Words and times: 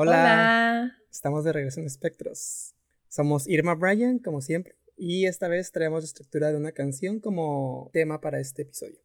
Hola. 0.00 0.92
Estamos 1.10 1.42
de 1.42 1.52
regreso 1.52 1.80
en 1.80 1.86
Espectros. 1.86 2.72
Somos 3.08 3.48
Irma 3.48 3.74
Bryan, 3.74 4.20
como 4.20 4.40
siempre, 4.40 4.76
y 4.96 5.26
esta 5.26 5.48
vez 5.48 5.72
traemos 5.72 6.04
la 6.04 6.06
estructura 6.06 6.52
de 6.52 6.56
una 6.56 6.70
canción 6.70 7.18
como 7.18 7.90
tema 7.92 8.20
para 8.20 8.38
este 8.38 8.62
episodio. 8.62 9.00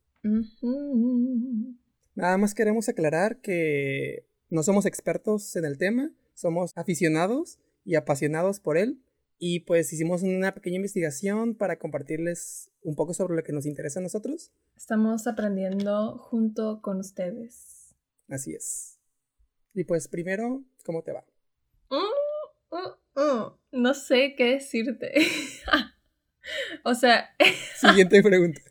Nada 2.14 2.38
más 2.38 2.54
queremos 2.54 2.90
aclarar 2.90 3.42
que 3.42 4.28
no 4.52 4.62
somos 4.62 4.86
expertos 4.86 5.56
en 5.56 5.66
el 5.66 5.80
tema, 5.80 6.12
somos 6.36 6.72
aficionados 6.76 7.58
y 7.84 7.96
apasionados 7.96 8.60
por 8.60 8.78
él. 8.78 9.02
Y 9.40 9.62
pues 9.62 9.92
hicimos 9.94 10.22
una 10.22 10.54
pequeña 10.54 10.76
investigación 10.76 11.56
para 11.56 11.80
compartirles 11.80 12.70
un 12.84 12.96
poco 12.96 13.16
sobre 13.16 13.36
lo 13.36 13.42
que 13.42 13.52
nos 13.52 13.66
interesa 13.66 14.00
a 14.00 14.04
nosotros. 14.04 14.52
Estamos 14.76 15.26
aprendiendo 15.26 16.20
junto 16.20 16.84
con 16.84 17.00
ustedes. 17.00 17.96
Así 18.30 18.54
es. 18.54 19.00
Y 19.74 19.84
pues 19.86 20.08
primero, 20.08 20.64
¿cómo 20.86 21.02
te 21.02 21.12
va? 21.12 21.26
Mm, 21.90 22.76
mm, 22.76 23.22
mm. 23.22 23.54
No 23.72 23.94
sé 23.94 24.36
qué 24.38 24.54
decirte. 24.54 25.14
o 26.84 26.94
sea... 26.94 27.36
Siguiente 27.76 28.22
pregunta. 28.24 28.62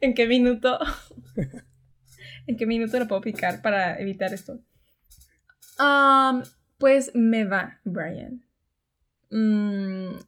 ¿En 0.00 0.14
qué 0.14 0.26
minuto? 0.26 0.78
¿En 2.46 2.56
qué 2.56 2.66
minuto 2.66 2.98
lo 2.98 3.08
puedo 3.08 3.20
picar 3.20 3.62
para 3.62 3.98
evitar 3.98 4.32
esto? 4.32 4.60
pues 6.78 7.12
me 7.14 7.44
va, 7.44 7.80
Brian. 7.84 8.44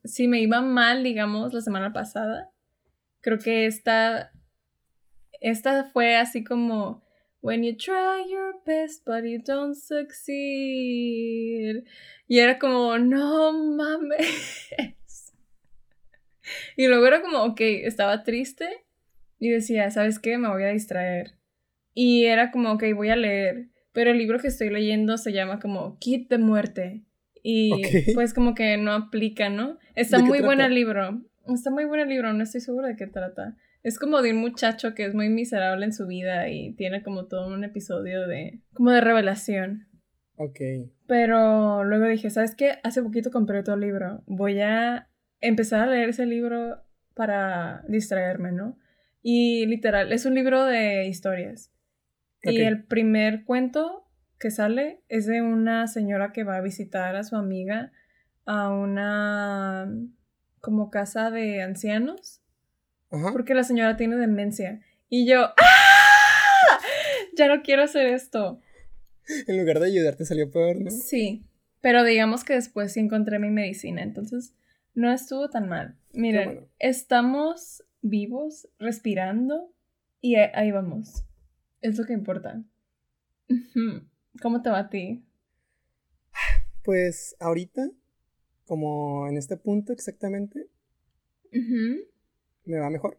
si 0.04 0.26
me 0.26 0.40
iba 0.40 0.60
mal, 0.60 1.04
digamos, 1.04 1.52
la 1.52 1.60
semana 1.60 1.92
pasada, 1.92 2.50
creo 3.20 3.38
que 3.38 3.66
esta, 3.66 4.32
esta 5.40 5.84
fue 5.92 6.16
así 6.16 6.42
como 6.42 7.05
When 7.46 7.62
you 7.62 7.76
try 7.76 8.24
your 8.28 8.60
best 8.66 9.04
but 9.06 9.24
you 9.24 9.38
don't 9.38 9.74
succeed. 9.76 10.34
Y 12.28 12.38
era 12.40 12.58
como, 12.58 12.98
no 12.98 13.52
mames. 13.52 14.70
Y 16.76 16.86
luego 16.88 17.06
era 17.06 17.22
como, 17.22 17.42
ok, 17.44 17.60
estaba 17.60 18.22
triste 18.24 18.84
y 19.38 19.50
decía, 19.50 19.90
¿sabes 19.90 20.18
qué? 20.18 20.38
Me 20.38 20.48
voy 20.48 20.64
a 20.64 20.72
distraer. 20.72 21.32
Y 21.94 22.24
era 22.24 22.50
como, 22.50 22.72
ok, 22.72 22.84
voy 22.94 23.10
a 23.10 23.16
leer. 23.16 23.68
Pero 23.92 24.10
el 24.10 24.18
libro 24.18 24.38
que 24.38 24.48
estoy 24.48 24.68
leyendo 24.70 25.16
se 25.16 25.32
llama 25.32 25.58
como 25.58 25.98
Kit 25.98 26.28
de 26.28 26.38
Muerte. 26.38 27.02
Y 27.42 27.70
pues 28.14 28.34
como 28.34 28.54
que 28.54 28.76
no 28.76 28.92
aplica, 28.92 29.48
¿no? 29.48 29.78
Está 29.94 30.18
muy 30.18 30.40
bueno 30.40 30.64
el 30.64 30.74
libro. 30.74 31.22
Está 31.46 31.70
muy 31.70 31.84
bueno 31.84 32.02
el 32.02 32.08
libro, 32.08 32.32
no 32.32 32.42
estoy 32.42 32.60
segura 32.60 32.88
de 32.88 32.96
qué 32.96 33.06
trata. 33.06 33.56
Es 33.86 34.00
como 34.00 34.20
de 34.20 34.32
un 34.32 34.38
muchacho 34.38 34.94
que 34.94 35.04
es 35.04 35.14
muy 35.14 35.28
miserable 35.28 35.84
en 35.84 35.92
su 35.92 36.08
vida 36.08 36.48
y 36.48 36.72
tiene 36.72 37.04
como 37.04 37.26
todo 37.26 37.46
un 37.46 37.62
episodio 37.62 38.26
de... 38.26 38.58
como 38.74 38.90
de 38.90 39.00
revelación. 39.00 39.86
Ok. 40.34 40.58
Pero 41.06 41.84
luego 41.84 42.06
dije, 42.06 42.28
¿sabes 42.30 42.56
qué? 42.56 42.80
Hace 42.82 43.00
poquito 43.00 43.30
compré 43.30 43.60
otro 43.60 43.76
libro. 43.76 44.24
Voy 44.26 44.60
a 44.60 45.08
empezar 45.40 45.82
a 45.82 45.86
leer 45.86 46.08
ese 46.08 46.26
libro 46.26 46.82
para 47.14 47.84
distraerme, 47.86 48.50
¿no? 48.50 48.76
Y 49.22 49.66
literal, 49.66 50.10
es 50.10 50.26
un 50.26 50.34
libro 50.34 50.64
de 50.64 51.06
historias. 51.06 51.72
Y 52.42 52.62
el 52.62 52.86
primer 52.86 53.44
cuento 53.44 54.10
que 54.40 54.50
sale 54.50 55.04
es 55.08 55.26
de 55.26 55.42
una 55.42 55.86
señora 55.86 56.32
que 56.32 56.42
va 56.42 56.56
a 56.56 56.60
visitar 56.60 57.14
a 57.14 57.22
su 57.22 57.36
amiga 57.36 57.92
a 58.46 58.68
una 58.68 59.88
como 60.58 60.90
casa 60.90 61.30
de 61.30 61.62
ancianos 61.62 62.42
porque 63.10 63.54
la 63.54 63.64
señora 63.64 63.96
tiene 63.96 64.16
demencia. 64.16 64.80
Y 65.08 65.26
yo, 65.26 65.44
¡ah! 65.44 66.80
Ya 67.36 67.48
no 67.48 67.62
quiero 67.62 67.82
hacer 67.82 68.06
esto. 68.06 68.60
En 69.46 69.58
lugar 69.58 69.80
de 69.80 69.86
ayudarte 69.86 70.24
salió 70.24 70.50
peor, 70.50 70.80
¿no? 70.80 70.90
Sí, 70.90 71.44
pero 71.80 72.04
digamos 72.04 72.44
que 72.44 72.54
después 72.54 72.92
sí 72.92 73.00
encontré 73.00 73.38
mi 73.38 73.50
medicina, 73.50 74.02
entonces 74.02 74.54
no 74.94 75.12
estuvo 75.12 75.50
tan 75.50 75.68
mal. 75.68 75.96
Miren, 76.12 76.66
estamos 76.78 77.84
vivos, 78.00 78.68
respirando 78.78 79.72
y 80.20 80.36
ahí 80.36 80.70
vamos. 80.70 81.24
Es 81.82 81.98
lo 81.98 82.04
que 82.04 82.14
importa. 82.14 82.62
¿Cómo 84.40 84.62
te 84.62 84.70
va 84.70 84.78
a 84.80 84.88
ti? 84.88 85.22
Pues 86.82 87.36
ahorita, 87.40 87.90
como 88.64 89.28
en 89.28 89.36
este 89.36 89.56
punto 89.56 89.92
exactamente, 89.92 90.68
me 92.66 92.78
va 92.78 92.90
mejor. 92.90 93.18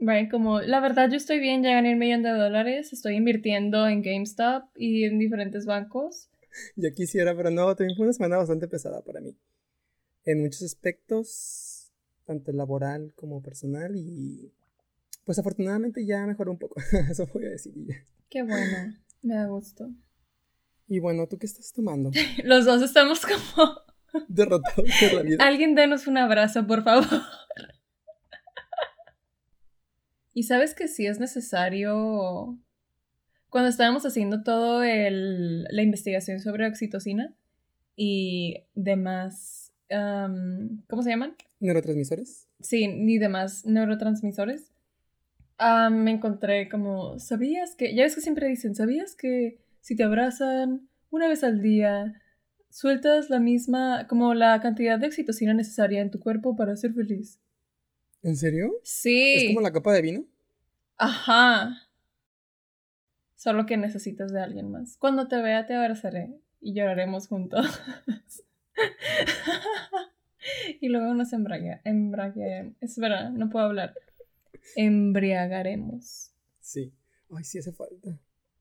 Right, 0.00 0.30
como 0.30 0.60
la 0.60 0.80
verdad 0.80 1.08
yo 1.10 1.16
estoy 1.16 1.38
bien, 1.38 1.62
ya 1.62 1.72
gané 1.72 1.94
un 1.94 1.98
millón 1.98 2.22
de 2.22 2.30
dólares, 2.30 2.92
estoy 2.92 3.16
invirtiendo 3.16 3.88
en 3.88 4.02
GameStop 4.02 4.64
y 4.76 5.04
en 5.04 5.18
diferentes 5.18 5.66
bancos. 5.66 6.28
Ya 6.74 6.90
quisiera, 6.90 7.36
pero 7.36 7.50
no, 7.50 7.76
también 7.76 7.94
fue 7.98 8.04
una 8.04 8.14
semana 8.14 8.38
bastante 8.38 8.66
pesada 8.66 9.02
para 9.02 9.20
mí. 9.20 9.36
En 10.24 10.40
muchos 10.40 10.62
aspectos, 10.62 11.92
tanto 12.24 12.50
laboral 12.52 13.12
como 13.14 13.42
personal 13.42 13.94
y 13.94 14.54
pues 15.26 15.38
afortunadamente 15.38 16.06
ya 16.06 16.26
mejoró 16.26 16.52
un 16.52 16.58
poco, 16.58 16.80
eso 17.10 17.28
voy 17.34 17.44
a 17.44 17.50
decir. 17.50 17.74
Qué 18.30 18.42
bueno, 18.42 18.94
me 19.20 19.34
da 19.34 19.46
gusto. 19.48 19.90
Y 20.88 21.00
bueno, 21.00 21.26
¿tú 21.26 21.36
qué 21.36 21.46
estás 21.46 21.72
tomando? 21.72 22.10
Los 22.44 22.64
dos 22.64 22.82
estamos 22.82 23.20
como... 23.20 23.82
Derrotados 24.28 24.88
por 25.00 25.12
la 25.12 25.22
vida. 25.22 25.44
Alguien 25.44 25.74
denos 25.74 26.06
un 26.06 26.16
abrazo, 26.16 26.66
por 26.66 26.84
favor. 26.84 27.06
Y 30.36 30.42
sabes 30.42 30.74
que 30.74 30.86
sí 30.86 31.06
es 31.06 31.18
necesario. 31.18 32.58
Cuando 33.48 33.70
estábamos 33.70 34.04
haciendo 34.04 34.42
todo 34.42 34.82
el, 34.82 35.64
la 35.64 35.80
investigación 35.80 36.40
sobre 36.40 36.66
oxitocina 36.66 37.34
y 37.96 38.58
demás. 38.74 39.72
¿Cómo 39.88 41.02
se 41.02 41.08
llaman? 41.08 41.36
Neurotransmisores. 41.60 42.48
Sí, 42.60 42.86
ni 42.86 43.16
demás 43.16 43.64
neurotransmisores. 43.64 44.72
me 45.90 46.10
encontré 46.10 46.68
como. 46.68 47.18
¿Sabías 47.18 47.74
que.? 47.74 47.94
Ya 47.94 48.02
ves 48.02 48.14
que 48.14 48.20
siempre 48.20 48.46
dicen, 48.46 48.74
¿sabías 48.74 49.16
que 49.16 49.56
si 49.80 49.96
te 49.96 50.04
abrazan 50.04 50.86
una 51.08 51.28
vez 51.28 51.44
al 51.44 51.62
día, 51.62 52.20
sueltas 52.68 53.30
la 53.30 53.40
misma. 53.40 54.06
como 54.06 54.34
la 54.34 54.60
cantidad 54.60 54.98
de 54.98 55.06
oxitocina 55.06 55.54
necesaria 55.54 56.02
en 56.02 56.10
tu 56.10 56.20
cuerpo 56.20 56.56
para 56.56 56.76
ser 56.76 56.92
feliz? 56.92 57.40
¿En 58.26 58.34
serio? 58.34 58.72
Sí. 58.82 59.34
¿Es 59.36 59.54
como 59.54 59.60
la 59.60 59.72
capa 59.72 59.92
de 59.92 60.02
vino? 60.02 60.24
Ajá. 60.96 61.88
Solo 63.36 63.66
que 63.66 63.76
necesitas 63.76 64.32
de 64.32 64.40
alguien 64.40 64.68
más. 64.68 64.96
Cuando 64.96 65.28
te 65.28 65.40
vea 65.40 65.64
te 65.64 65.76
abrazaré 65.76 66.34
y 66.60 66.74
lloraremos 66.74 67.28
juntos. 67.28 67.80
y 70.80 70.88
luego 70.88 71.14
nos 71.14 71.32
embriaga, 71.32 71.80
Es 72.80 72.98
verdad, 72.98 73.30
no 73.30 73.48
puedo 73.48 73.66
hablar. 73.66 73.94
Embriagaremos. 74.74 76.32
Sí. 76.58 76.92
Ay, 77.30 77.44
sí 77.44 77.58
hace 77.58 77.70
falta. 77.70 78.18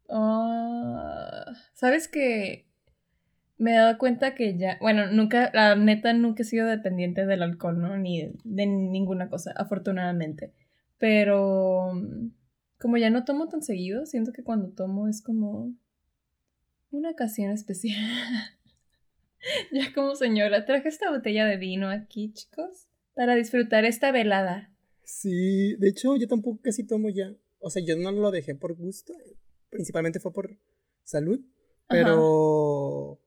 Ah, 0.10 1.54
¿Sabes 1.74 2.08
que 2.08 2.68
me 3.58 3.72
he 3.72 3.78
dado 3.78 3.98
cuenta 3.98 4.36
que 4.36 4.58
ya, 4.58 4.78
bueno, 4.82 5.12
nunca, 5.12 5.52
la 5.54 5.76
neta 5.76 6.14
nunca 6.14 6.44
he 6.44 6.46
sido 6.46 6.68
dependiente 6.68 7.26
del 7.26 7.42
alcohol, 7.42 7.80
¿no? 7.80 7.98
Ni 7.98 8.32
de 8.44 8.66
ninguna 8.66 9.30
cosa, 9.30 9.54
afortunadamente. 9.56 10.54
Pero 10.98 11.92
como 12.80 12.98
ya 12.98 13.10
no 13.10 13.24
tomo 13.24 13.48
tan 13.48 13.62
seguido, 13.62 14.06
siento 14.06 14.32
que 14.32 14.44
cuando 14.44 14.70
tomo 14.70 15.08
es 15.08 15.22
como 15.22 15.74
una 16.92 17.12
ocasión 17.12 17.52
especial. 17.52 18.00
ya 19.72 19.94
como 19.94 20.16
señora, 20.16 20.66
traje 20.66 20.90
esta 20.90 21.10
botella 21.12 21.46
de 21.46 21.58
vino 21.58 21.90
aquí, 21.90 22.34
chicos, 22.34 22.88
para 23.14 23.36
disfrutar 23.36 23.86
esta 23.86 24.12
velada. 24.12 24.72
Sí, 25.04 25.76
de 25.78 25.90
hecho 25.90 26.18
yo 26.18 26.28
tampoco 26.28 26.60
casi 26.62 26.86
tomo 26.86 27.10
ya. 27.10 27.34
O 27.60 27.70
sea, 27.70 27.84
yo 27.84 27.96
no 27.96 28.12
lo 28.12 28.32
dejé 28.32 28.56
por 28.56 28.76
gusto, 28.76 29.14
principalmente 29.70 30.20
fue 30.20 30.34
por 30.34 30.58
salud, 31.04 31.40
pero 31.88 33.20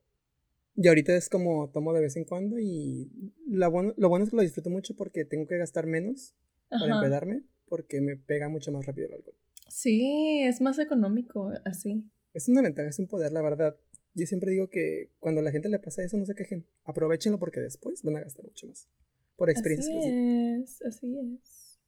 y 0.80 0.86
ahorita 0.86 1.16
es 1.16 1.28
como 1.28 1.70
tomo 1.70 1.92
de 1.92 2.00
vez 2.00 2.16
en 2.16 2.24
cuando 2.24 2.56
y 2.60 3.10
lo 3.48 3.68
bueno, 3.68 3.94
lo 3.96 4.08
bueno 4.08 4.24
es 4.24 4.30
que 4.30 4.36
lo 4.36 4.42
disfruto 4.42 4.70
mucho 4.70 4.94
porque 4.94 5.24
tengo 5.24 5.48
que 5.48 5.58
gastar 5.58 5.86
menos 5.86 6.36
para 6.70 6.94
empedarme 6.94 7.42
porque 7.66 8.00
me 8.00 8.16
pega 8.16 8.48
mucho 8.48 8.70
más 8.70 8.86
rápido 8.86 9.08
el 9.08 9.14
alcohol. 9.14 9.34
Sí, 9.66 10.40
es 10.44 10.60
más 10.60 10.78
económico 10.78 11.50
así. 11.64 12.08
Es 12.32 12.48
una 12.48 12.62
ventaja, 12.62 12.88
es 12.88 12.98
un 13.00 13.08
poder, 13.08 13.32
la 13.32 13.42
verdad. 13.42 13.76
Yo 14.14 14.24
siempre 14.26 14.52
digo 14.52 14.70
que 14.70 15.10
cuando 15.18 15.40
a 15.40 15.44
la 15.44 15.50
gente 15.50 15.68
le 15.68 15.80
pasa 15.80 16.04
eso, 16.04 16.16
no 16.16 16.24
se 16.24 16.36
quejen. 16.36 16.64
Aprovechenlo 16.84 17.40
porque 17.40 17.58
después 17.58 18.04
van 18.04 18.16
a 18.16 18.20
gastar 18.20 18.44
mucho 18.44 18.68
más. 18.68 18.88
Por 19.34 19.50
experiencia. 19.50 19.98
Así 19.98 20.08
es, 20.62 20.82
así 20.82 21.18
es. 21.18 21.80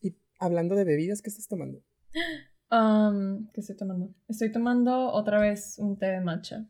Y 0.00 0.16
hablando 0.38 0.76
de 0.76 0.84
bebidas, 0.84 1.20
¿qué 1.20 1.28
estás 1.28 1.46
tomando? 1.46 1.82
¿Qué 3.52 3.60
estoy 3.60 3.76
tomando? 3.76 4.14
Estoy 4.28 4.50
tomando 4.50 5.12
otra 5.12 5.38
vez 5.40 5.78
un 5.78 5.98
té 5.98 6.06
de 6.06 6.20
matcha. 6.22 6.66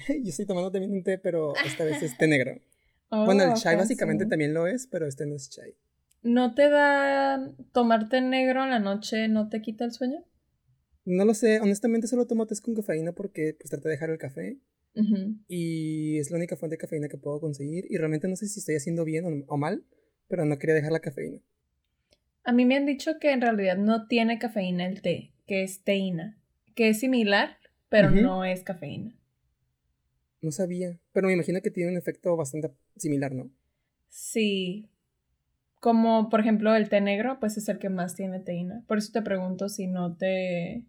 Yo 0.22 0.30
estoy 0.30 0.46
tomando 0.46 0.70
también 0.70 0.92
un 0.92 1.02
té, 1.02 1.18
pero 1.18 1.54
esta 1.64 1.84
vez 1.84 2.02
es 2.02 2.16
té 2.16 2.26
negro. 2.26 2.60
bueno, 3.10 3.44
el 3.44 3.50
oh, 3.50 3.54
chai 3.54 3.76
básicamente 3.76 4.26
también 4.26 4.54
lo 4.54 4.66
es, 4.66 4.86
pero 4.86 5.06
este 5.06 5.26
no 5.26 5.36
es 5.36 5.50
chai. 5.50 5.74
¿No 6.22 6.54
te 6.54 6.68
da 6.68 7.50
tomar 7.72 8.08
té 8.08 8.20
negro 8.20 8.62
en 8.64 8.70
la 8.70 8.78
noche, 8.78 9.28
no 9.28 9.48
te 9.48 9.62
quita 9.62 9.84
el 9.84 9.92
sueño? 9.92 10.24
No 11.06 11.24
lo 11.24 11.34
sé, 11.34 11.60
honestamente 11.60 12.06
solo 12.06 12.26
tomo 12.26 12.46
té 12.46 12.54
con 12.62 12.74
cafeína 12.74 13.12
porque 13.12 13.56
pues 13.58 13.70
traté 13.70 13.88
de 13.88 13.94
dejar 13.94 14.10
el 14.10 14.18
café 14.18 14.58
Y 15.48 16.18
es 16.18 16.30
la 16.30 16.36
única 16.36 16.56
fuente 16.56 16.74
de 16.74 16.78
cafeína 16.78 17.08
que 17.08 17.16
puedo 17.16 17.40
conseguir. 17.40 17.86
Y 17.88 17.96
realmente 17.96 18.28
no 18.28 18.36
sé 18.36 18.46
si 18.46 18.60
estoy 18.60 18.76
haciendo 18.76 19.04
bien 19.04 19.44
o, 19.48 19.56
mal, 19.56 19.84
pero 20.28 20.44
no 20.44 20.58
quería 20.58 20.74
dejar 20.74 20.92
la 20.92 21.00
cafeína. 21.00 21.38
A 22.44 22.52
mí 22.52 22.64
me 22.64 22.76
han 22.76 22.86
dicho 22.86 23.18
que 23.18 23.32
en 23.32 23.40
realidad 23.40 23.76
no 23.76 24.06
tiene 24.06 24.38
cafeína 24.38 24.86
el 24.86 25.00
té, 25.00 25.32
que 25.46 25.62
es 25.62 25.82
teína, 25.82 26.38
que 26.74 26.90
es 26.90 27.00
similar, 27.00 27.56
pero 27.88 28.10
no 28.10 28.44
es 28.44 28.62
cafeína. 28.62 29.14
No 30.42 30.50
sabía, 30.52 30.98
pero 31.12 31.26
me 31.26 31.34
imagino 31.34 31.60
que 31.60 31.70
tiene 31.70 31.90
un 31.90 31.98
efecto 31.98 32.36
bastante 32.36 32.72
similar, 32.96 33.32
¿no? 33.34 33.50
Sí. 34.08 34.88
Como 35.80 36.28
por 36.28 36.40
ejemplo 36.40 36.74
el 36.74 36.88
té 36.88 37.00
negro, 37.00 37.38
pues 37.40 37.56
es 37.56 37.68
el 37.68 37.78
que 37.78 37.88
más 37.88 38.14
tiene 38.14 38.40
teína. 38.40 38.84
Por 38.86 38.98
eso 38.98 39.12
te 39.12 39.22
pregunto 39.22 39.68
si 39.68 39.86
no 39.86 40.16
te 40.16 40.84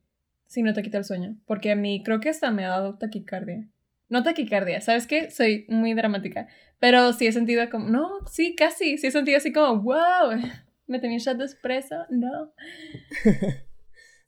si 0.48 0.64
no 0.64 0.74
te 0.74 0.84
quita 0.84 0.98
el 0.98 1.06
sueño, 1.06 1.38
porque 1.46 1.72
a 1.72 1.78
mí 1.78 2.04
creo 2.04 2.20
que 2.20 2.28
hasta 2.30 2.52
me 2.52 2.66
ha 2.66 2.70
dado 2.70 2.98
taquicardia. 2.98 3.70
No 4.10 4.24
taquicardia, 4.24 4.82
¿sabes 4.82 5.08
qué? 5.08 5.32
Soy 5.32 5.66
muy 5.70 5.94
dramática, 5.94 6.48
pero 6.80 7.14
sí 7.14 7.26
he 7.26 7.32
sentido 7.32 7.70
como, 7.70 7.88
no, 7.90 8.28
sí, 8.28 8.54
casi, 8.56 8.98
sí 8.98 9.08
he 9.08 9.12
sentido 9.12 9.38
así 9.38 9.54
como, 9.54 9.82
wow, 9.82 10.32
me 10.88 11.00
tenía 11.00 11.16
un 11.16 11.22
shot 11.22 11.38
de 11.38 11.46
espresso, 11.46 11.96
no. 12.10 12.54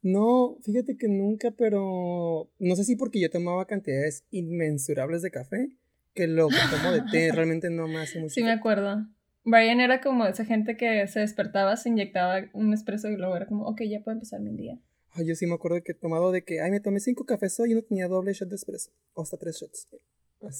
no, 0.03 0.57
fíjate 0.63 0.97
que 0.97 1.07
nunca, 1.07 1.51
pero 1.51 2.51
no 2.59 2.75
sé 2.75 2.83
si 2.83 2.97
porque 2.97 3.21
yo 3.21 3.29
tomaba 3.29 3.65
cantidades 3.65 4.25
inmensurables 4.31 5.21
de 5.21 5.31
café, 5.31 5.69
que 6.13 6.27
lo 6.27 6.49
que 6.49 6.57
tomo 6.69 6.91
de 6.91 7.01
té 7.09 7.31
realmente 7.33 7.69
no 7.69 7.87
me 7.87 8.01
hace 8.01 8.19
mucho. 8.19 8.33
Sí, 8.33 8.43
me 8.43 8.51
acuerdo. 8.51 9.07
Brian 9.45 9.79
era 9.79 10.01
como 10.01 10.25
esa 10.25 10.43
gente 10.43 10.75
que 10.75 11.07
se 11.07 11.21
despertaba, 11.21 11.77
se 11.77 11.89
inyectaba 11.89 12.49
un 12.53 12.73
espresso 12.73 13.09
y 13.09 13.15
luego 13.15 13.35
era 13.35 13.47
como, 13.47 13.65
ok, 13.65 13.81
ya 13.89 14.01
puedo 14.01 14.15
empezar 14.15 14.41
mi 14.41 14.55
día. 14.55 14.77
Ay, 15.11 15.27
yo 15.27 15.35
sí 15.35 15.47
me 15.47 15.53
acuerdo 15.53 15.81
que 15.81 15.93
he 15.93 15.95
tomado 15.95 16.31
de 16.31 16.43
que, 16.43 16.59
ay, 16.59 16.71
me 16.71 16.81
tomé 16.81 16.99
cinco 16.99 17.25
cafés 17.25 17.57
hoy 17.61 17.71
y 17.71 17.75
no 17.75 17.81
tenía 17.81 18.07
doble 18.09 18.33
shot 18.33 18.49
de 18.49 18.55
espresso. 18.55 18.91
O 19.13 19.21
hasta 19.21 19.37
tres 19.37 19.57
shots. 19.59 19.87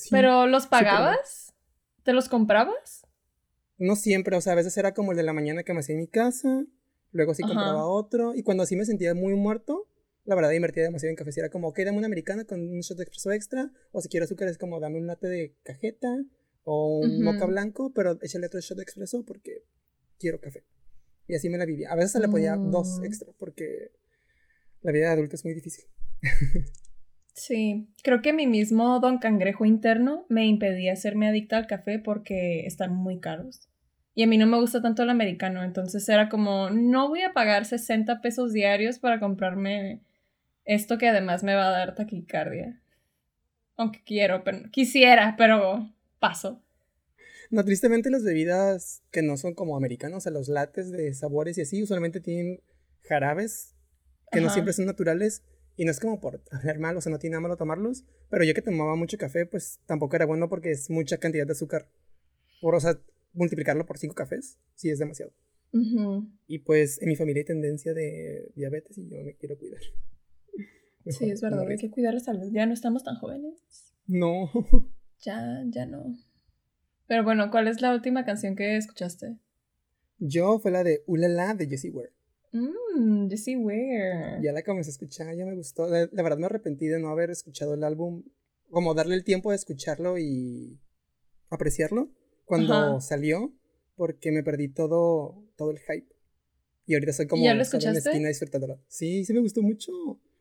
¿Pero 0.10 0.48
los 0.48 0.68
pagabas? 0.68 1.54
¿Te 2.04 2.14
los 2.14 2.30
comprabas? 2.30 3.06
No 3.78 3.96
siempre, 3.98 4.38
o 4.38 4.42
sea, 4.42 4.54
a 4.54 4.58
veces 4.58 4.78
era 4.78 4.94
como 4.94 5.12
el 5.12 5.18
de 5.18 5.24
la 5.24 5.34
mañana 5.34 5.64
que 5.64 5.74
me 5.74 5.80
hacía 5.80 5.96
en 5.96 6.02
mi 6.02 6.08
casa, 6.08 6.66
luego 7.14 7.34
sí 7.34 7.44
compraba 7.44 7.86
otro, 7.86 8.36
y 8.36 8.44
cuando 8.44 8.64
así 8.64 8.76
me 8.76 8.86
sentía 8.86 9.14
muy 9.14 9.34
muerto, 9.36 9.88
la 10.26 10.36
verdad 10.36 10.52
invertía 10.52 10.84
demasiado 10.84 11.12
en 11.12 11.16
café. 11.16 11.32
era 11.38 11.50
como, 11.50 11.70
ok, 11.70 11.80
dame 11.80 11.98
una 11.98 12.08
americana 12.08 12.46
con 12.46 12.60
un 12.62 12.82
shot 12.82 12.98
de 12.98 13.04
espresso 13.04 13.32
extra, 13.32 13.72
o 13.92 14.02
si 14.02 14.10
quiero 14.10 14.26
azúcar 14.26 14.50
es 14.50 14.58
como, 14.58 14.80
dame 14.80 15.00
un 15.00 15.08
latte 15.08 15.28
de 15.28 15.56
cajeta, 15.64 16.26
o 16.64 17.00
un 17.00 17.24
moca 17.24 17.46
blanco, 17.46 17.92
pero 17.94 18.18
échale 18.22 18.48
otro 18.48 18.60
shot 18.60 18.78
de 18.78 18.84
expreso 18.84 19.24
porque 19.26 19.64
quiero 20.18 20.40
café. 20.40 20.64
Y 21.28 21.36
así 21.36 21.50
me 21.50 21.58
la 21.58 21.66
vivía. 21.66 21.92
A 21.92 21.96
veces 21.96 22.22
le 22.22 22.28
podía 22.28 22.56
dos 22.56 23.00
mm. 23.00 23.06
extra 23.06 23.32
porque 23.38 23.92
la 24.82 24.92
vida 24.92 25.08
de 25.08 25.14
adulto 25.14 25.36
es 25.36 25.46
muy 25.46 25.54
difícil. 25.54 25.86
sí, 27.34 27.90
creo 28.04 28.22
que 28.22 28.34
mi 28.34 28.48
mismo 28.48 29.00
don 29.00 29.20
cangrejo 29.20 29.66
interno 29.66 30.26
me 30.30 30.46
impedía 30.46 30.94
hacerme 30.94 31.28
adicta 31.28 31.58
al 31.58 31.68
café 31.68 32.00
porque 32.00 32.66
están 32.66 32.94
muy 32.94 33.20
caros. 33.20 33.70
Y 34.16 34.24
a 34.24 34.28
mí 34.28 34.38
no 34.38 34.46
me 34.46 34.60
gusta 34.60 34.82
tanto 34.82 35.04
el 35.04 35.10
americano, 35.10 35.64
entonces 35.64 36.08
era 36.08 36.30
como, 36.30 36.70
no 36.70 37.10
voy 37.10 37.22
a 37.22 37.34
pagar 37.34 37.66
60 37.66 38.22
pesos 38.22 38.54
diarios 38.54 39.00
para 39.00 39.20
comprarme 39.20 40.02
esto 40.66 40.98
que 40.98 41.10
además 41.10 41.44
me 41.44 41.56
va 41.56 41.68
a 41.68 41.72
dar 41.72 41.96
taquicardia. 41.96 42.80
Aunque 43.76 44.04
quiero, 44.06 44.44
pero 44.44 44.70
quisiera, 44.72 45.36
pero 45.38 45.90
paso. 46.20 46.62
No, 47.50 47.64
tristemente 47.64 48.10
las 48.10 48.24
bebidas 48.24 49.04
que 49.12 49.22
no 49.22 49.38
son 49.38 49.54
como 49.54 49.76
americanos, 49.76 50.18
o 50.18 50.22
sea, 50.22 50.32
los 50.32 50.48
lates 50.48 50.92
de 50.92 51.14
sabores 51.14 51.58
y 51.58 51.62
así, 51.62 51.82
usualmente 51.82 52.20
tienen 52.20 52.62
jarabes 53.02 53.76
que 54.32 54.42
no 54.42 54.50
siempre 54.50 54.74
son 54.74 54.86
naturales. 54.86 55.44
Y 55.76 55.86
no 55.86 55.92
es 55.92 56.00
como 56.00 56.20
por 56.20 56.42
hacer 56.52 56.78
mal, 56.78 56.96
o 56.98 57.02
sea, 57.02 57.12
no 57.12 57.18
tiene 57.18 57.34
nada 57.34 57.42
malo 57.42 57.58
tomarlos. 57.58 58.06
Pero 58.30 58.44
yo 58.44 58.54
que 58.54 58.62
tomaba 58.62 58.96
mucho 58.96 59.18
café, 59.18 59.46
pues 59.46 59.80
tampoco 59.86 60.16
era 60.16 60.26
bueno 60.26 60.48
porque 60.50 60.72
es 60.72 60.90
mucha 60.90 61.18
cantidad 61.18 61.48
de 61.48 61.54
azúcar. 61.54 61.88
Por, 62.62 62.76
o 62.76 62.80
sea, 62.80 63.00
multiplicarlo 63.34 63.86
por 63.86 63.98
cinco 63.98 64.16
cafés, 64.16 64.58
sí 64.76 64.90
es 64.90 65.00
demasiado. 65.00 65.34
Y 66.48 66.60
pues 66.60 67.02
en 67.02 67.10
mi 67.10 67.16
familia 67.16 67.42
hay 67.42 67.46
tendencia 67.46 67.94
de 67.96 68.52
diabetes 68.56 68.96
y 68.98 69.10
yo 69.10 69.24
me 69.24 69.36
quiero 69.36 69.58
cuidar. 69.58 69.82
sí, 71.08 71.32
es 71.32 71.42
verdad, 71.42 71.68
hay 71.68 71.78
que 71.78 71.90
cuidar 71.90 72.14
la 72.14 72.20
salud. 72.20 72.50
Ya 72.52 72.66
no 72.68 72.74
estamos 72.74 73.04
tan 73.04 73.16
jóvenes. 73.16 73.94
No. 74.06 74.50
Ya, 75.26 75.64
ya 75.70 75.86
no. 75.86 76.18
Pero 77.08 77.24
bueno, 77.24 77.50
¿cuál 77.50 77.70
es 77.70 77.82
la 77.82 77.94
última 77.94 78.26
canción 78.26 78.56
que 78.56 78.76
escuchaste? 78.76 79.38
Yo 80.20 80.60
fue 80.60 80.70
la 80.70 80.84
de 80.84 81.04
Ulala 81.06 81.54
de 81.54 81.68
Jessie 81.68 81.92
Ware. 81.92 82.12
Mmm, 82.52 83.30
Jessie 83.30 83.58
Ware. 83.58 84.40
Ya 84.42 84.52
la 84.52 84.64
comencé 84.64 84.90
a 84.90 84.92
escuchar, 84.92 85.36
ya 85.36 85.46
me 85.46 85.56
gustó. 85.56 85.88
La, 85.88 86.08
verdad 86.12 86.38
me 86.38 86.46
arrepentí 86.46 86.88
de 86.88 87.00
no 87.00 87.10
haber 87.10 87.30
escuchado 87.30 87.74
el 87.74 87.84
álbum, 87.84 88.24
como 88.70 88.94
darle 88.94 89.16
el 89.16 89.24
tiempo 89.24 89.52
de 89.52 89.56
escucharlo 89.56 90.18
y 90.18 90.80
apreciarlo 91.50 92.12
cuando 92.46 93.00
salió, 93.02 93.54
porque 93.96 94.32
me 94.32 94.44
perdí 94.44 94.70
todo, 94.70 95.44
todo 95.56 95.72
el 95.72 95.80
hype. 95.80 96.08
Y 96.86 96.96
ahorita 96.96 97.14
soy 97.14 97.28
como 97.28 97.44
¿Ya 97.44 97.54
lo 97.54 97.62
escuchaste? 97.62 97.90
en 97.90 98.04
la 98.04 98.10
esquina 98.12 98.30
disfrutándolo. 98.30 98.80
Sí, 98.88 99.24
sí 99.26 99.34
me 99.34 99.40
gustó 99.40 99.62
mucho. 99.62 99.92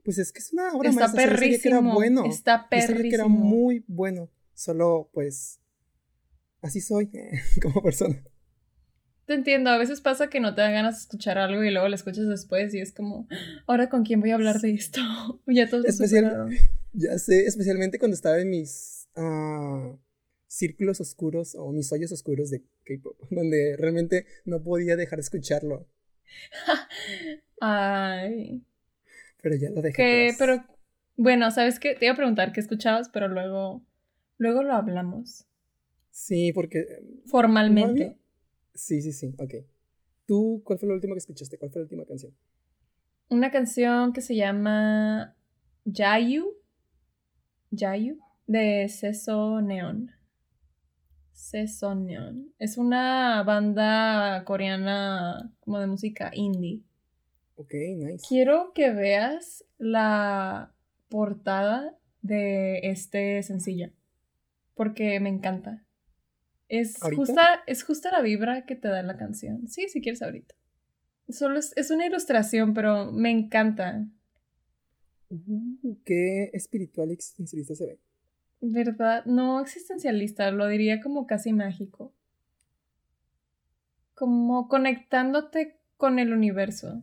Pues 0.04 0.18
es 0.18 0.32
que 0.32 0.40
es 0.40 0.52
una 0.52 0.72
obra 0.72 0.90
Está 0.90 1.12
perrísimo. 1.12 1.62
que 1.62 1.68
era 1.68 1.80
bueno. 1.80 2.24
Está 2.26 2.68
perrísimo. 2.68 3.08
que 3.08 3.14
era 3.14 3.28
muy 3.28 3.84
bueno. 3.86 4.28
Solo, 4.54 5.08
pues, 5.12 5.60
así 6.60 6.80
soy 6.80 7.10
como 7.62 7.82
persona. 7.82 8.22
Te 9.24 9.34
entiendo, 9.34 9.70
a 9.70 9.78
veces 9.78 10.00
pasa 10.00 10.28
que 10.28 10.40
no 10.40 10.54
te 10.54 10.62
dan 10.62 10.72
ganas 10.72 10.96
de 10.96 11.00
escuchar 11.02 11.38
algo 11.38 11.62
y 11.62 11.70
luego 11.70 11.88
lo 11.88 11.94
escuchas 11.94 12.26
después 12.26 12.74
y 12.74 12.80
es 12.80 12.92
como, 12.92 13.28
ahora 13.66 13.88
con 13.88 14.04
quién 14.04 14.20
voy 14.20 14.32
a 14.32 14.34
hablar 14.34 14.60
de 14.60 14.72
esto. 14.72 15.00
ya 15.46 15.68
todo 15.68 15.84
Especial, 15.84 16.48
Ya 16.92 17.16
sé, 17.18 17.46
especialmente 17.46 17.98
cuando 17.98 18.16
estaba 18.16 18.40
en 18.40 18.50
mis 18.50 19.08
uh, 19.16 19.96
círculos 20.52 21.00
oscuros 21.00 21.54
o 21.54 21.72
mis 21.72 21.90
hoyos 21.92 22.12
oscuros 22.12 22.50
de 22.50 22.62
K-pop, 22.84 23.18
donde 23.30 23.74
realmente 23.78 24.26
no 24.44 24.62
podía 24.62 24.96
dejar 24.96 25.18
de 25.18 25.22
escucharlo. 25.22 25.88
Ay. 27.60 28.62
Pero 29.42 29.56
ya 29.56 29.70
lo 29.70 29.80
dejé. 29.80 29.96
Que, 29.96 30.34
pero, 30.38 30.62
bueno, 31.16 31.50
¿sabes 31.50 31.78
qué? 31.78 31.94
Te 31.94 32.04
iba 32.04 32.12
a 32.12 32.16
preguntar 32.16 32.52
qué 32.52 32.60
escuchabas, 32.60 33.08
pero 33.08 33.28
luego, 33.28 33.82
luego 34.36 34.62
lo 34.62 34.74
hablamos. 34.74 35.46
Sí, 36.10 36.52
porque... 36.52 36.86
Formalmente. 37.26 38.18
Sí, 38.74 39.00
sí, 39.00 39.12
sí, 39.12 39.34
ok. 39.38 39.54
¿Tú 40.26 40.62
cuál 40.64 40.78
fue 40.78 40.88
la 40.88 40.94
última 40.94 41.14
que 41.14 41.20
escuchaste? 41.20 41.58
¿Cuál 41.58 41.70
fue 41.70 41.80
la 41.80 41.84
última 41.84 42.04
canción? 42.04 42.36
Una 43.28 43.50
canción 43.50 44.12
que 44.12 44.20
se 44.20 44.36
llama 44.36 45.34
Yayu. 45.84 46.54
Yayu. 47.70 48.18
De 48.46 48.88
Seso 48.88 49.62
Neon. 49.62 50.10
Seso 51.42 51.96
Neon. 51.96 52.54
Es 52.60 52.78
una 52.78 53.42
banda 53.42 54.44
coreana 54.44 55.52
como 55.58 55.80
de 55.80 55.88
música 55.88 56.30
indie. 56.32 56.82
Ok, 57.56 57.74
nice. 57.96 58.24
Quiero 58.28 58.72
que 58.72 58.92
veas 58.92 59.64
la 59.76 60.72
portada 61.08 61.98
de 62.22 62.78
este 62.84 63.42
sencillo. 63.42 63.90
Porque 64.74 65.18
me 65.18 65.30
encanta. 65.30 65.84
Es 66.68 66.98
justa, 67.00 67.64
es 67.66 67.82
justa 67.82 68.12
la 68.12 68.22
vibra 68.22 68.64
que 68.64 68.76
te 68.76 68.86
da 68.86 69.02
la 69.02 69.16
canción. 69.16 69.66
Sí, 69.66 69.88
si 69.88 70.00
quieres 70.00 70.22
ahorita. 70.22 70.54
Solo 71.28 71.58
es, 71.58 71.90
una 71.90 72.06
ilustración, 72.06 72.72
pero 72.72 73.10
me 73.10 73.32
encanta. 73.32 74.06
Uh, 75.28 75.96
qué 76.04 76.50
espiritual 76.52 77.10
y 77.10 77.16
se 77.18 77.84
ve. 77.84 77.98
¿Verdad? 78.64 79.24
No 79.26 79.60
existencialista, 79.60 80.52
lo 80.52 80.68
diría 80.68 81.00
como 81.00 81.26
casi 81.26 81.52
mágico. 81.52 82.14
Como 84.14 84.68
conectándote 84.68 85.80
con 85.96 86.20
el 86.20 86.32
universo. 86.32 87.02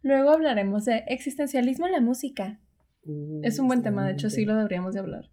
Luego 0.00 0.30
hablaremos 0.30 0.86
de 0.86 1.04
existencialismo 1.06 1.86
en 1.86 1.92
la 1.92 2.00
música. 2.00 2.60
Uh, 3.04 3.42
es 3.44 3.58
un 3.58 3.68
buen 3.68 3.82
tema, 3.82 4.06
de 4.06 4.14
hecho 4.14 4.30
sí 4.30 4.46
lo 4.46 4.56
deberíamos 4.56 4.94
de 4.94 5.00
hablar. 5.00 5.30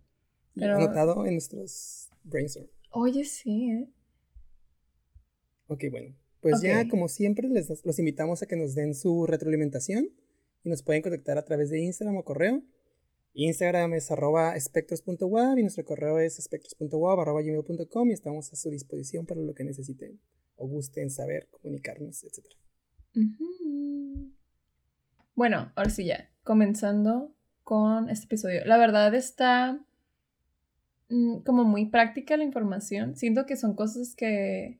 Pero... 0.53 0.75
Anotado 0.75 1.25
en 1.25 1.33
nuestros 1.33 2.09
brainstorm. 2.23 2.67
Oye, 2.91 3.23
sí, 3.23 3.71
¿eh? 3.71 3.89
Ok, 5.67 5.85
bueno. 5.91 6.13
Pues 6.41 6.61
ya, 6.61 6.89
como 6.89 7.07
siempre, 7.07 7.47
les, 7.47 7.85
los 7.85 7.99
invitamos 7.99 8.41
a 8.41 8.47
que 8.47 8.57
nos 8.57 8.75
den 8.75 8.95
su 8.95 9.25
retroalimentación 9.25 10.09
y 10.63 10.69
nos 10.69 10.83
pueden 10.83 11.01
contactar 11.01 11.37
a 11.37 11.45
través 11.45 11.69
de 11.69 11.79
Instagram 11.79 12.17
o 12.17 12.23
correo. 12.25 12.63
Instagram 13.33 13.93
es 13.93 14.11
arroba 14.11 14.55
espectros.web 14.55 15.57
y 15.57 15.61
nuestro 15.61 15.85
correo 15.85 16.19
es 16.19 16.39
espectros.web 16.39 18.07
y 18.07 18.11
estamos 18.11 18.51
a 18.51 18.55
su 18.55 18.69
disposición 18.69 19.25
para 19.25 19.41
lo 19.41 19.53
que 19.53 19.63
necesiten 19.63 20.19
o 20.55 20.67
gusten 20.67 21.09
saber, 21.09 21.47
comunicarnos, 21.49 22.23
etc. 22.23 22.45
Bueno, 25.35 25.71
ahora 25.75 25.89
sí 25.89 26.05
ya, 26.05 26.29
comenzando 26.43 27.33
con 27.63 28.09
este 28.09 28.25
episodio. 28.25 28.65
La 28.65 28.77
verdad 28.77 29.13
está 29.15 29.85
Mm, 31.09 31.39
como 31.39 31.63
muy 31.63 31.87
práctica 31.87 32.37
la 32.37 32.43
información. 32.43 33.15
Siento 33.15 33.45
que 33.45 33.57
son 33.57 33.75
cosas 33.75 34.15
que 34.15 34.79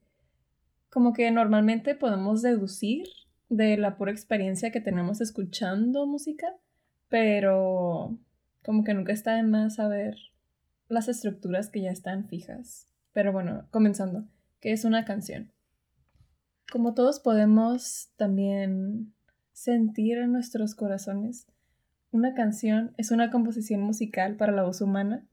como 0.90 1.14
que 1.14 1.30
normalmente 1.32 1.96
podemos 1.96 2.42
deducir 2.42 3.08
de 3.50 3.78
la 3.78 3.98
pura 3.98 4.12
experiencia 4.12 4.72
que 4.72 4.82
tenemos 4.82 5.22
escuchando 5.22 6.06
música, 6.08 6.48
pero 7.10 8.18
como 8.64 8.84
que 8.84 8.94
nunca 8.94 9.14
está 9.14 9.36
de 9.36 9.44
más 9.44 9.76
saber 9.76 10.16
las 10.88 11.08
estructuras 11.08 11.70
que 11.70 11.82
ya 11.82 11.92
están 11.92 12.28
fijas. 12.28 12.88
Pero 13.14 13.32
bueno, 13.32 13.68
comenzando, 13.72 14.28
¿qué 14.60 14.72
es 14.72 14.86
una 14.86 15.06
canción? 15.06 15.52
Como 16.72 16.94
todos 16.94 17.20
podemos 17.20 18.10
también 18.16 19.14
sentir 19.54 20.18
en 20.18 20.32
nuestros 20.32 20.76
corazones, 20.76 21.48
una 22.12 22.34
canción 22.34 22.94
es 22.98 23.12
una 23.12 23.30
composición 23.30 23.82
musical 23.82 24.36
para 24.36 24.52
la 24.52 24.64
voz 24.64 24.82
humana, 24.82 25.28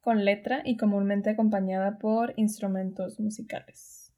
con 0.00 0.24
letra 0.24 0.62
y 0.64 0.76
comúnmente 0.76 1.30
acompañada 1.30 1.98
por 1.98 2.34
instrumentos 2.36 3.20
musicales. 3.20 4.12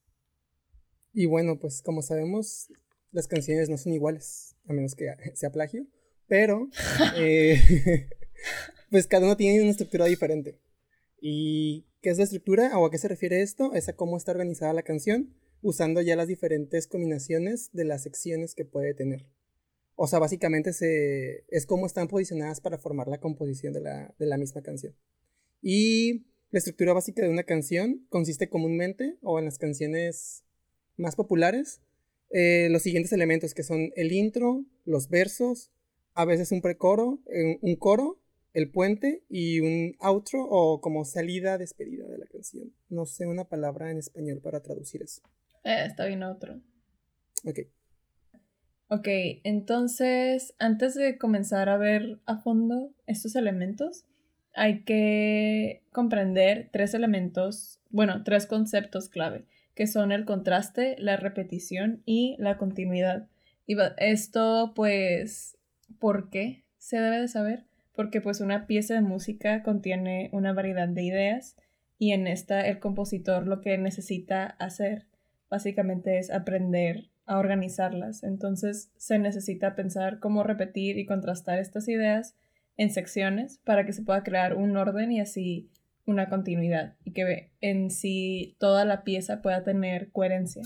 Y 1.13 1.27
bueno, 1.27 1.59
pues 1.59 1.83
como 1.83 2.03
sabemos, 2.03 2.73
las 3.11 3.29
canciones 3.29 3.69
no 3.69 3.77
son 3.77 3.93
iguales, 3.93 4.57
a 4.67 4.73
menos 4.73 4.95
que 4.95 5.15
sea 5.35 5.51
plagio, 5.51 5.87
pero 6.33 6.71
eh, 7.19 8.09
pues 8.91 9.07
cada 9.07 9.27
uno 9.27 9.37
tiene 9.37 9.61
una 9.61 9.73
estructura 9.73 10.07
diferente. 10.07 10.59
¿Y 11.21 11.85
qué 12.01 12.09
es 12.09 12.17
la 12.17 12.25
estructura 12.25 12.79
o 12.79 12.87
a 12.87 12.91
qué 12.91 12.97
se 12.97 13.09
refiere 13.09 13.43
esto? 13.43 13.75
Es 13.75 13.91
a 13.91 13.97
cómo 13.97 14.17
está 14.17 14.33
organizada 14.33 14.73
la 14.73 14.83
canción, 14.83 15.35
usando 15.61 16.01
ya 16.01 16.17
las 16.17 16.29
diferentes 16.29 16.87
combinaciones 16.87 17.69
de 17.75 17.85
las 17.85 18.05
secciones 18.05 18.55
que 18.55 18.65
puede 18.65 18.95
tener. 18.95 19.27
O 19.95 20.07
sea, 20.07 20.21
básicamente 20.21 20.73
se, 20.73 21.45
es 21.49 21.67
cómo 21.67 21.85
están 21.85 22.09
posicionadas 22.09 22.63
para 22.63 22.79
formar 22.79 23.09
la 23.09 23.21
composición 23.21 23.75
de 23.75 23.81
la, 23.81 24.15
de 24.19 24.25
la 24.25 24.39
misma 24.39 24.63
canción. 24.63 24.97
Y 25.61 26.25
la 26.51 26.61
estructura 26.61 26.95
básica 26.95 27.21
de 27.21 27.29
una 27.29 27.45
canción 27.45 28.07
consiste 28.09 28.49
comúnmente, 28.49 29.19
o 29.21 29.39
en 29.39 29.45
las 29.45 29.59
canciones 29.59 30.45
más 30.97 31.15
populares, 31.15 31.83
eh, 32.31 32.69
los 32.71 32.85
siguientes 32.85 33.13
elementos 33.13 33.53
que 33.53 33.65
son 33.65 33.93
el 33.97 34.13
intro, 34.13 34.65
los 34.87 35.11
versos, 35.11 35.71
a 36.15 36.25
veces 36.25 36.53
un 36.53 36.61
precoro, 36.61 37.21
un 37.61 37.77
coro, 37.77 38.19
el 38.55 38.71
puente 38.71 39.25
y 39.29 39.61
un 39.61 39.95
outro 39.99 40.45
o 40.45 40.81
como 40.81 41.05
salida 41.05 41.59
despedida 41.59 42.07
de 42.07 42.19
la 42.19 42.27
canción. 42.27 42.73
No 42.89 43.07
sé 43.07 43.27
una 43.27 43.45
palabra 43.45 43.91
en 43.91 43.99
español 43.99 44.41
para 44.43 44.61
traducir 44.61 45.03
eso. 45.03 45.23
Eh, 45.65 45.85
está 45.87 46.07
bien 46.07 46.23
otro. 46.23 46.61
Ok. 47.45 47.61
Ok, 48.89 49.09
entonces, 49.45 50.55
antes 50.59 50.95
de 50.95 51.17
comenzar 51.17 51.71
a 51.71 51.79
ver 51.79 52.21
a 52.27 52.37
fondo 52.37 52.93
estos 53.07 53.37
elementos, 53.37 54.05
hay 54.55 54.85
que 54.85 55.83
comprender 55.93 56.69
tres 56.73 56.93
elementos, 56.93 57.81
bueno, 57.89 58.23
tres 58.23 58.45
conceptos 58.45 59.09
clave, 59.09 59.47
que 59.75 59.87
son 59.87 60.13
el 60.13 60.27
contraste, 60.27 60.97
la 60.99 61.17
repetición 61.17 62.03
y 62.05 62.37
la 62.39 62.59
continuidad. 62.59 63.31
Y 63.67 63.77
esto, 63.97 64.73
pues, 64.75 65.57
¿por 65.99 66.31
qué 66.31 66.65
se 66.79 66.99
debe 66.99 67.21
de 67.21 67.29
saber? 67.29 67.65
Porque 67.95 68.21
pues 68.21 68.41
una 68.41 68.67
pieza 68.67 68.95
de 68.95 69.03
música 69.03 69.63
contiene 69.63 70.31
una 70.33 70.53
variedad 70.53 70.89
de 70.89 71.03
ideas 71.03 71.57
y 71.99 72.13
en 72.13 72.27
esta 72.27 72.67
el 72.67 72.81
compositor 72.81 73.47
lo 73.47 73.61
que 73.61 73.79
necesita 73.79 74.45
hacer 74.47 75.07
básicamente 75.51 76.19
es 76.19 76.31
aprender 76.31 77.11
a 77.27 77.39
organizarlas. 77.39 78.23
Entonces 78.23 78.91
se 78.97 79.19
necesita 79.19 79.75
pensar 79.75 80.19
cómo 80.19 80.43
repetir 80.43 80.99
y 80.99 81.07
contrastar 81.07 81.59
estas 81.59 81.89
ideas 81.89 82.35
en 82.77 82.91
secciones 82.91 83.59
para 83.65 83.85
que 83.85 83.93
se 83.93 84.03
pueda 84.03 84.23
crear 84.23 84.57
un 84.57 84.77
orden 84.77 85.13
y 85.13 85.21
así 85.21 85.71
una 86.07 86.29
continuidad 86.29 86.97
y 87.05 87.13
que 87.13 87.53
en 87.61 87.91
sí 87.91 88.57
toda 88.59 88.85
la 88.85 89.05
pieza 89.05 89.43
pueda 89.43 89.63
tener 89.63 90.11
coherencia. 90.11 90.63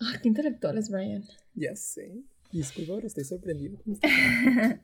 Ah, 0.00 0.18
qué 0.22 0.28
intelectuales, 0.28 0.90
Brian. 0.90 1.24
Ya 1.54 1.74
sé. 1.74 2.22
Disculpa, 2.52 3.06
estoy 3.06 3.24
sorprendido. 3.24 3.78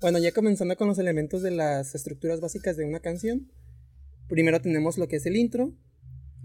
bueno, 0.00 0.18
ya 0.18 0.32
comenzando 0.32 0.76
con 0.76 0.88
los 0.88 0.98
elementos 0.98 1.42
de 1.42 1.50
las 1.50 1.94
estructuras 1.94 2.40
básicas 2.40 2.76
de 2.76 2.84
una 2.84 3.00
canción. 3.00 3.50
Primero 4.28 4.60
tenemos 4.60 4.98
lo 4.98 5.08
que 5.08 5.16
es 5.16 5.26
el 5.26 5.36
intro, 5.36 5.74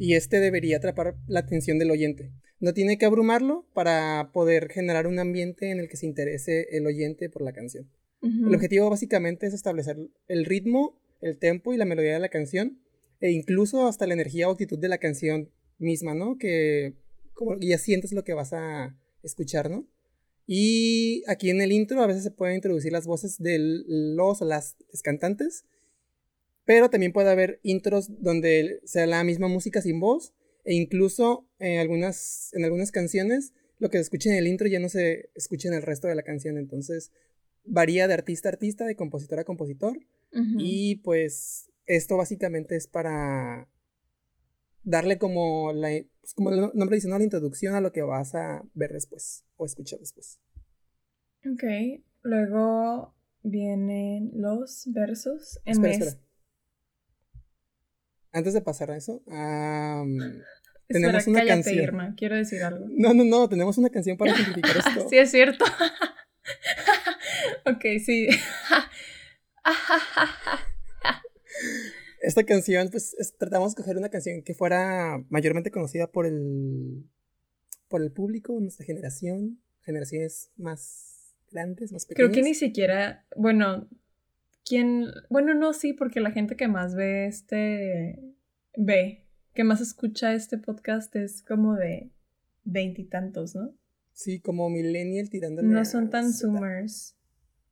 y 0.02 0.16
este 0.16 0.40
debería 0.40 0.78
atrapar 0.78 1.16
la 1.28 1.42
atención 1.42 1.78
del 1.78 1.92
oyente. 1.92 2.32
No 2.60 2.74
tiene 2.74 2.98
que 2.98 3.06
abrumarlo 3.06 3.68
para 3.74 4.32
poder 4.34 4.70
generar 4.72 5.06
un 5.06 5.20
ambiente 5.20 5.70
en 5.70 5.80
el 5.80 5.88
que 5.88 5.98
se 5.98 6.08
interese 6.08 6.68
el 6.72 6.88
oyente 6.88 7.30
por 7.30 7.44
la 7.44 7.54
canción. 7.54 7.88
El 8.24 8.54
objetivo 8.54 8.90
básicamente 8.90 9.46
es 9.46 9.54
establecer 9.54 9.98
el 10.28 10.46
ritmo, 10.46 11.00
el 11.22 11.38
tempo 11.38 11.72
y 11.72 11.78
la 11.78 11.86
melodía 11.86 12.14
de 12.14 12.20
la 12.20 12.30
canción, 12.30 12.80
e 13.20 13.32
incluso 13.32 13.88
hasta 13.88 14.08
la 14.08 14.14
energía 14.14 14.48
o 14.48 14.52
actitud 14.52 14.80
de 14.80 14.90
la 14.90 14.98
canción 14.98 15.50
misma, 15.78 16.16
¿no? 16.16 16.38
Que 16.40 16.96
como 17.34 17.60
ya 17.60 17.78
sientes 17.78 18.12
lo 18.12 18.24
que 18.24 18.34
vas 18.34 18.54
a 18.54 18.96
escuchar, 19.24 19.70
¿no? 19.70 19.88
Y 20.48 21.24
aquí 21.28 21.50
en 21.50 21.62
el 21.62 21.72
intro 21.72 22.02
a 22.02 22.08
veces 22.08 22.24
se 22.24 22.32
pueden 22.32 22.56
introducir 22.56 22.92
las 22.92 23.06
voces 23.06 23.38
de 23.38 23.58
los 23.88 24.42
o 24.42 24.46
las 24.46 24.76
cantantes, 25.04 25.66
pero 26.66 26.90
también 26.90 27.14
puede 27.14 27.30
haber 27.30 27.60
intros 27.64 28.22
donde 28.22 28.82
sea 28.86 29.06
la 29.06 29.24
misma 29.24 29.48
música 29.48 29.82
sin 29.82 30.00
voz, 30.00 30.34
e 30.64 30.74
incluso 30.74 31.48
en 31.60 31.80
algunas, 31.80 32.54
en 32.54 32.66
algunas 32.66 32.92
canciones 32.92 33.54
lo 33.80 33.90
que 33.90 33.98
se 33.98 34.04
escucha 34.04 34.30
en 34.30 34.36
el 34.36 34.48
intro 34.48 34.68
ya 34.68 34.80
no 34.80 34.90
se 34.90 35.30
escucha 35.34 35.68
en 35.68 35.74
el 35.74 35.82
resto 35.82 36.08
de 36.08 36.16
la 36.16 36.22
canción, 36.22 36.58
entonces 36.58 37.12
varía 37.64 38.08
de 38.08 38.14
artista 38.14 38.50
a 38.50 38.52
artista, 38.52 38.86
de 38.86 38.96
compositor 38.96 39.40
a 39.40 39.44
compositor, 39.44 39.98
y 40.58 40.98
pues 40.98 41.70
esto 41.88 42.16
básicamente 42.16 42.76
es 42.76 42.88
para 42.88 43.68
darle 44.84 45.18
como, 45.18 45.74
la, 45.74 45.90
pues, 46.22 46.34
como 46.34 46.52
el 46.52 46.72
nombre 46.74 46.96
dice, 46.96 47.08
¿no? 47.08 47.18
la 47.18 47.24
introducción 47.24 47.76
a 47.76 47.82
lo 47.82 47.92
que 47.92 48.02
vas 48.02 48.36
a 48.36 48.64
ver 48.74 48.94
después 48.94 49.46
o 49.58 49.66
escuchar 49.66 50.00
después. 50.00 50.40
Ok, 51.46 51.64
luego 52.22 53.16
vienen 53.44 54.32
los 54.36 54.84
versos 54.88 55.60
en 55.66 55.86
espera, 55.86 56.12
Antes 58.32 58.54
de 58.54 58.62
pasar 58.62 58.92
a 58.92 58.98
eso, 58.98 59.24
tenemos 60.88 61.28
una 61.28 61.46
canción. 61.46 62.16
quiero 62.16 62.36
decir 62.36 62.64
algo. 62.64 62.86
No, 62.90 63.14
no, 63.14 63.24
no, 63.24 63.50
tenemos 63.50 63.78
una 63.78 63.90
canción 63.90 64.18
para 64.18 64.34
simplificar 64.36 64.78
esto. 64.78 65.10
sí, 65.10 65.18
es 65.18 65.32
cierto. 65.32 65.66
ok, 67.66 67.86
sí. 68.04 68.28
Esta 72.22 72.44
canción, 72.44 72.90
pues 72.90 73.16
tratamos 73.40 73.74
de 73.74 73.82
coger 73.82 73.98
una 73.98 74.10
canción 74.10 74.44
que 74.44 74.54
fuera 74.54 75.24
mayormente 75.30 75.72
conocida 75.72 76.08
por 76.08 76.28
el, 76.28 77.04
por 77.88 78.04
el 78.04 78.12
público, 78.12 78.60
nuestra 78.60 78.86
generación, 78.86 79.60
generaciones 79.82 80.52
más 80.56 81.36
grandes, 81.52 81.92
más 81.92 82.06
pequeñas. 82.06 82.32
Creo 82.32 82.44
que 82.44 82.48
ni 82.48 82.54
siquiera, 82.54 83.26
bueno, 83.36 83.90
¿quién? 84.64 85.08
Bueno, 85.30 85.56
no, 85.56 85.74
sí, 85.74 85.94
porque 85.94 86.20
la 86.20 86.32
gente 86.32 86.56
que 86.56 86.68
más 86.68 86.94
ve 86.94 87.26
este, 87.26 88.20
ve, 88.78 89.26
que 89.56 89.64
más 89.64 89.82
escucha 89.82 90.34
este 90.34 90.60
podcast 90.60 91.16
es 91.16 91.42
como 91.42 91.76
de 91.76 92.12
veintitantos, 92.64 93.56
¿no? 93.56 93.74
Sí, 94.14 94.40
como 94.40 94.70
millennial 94.70 95.30
tirándole. 95.30 95.68
No 95.68 95.84
son 95.86 96.12
tan 96.12 96.32
zoomers. 96.32 97.16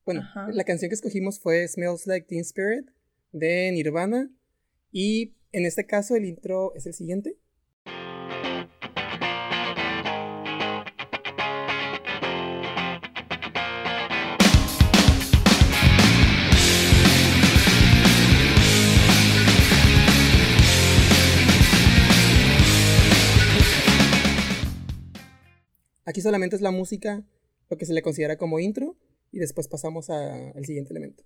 Bueno, 0.05 0.23
la 0.51 0.63
canción 0.63 0.89
que 0.89 0.95
escogimos 0.95 1.39
fue 1.39 1.67
Smells 1.67 2.07
Like 2.07 2.25
Teen 2.25 2.41
Spirit 2.41 2.89
de 3.31 3.71
Nirvana. 3.71 4.31
Y 4.91 5.35
en 5.51 5.65
este 5.65 5.85
caso 5.85 6.15
el 6.15 6.25
intro 6.25 6.73
es 6.75 6.85
el 6.87 6.93
siguiente. 6.93 7.37
Aquí 26.05 26.21
solamente 26.21 26.55
es 26.55 26.63
la 26.63 26.71
música, 26.71 27.23
lo 27.69 27.77
que 27.77 27.85
se 27.85 27.93
le 27.93 28.01
considera 28.01 28.35
como 28.35 28.59
intro, 28.59 28.97
y 29.31 29.37
después 29.37 29.67
pasamos 29.67 30.09
al 30.09 30.65
siguiente 30.65 30.91
elemento. 30.91 31.23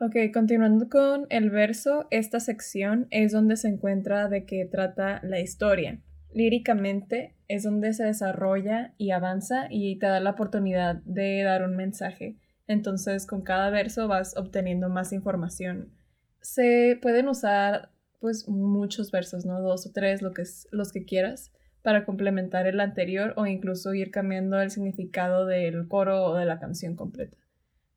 Ok, 0.00 0.14
continuando 0.32 0.88
con 0.88 1.26
el 1.28 1.50
verso, 1.50 2.06
esta 2.12 2.38
sección 2.38 3.08
es 3.10 3.32
donde 3.32 3.56
se 3.56 3.66
encuentra 3.66 4.28
de 4.28 4.46
qué 4.46 4.64
trata 4.64 5.20
la 5.24 5.40
historia. 5.40 6.00
Líricamente 6.32 7.34
es 7.48 7.64
donde 7.64 7.92
se 7.92 8.04
desarrolla 8.04 8.94
y 8.96 9.10
avanza 9.10 9.66
y 9.68 9.98
te 9.98 10.06
da 10.06 10.20
la 10.20 10.30
oportunidad 10.30 11.02
de 11.04 11.42
dar 11.42 11.64
un 11.64 11.74
mensaje. 11.74 12.36
Entonces 12.68 13.26
con 13.26 13.42
cada 13.42 13.70
verso 13.70 14.06
vas 14.06 14.36
obteniendo 14.36 14.88
más 14.88 15.12
información. 15.12 15.92
Se 16.40 16.96
pueden 17.02 17.26
usar 17.26 17.90
pues 18.20 18.48
muchos 18.48 19.10
versos, 19.10 19.46
¿no? 19.46 19.60
Dos 19.60 19.84
o 19.88 19.90
tres, 19.92 20.22
lo 20.22 20.32
que 20.32 20.42
es, 20.42 20.68
los 20.70 20.92
que 20.92 21.06
quieras, 21.06 21.50
para 21.82 22.04
complementar 22.04 22.68
el 22.68 22.78
anterior 22.78 23.34
o 23.36 23.46
incluso 23.46 23.94
ir 23.94 24.12
cambiando 24.12 24.60
el 24.60 24.70
significado 24.70 25.44
del 25.44 25.88
coro 25.88 26.24
o 26.24 26.36
de 26.36 26.44
la 26.44 26.60
canción 26.60 26.94
completa. 26.94 27.36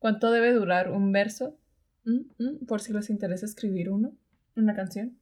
¿Cuánto 0.00 0.32
debe 0.32 0.52
durar 0.52 0.90
un 0.90 1.12
verso? 1.12 1.60
Mm, 2.04 2.20
mm, 2.38 2.66
por 2.66 2.80
si 2.80 2.92
les 2.92 3.10
interesa 3.10 3.46
escribir 3.46 3.90
uno, 3.90 4.16
una 4.56 4.74
canción. 4.74 5.18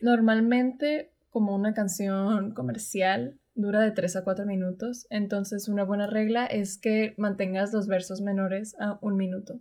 Normalmente, 0.00 1.12
como 1.30 1.54
una 1.54 1.74
canción 1.74 2.52
comercial, 2.52 3.38
dura 3.54 3.80
de 3.80 3.90
3 3.90 4.16
a 4.16 4.24
4 4.24 4.46
minutos, 4.46 5.06
entonces 5.10 5.68
una 5.68 5.84
buena 5.84 6.06
regla 6.06 6.46
es 6.46 6.78
que 6.78 7.14
mantengas 7.16 7.72
los 7.72 7.86
versos 7.86 8.20
menores 8.20 8.74
a 8.78 8.98
un 9.02 9.16
minuto. 9.16 9.60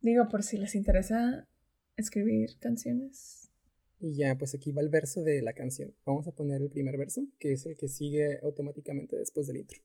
Digo, 0.00 0.28
por 0.28 0.42
si 0.42 0.58
les 0.58 0.74
interesa 0.74 1.46
escribir 1.96 2.58
canciones. 2.58 3.50
Y 4.00 4.16
ya, 4.16 4.36
pues 4.36 4.54
aquí 4.54 4.72
va 4.72 4.82
el 4.82 4.88
verso 4.88 5.22
de 5.22 5.40
la 5.40 5.52
canción. 5.52 5.94
Vamos 6.04 6.26
a 6.28 6.32
poner 6.32 6.60
el 6.60 6.68
primer 6.68 6.98
verso, 6.98 7.26
que 7.38 7.52
es 7.52 7.64
el 7.66 7.76
que 7.76 7.88
sigue 7.88 8.38
automáticamente 8.42 9.16
después 9.16 9.46
del 9.46 9.58
intro. 9.58 9.80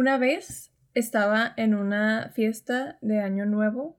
Una 0.00 0.16
vez 0.16 0.72
estaba 0.94 1.52
en 1.58 1.74
una 1.74 2.30
fiesta 2.34 2.96
de 3.02 3.20
Año 3.20 3.44
Nuevo 3.44 3.98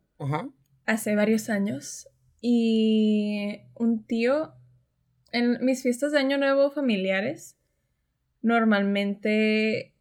hace 0.87 1.15
varios 1.15 1.47
años 1.47 2.09
y 2.41 3.59
un 3.75 4.03
tío 4.07 4.55
en 5.31 5.63
mis 5.63 5.83
fiestas 5.83 6.11
de 6.11 6.17
Año 6.17 6.39
Nuevo 6.39 6.71
familiares 6.71 7.55
normalmente 8.41 9.93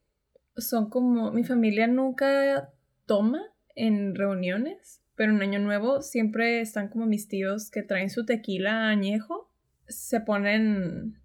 son 0.56 0.88
como 0.88 1.32
mi 1.32 1.44
familia 1.44 1.86
nunca 1.86 2.72
toma 3.04 3.42
en 3.74 4.14
reuniones, 4.14 5.02
pero 5.16 5.34
en 5.34 5.42
Año 5.42 5.58
Nuevo 5.58 6.00
siempre 6.00 6.62
están 6.62 6.88
como 6.88 7.04
mis 7.04 7.28
tíos 7.28 7.70
que 7.70 7.82
traen 7.82 8.08
su 8.08 8.24
tequila 8.24 8.88
añejo, 8.88 9.52
se 9.86 10.20
ponen 10.22 11.20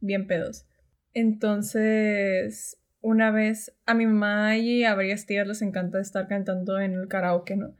bien 0.00 0.28
pedos. 0.28 0.68
Entonces, 1.14 2.78
una 3.00 3.30
vez 3.30 3.74
a 3.86 3.94
mi 3.94 4.06
mamá 4.06 4.56
y 4.56 4.84
a 4.84 4.94
varias 4.94 5.26
tías 5.26 5.46
les 5.46 5.62
encanta 5.62 6.00
estar 6.00 6.26
cantando 6.26 6.80
en 6.80 6.94
el 6.94 7.08
karaoke, 7.08 7.56
¿no? 7.56 7.74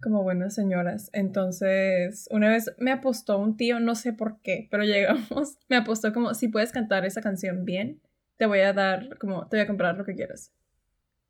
Como 0.00 0.22
buenas 0.22 0.54
señoras. 0.54 1.10
Entonces, 1.12 2.28
una 2.30 2.48
vez 2.48 2.74
me 2.78 2.90
apostó 2.90 3.38
un 3.38 3.56
tío, 3.56 3.80
no 3.80 3.94
sé 3.94 4.12
por 4.12 4.40
qué, 4.40 4.68
pero 4.70 4.84
llegamos, 4.84 5.58
me 5.68 5.76
apostó 5.76 6.12
como, 6.12 6.34
si 6.34 6.48
puedes 6.48 6.72
cantar 6.72 7.04
esa 7.04 7.20
canción 7.20 7.64
bien, 7.64 8.00
te 8.36 8.46
voy 8.46 8.60
a 8.60 8.72
dar, 8.72 9.16
como, 9.18 9.46
te 9.48 9.56
voy 9.56 9.64
a 9.64 9.66
comprar 9.66 9.96
lo 9.96 10.04
que 10.04 10.14
quieras. 10.14 10.52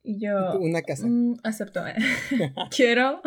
Y 0.03 0.21
yo... 0.21 0.59
Una 0.59 0.83
casa. 0.83 1.07
Mm, 1.07 1.37
acepto. 1.43 1.83
quiero, 2.71 3.23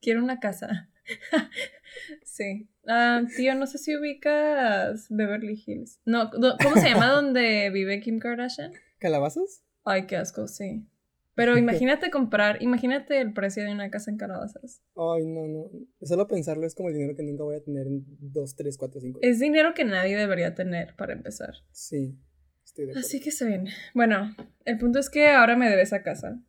quiero 0.00 0.22
una 0.22 0.40
casa. 0.40 0.90
sí. 2.24 2.68
Ah, 2.86 3.22
tío, 3.36 3.54
no 3.54 3.66
sé 3.66 3.78
si 3.78 3.96
ubicas 3.96 5.06
Beverly 5.10 5.62
Hills. 5.66 6.00
No, 6.04 6.30
¿cómo 6.30 6.76
se 6.76 6.88
llama 6.88 7.08
donde 7.08 7.70
vive 7.70 8.00
Kim 8.00 8.18
Kardashian? 8.18 8.72
¿Calabazas? 9.02 9.64
Ay, 9.82 10.06
qué 10.06 10.16
asco, 10.16 10.46
sí. 10.46 10.86
Pero 11.34 11.58
imagínate 11.58 12.08
comprar, 12.12 12.62
imagínate 12.62 13.20
el 13.20 13.32
precio 13.32 13.64
de 13.64 13.72
una 13.72 13.90
casa 13.90 14.12
en 14.12 14.16
calabazas. 14.16 14.80
Ay, 14.94 15.26
no, 15.26 15.48
no. 15.48 15.70
Solo 16.02 16.28
pensarlo 16.28 16.64
es 16.64 16.76
como 16.76 16.88
el 16.88 16.94
dinero 16.94 17.16
que 17.16 17.24
nunca 17.24 17.42
voy 17.42 17.56
a 17.56 17.64
tener 17.64 17.88
en 17.88 18.04
2, 18.20 18.54
3, 18.54 18.78
4, 18.78 19.00
5. 19.00 19.18
Es 19.22 19.40
dinero 19.40 19.74
que 19.74 19.84
nadie 19.84 20.16
debería 20.16 20.54
tener 20.54 20.94
para 20.94 21.14
empezar. 21.14 21.54
Sí, 21.72 22.16
estoy 22.64 22.84
de 22.86 22.92
acuerdo. 22.92 23.06
Así 23.06 23.18
que 23.18 23.32
se 23.32 23.44
bien. 23.44 23.66
Bueno, 23.92 24.36
el 24.64 24.78
punto 24.78 25.00
es 25.00 25.10
que 25.10 25.30
ahora 25.30 25.56
me 25.56 25.68
debe 25.68 25.82
esa 25.82 26.04
casa. 26.04 26.40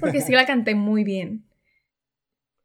Porque 0.00 0.22
sí 0.22 0.32
la 0.32 0.46
canté 0.46 0.74
muy 0.74 1.04
bien. 1.04 1.44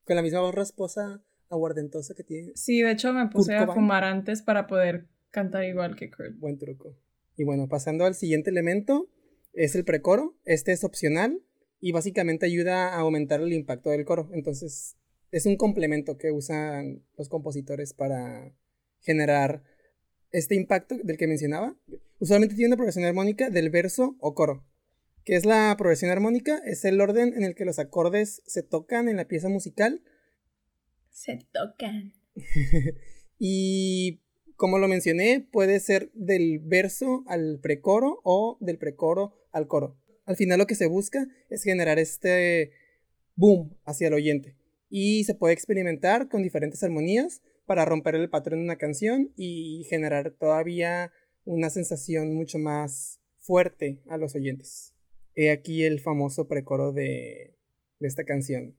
Con 0.06 0.16
la 0.16 0.22
misma 0.22 0.40
voz 0.40 0.56
rasposa, 0.56 1.22
aguardentosa 1.50 2.16
que 2.16 2.24
tiene. 2.24 2.54
Sí, 2.56 2.82
de 2.82 2.92
hecho 2.92 3.12
me 3.12 3.28
puse 3.28 3.58
a 3.58 3.68
fumar 3.68 4.06
antes 4.06 4.42
para 4.42 4.68
poder 4.68 5.10
cantar 5.32 5.66
igual 5.66 5.98
que 5.98 6.10
Kurt. 6.10 6.38
Buen 6.40 6.58
truco. 6.58 6.96
Y 7.42 7.44
bueno, 7.44 7.68
pasando 7.68 8.06
al 8.06 8.14
siguiente 8.14 8.52
elemento, 8.52 9.10
es 9.54 9.74
el 9.74 9.84
precoro. 9.84 10.38
Este 10.46 10.74
es 10.74 10.84
opcional 10.84 11.42
y 11.80 11.92
básicamente 11.92 12.46
ayuda 12.46 12.90
a 12.90 13.00
aumentar 13.00 13.42
el 13.42 13.52
impacto 13.52 13.90
del 13.90 14.06
coro. 14.06 14.30
Entonces, 14.32 14.96
es 15.32 15.48
un 15.48 15.58
complemento 15.58 16.20
que 16.20 16.30
usan 16.30 17.04
los 17.18 17.30
compositores 17.30 17.96
para 17.96 18.54
generar 19.00 19.64
este 20.30 20.54
impacto 20.54 21.00
del 21.04 21.18
que 21.18 21.26
mencionaba. 21.26 21.76
Usualmente 22.20 22.54
tiene 22.54 22.68
una 22.68 22.76
progresión 22.76 23.06
armónica 23.06 23.50
del 23.50 23.72
verso 23.72 24.16
o 24.20 24.36
coro. 24.36 24.64
¿Qué 25.26 25.36
es 25.36 25.44
la 25.44 25.74
progresión 25.80 26.12
armónica? 26.12 26.62
Es 26.64 26.86
el 26.86 27.02
orden 27.02 27.34
en 27.34 27.42
el 27.42 27.56
que 27.56 27.66
los 27.66 27.80
acordes 27.80 28.44
se 28.46 28.62
tocan 28.62 29.10
en 29.10 29.18
la 29.18 29.28
pieza 29.28 29.50
musical. 29.50 30.04
Se 31.10 31.40
tocan. 31.52 32.14
y 33.40 34.22
como 34.62 34.78
lo 34.78 34.88
mencioné, 34.88 35.44
puede 35.52 35.80
ser 35.80 36.12
del 36.14 36.60
verso 36.60 37.24
al 37.26 37.60
precoro 37.60 38.22
o 38.24 38.60
del 38.62 38.78
precoro 38.78 39.34
al 39.52 39.66
coro. 39.66 39.98
Al 40.26 40.36
final 40.36 40.60
lo 40.60 40.68
que 40.68 40.76
se 40.76 40.86
busca 40.86 41.28
es 41.50 41.64
generar 41.64 41.98
este 41.98 42.70
boom 43.34 43.76
hacia 43.86 44.10
el 44.10 44.14
oyente. 44.14 44.56
Y 44.88 45.24
se 45.24 45.34
puede 45.34 45.56
experimentar 45.56 46.30
con 46.30 46.44
diferentes 46.44 46.84
armonías 46.84 47.42
para 47.66 47.86
romper 47.86 48.14
el 48.14 48.30
patrón 48.30 48.60
de 48.60 48.66
una 48.66 48.76
canción 48.76 49.34
y 49.36 49.84
generar 49.90 50.30
todavía 50.30 51.12
una 51.44 51.72
sensación 51.72 52.36
mucho 52.36 52.60
más 52.60 53.20
fuerte 53.40 54.04
a 54.10 54.18
los 54.18 54.36
oyentes. 54.36 54.94
He 55.34 55.50
aquí 55.50 55.86
el 55.86 56.00
famoso 56.02 56.48
precoro 56.48 56.92
de, 56.92 57.58
de 57.98 58.08
esta 58.08 58.26
canción. 58.26 58.78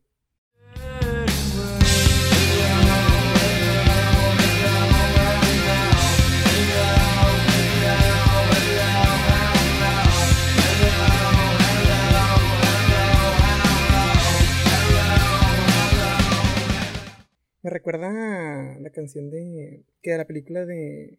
Me 17.63 17.71
recuerda 17.71 18.09
a 18.09 18.81
la 18.81 18.91
canción 18.91 19.31
de. 19.31 19.85
que 20.03 20.11
de 20.11 20.19
la 20.19 20.27
película 20.27 20.67
de 20.67 21.19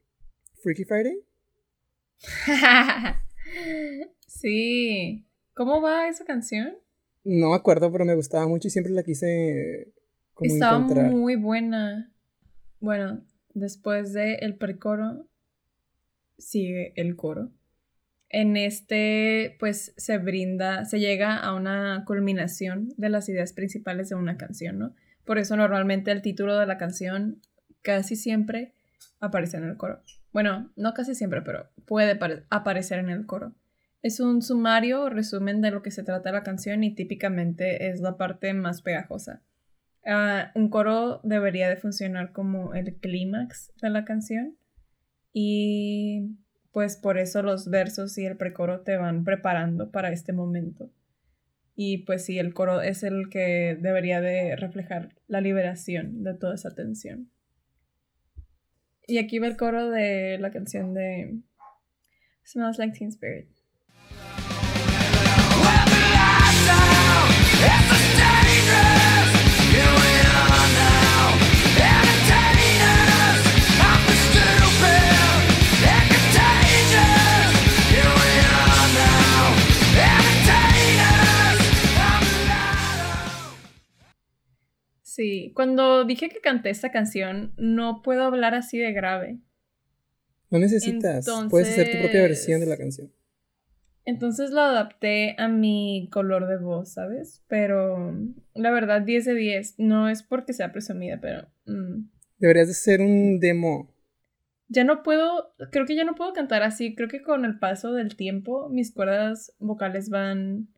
Freaky 0.62 0.84
Friday. 0.84 1.18
sí. 4.28 5.26
¿Cómo 5.54 5.82
va 5.82 6.10
esa 6.10 6.26
canción? 6.26 6.76
No 7.24 7.52
me 7.52 7.56
acuerdo, 7.56 7.92
pero 7.92 8.04
me 8.04 8.16
gustaba 8.16 8.48
mucho 8.48 8.68
y 8.68 8.72
siempre 8.72 8.92
la 8.92 9.04
quise 9.04 9.94
como 10.34 10.54
Estaba 10.54 10.80
muy 10.80 11.36
buena. 11.36 12.12
Bueno, 12.80 13.24
después 13.54 14.12
de 14.12 14.36
el 14.36 14.58
precoro 14.58 15.28
sigue 16.38 16.92
el 16.98 17.16
coro. 17.16 17.52
En 18.28 18.58
este, 18.58 19.56
pues 19.60 19.94
se 19.96 20.18
brinda, 20.18 20.86
se 20.86 21.00
llega 21.00 21.38
a 21.38 21.54
una 21.54 22.04
culminación 22.06 22.90
de 22.98 23.10
las 23.10 23.30
ideas 23.30 23.54
principales 23.54 24.10
de 24.10 24.16
una 24.16 24.38
canción, 24.38 24.80
¿no? 24.80 24.96
Por 25.26 25.38
eso 25.38 25.56
normalmente 25.56 26.12
el 26.12 26.22
título 26.22 26.58
de 26.58 26.66
la 26.66 26.78
canción 26.78 27.42
casi 27.82 28.16
siempre 28.16 28.74
aparece 29.20 29.58
en 29.58 29.66
el 29.66 29.78
coro. 29.78 30.02
Bueno, 30.32 30.72
no 30.76 30.94
casi 30.94 31.16
siempre, 31.16 31.42
pero 31.42 31.70
puede 31.86 32.20
aparecer 32.50 33.00
en 33.00 33.10
el 33.10 33.26
coro. 33.26 33.54
Es 34.02 34.20
un 34.20 34.42
sumario 34.42 35.04
o 35.04 35.10
resumen 35.10 35.62
de 35.62 35.72
lo 35.72 35.82
que 35.82 35.92
se 35.92 36.04
trata 36.04 36.32
la 36.32 36.44
canción 36.44 36.84
y 36.84 36.94
típicamente 36.94 37.90
es 37.90 38.02
la 38.02 38.18
parte 38.18 38.54
más 38.54 38.82
pegajosa. 38.82 39.42
Ah, 40.06 40.52
un 40.56 40.70
coro 40.70 41.22
debería 41.24 41.70
de 41.70 41.78
funcionar 41.78 42.34
como 42.34 42.74
el 42.74 42.96
clímax 42.96 43.72
de 43.82 43.90
la 43.90 44.04
canción 44.04 44.58
y 45.32 46.36
pues 46.74 46.98
por 46.98 47.18
eso 47.18 47.42
los 47.44 47.70
versos 47.70 48.18
y 48.18 48.26
el 48.26 48.36
precoro 48.36 48.82
te 48.82 48.98
van 48.98 49.24
preparando 49.24 49.92
para 49.92 50.12
este 50.12 50.34
momento. 50.34 50.90
Y 51.76 52.00
pues 52.00 52.26
sí, 52.26 52.38
el 52.38 52.54
coro 52.54 52.82
es 52.82 53.04
el 53.04 53.30
que 53.30 53.78
debería 53.80 54.22
de 54.22 54.56
reflejar 54.56 55.16
la 55.28 55.42
liberación 55.42 56.24
de 56.24 56.36
toda 56.36 56.56
esa 56.56 56.76
tensión. 56.76 57.32
Y 59.08 59.18
aquí 59.18 59.40
va 59.40 59.48
el 59.48 59.58
coro 59.58 59.90
de 59.90 60.38
la 60.40 60.52
canción 60.52 60.94
de 60.94 61.40
Smells 62.46 62.78
Like 62.78 62.98
Teen 62.98 63.10
Spirit. 63.10 63.50
Sí, 85.16 85.52
cuando 85.54 86.06
dije 86.06 86.28
que 86.28 86.42
canté 86.42 86.72
esta 86.72 86.92
canción, 86.92 87.54
no 87.56 88.02
puedo 88.02 88.24
hablar 88.24 88.56
así 88.56 88.80
de 88.80 88.94
grave. 88.94 89.38
No 90.50 90.58
necesitas, 90.58 91.28
puedes 91.52 91.70
hacer 91.70 91.92
tu 91.92 92.00
propia 92.00 92.24
versión 92.24 92.60
de 92.60 92.66
la 92.66 92.78
canción. 92.78 93.14
Entonces 94.06 94.50
lo 94.50 94.62
adapté 94.62 95.36
a 95.38 95.50
mi 95.50 96.10
color 96.12 96.48
de 96.48 96.58
voz, 96.58 96.94
¿sabes? 96.94 97.44
Pero 97.48 98.12
la 98.56 98.72
verdad, 98.72 99.04
10 99.04 99.26
de 99.26 99.36
10. 99.36 99.76
No 99.78 100.10
es 100.10 100.24
porque 100.24 100.52
sea 100.52 100.72
presumida, 100.72 101.20
pero... 101.22 101.48
Mm. 101.68 102.10
Deberías 102.40 102.68
de 102.68 102.74
ser 102.74 103.00
un 103.00 103.40
demo. 103.40 103.94
Ya 104.68 104.84
no 104.84 105.04
puedo, 105.04 105.54
creo 105.72 105.86
que 105.86 105.96
ya 105.96 106.06
no 106.06 106.16
puedo 106.16 106.34
cantar 106.34 106.64
así. 106.64 106.96
Creo 106.96 107.08
que 107.08 107.22
con 107.22 107.46
el 107.46 107.60
paso 107.60 107.94
del 107.94 108.16
tiempo 108.16 108.68
mis 108.68 108.92
cuerdas 108.92 109.54
vocales 109.60 110.10
van 110.10 110.70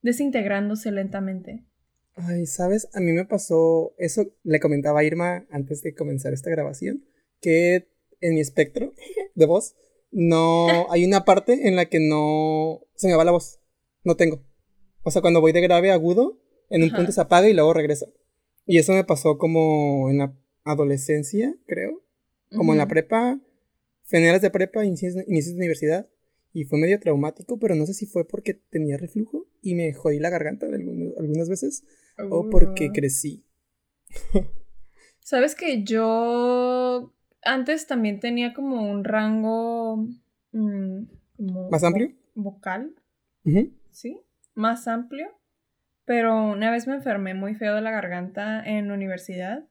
desintegrándose 0.00 0.92
lentamente. 0.92 1.66
Ay, 2.16 2.46
¿sabes? 2.46 2.88
A 2.94 3.00
mí 3.00 3.12
me 3.12 3.26
pasó 3.26 3.94
eso, 3.98 4.26
le 4.42 4.58
comentaba 4.58 5.00
a 5.00 5.04
Irma 5.04 5.46
antes 5.50 5.82
de 5.82 5.94
comenzar 5.94 6.32
esta 6.32 6.50
grabación, 6.50 7.04
que 7.40 7.88
en 8.22 8.34
mi 8.34 8.40
espectro 8.40 8.94
de 9.34 9.46
voz 9.46 9.76
no 10.10 10.90
hay 10.90 11.04
una 11.04 11.26
parte 11.26 11.68
en 11.68 11.76
la 11.76 11.86
que 11.86 12.00
no 12.00 12.80
se 12.94 13.08
me 13.08 13.14
va 13.14 13.24
la 13.24 13.32
voz. 13.32 13.60
No 14.02 14.16
tengo. 14.16 14.42
O 15.02 15.10
sea, 15.10 15.20
cuando 15.20 15.42
voy 15.42 15.52
de 15.52 15.60
grave 15.60 15.90
a 15.90 15.94
agudo, 15.94 16.40
en 16.70 16.82
un 16.82 16.90
punto 16.90 17.12
se 17.12 17.20
apaga 17.20 17.48
y 17.48 17.52
luego 17.52 17.74
regresa. 17.74 18.06
Y 18.64 18.78
eso 18.78 18.92
me 18.92 19.04
pasó 19.04 19.36
como 19.36 20.08
en 20.08 20.18
la 20.18 20.34
adolescencia, 20.64 21.54
creo. 21.66 22.02
Como 22.56 22.72
en 22.72 22.78
la 22.78 22.88
prepa, 22.88 23.40
finales 24.04 24.40
de 24.40 24.50
prepa, 24.50 24.86
inicios, 24.86 25.14
de 25.14 25.24
universidad. 25.28 26.08
Y 26.54 26.64
fue 26.64 26.78
medio 26.78 26.98
traumático, 26.98 27.58
pero 27.58 27.74
no 27.74 27.84
sé 27.84 27.92
si 27.92 28.06
fue 28.06 28.26
porque 28.26 28.54
tenía 28.54 28.96
reflujo 28.96 29.46
y 29.60 29.74
me 29.74 29.92
jodí 29.92 30.18
la 30.18 30.30
garganta 30.30 30.66
de 30.66 30.76
algunas 31.18 31.50
veces 31.50 31.84
o 32.18 32.48
porque 32.50 32.90
crecí. 32.92 33.44
Sabes 35.20 35.54
que 35.54 35.82
yo 35.84 37.12
antes 37.42 37.86
también 37.86 38.20
tenía 38.20 38.54
como 38.54 38.90
un 38.90 39.04
rango 39.04 40.06
mm, 40.52 41.02
más 41.70 41.84
amplio 41.84 42.12
vocal. 42.34 42.94
Sí 43.90 44.20
más 44.56 44.88
amplio 44.88 45.28
pero 46.04 46.44
una 46.44 46.70
vez 46.70 46.86
me 46.86 46.94
enfermé 46.94 47.34
muy 47.34 47.54
feo 47.54 47.74
de 47.74 47.80
la 47.80 47.90
garganta 47.90 48.62
en 48.64 48.90
universidad 48.90 49.64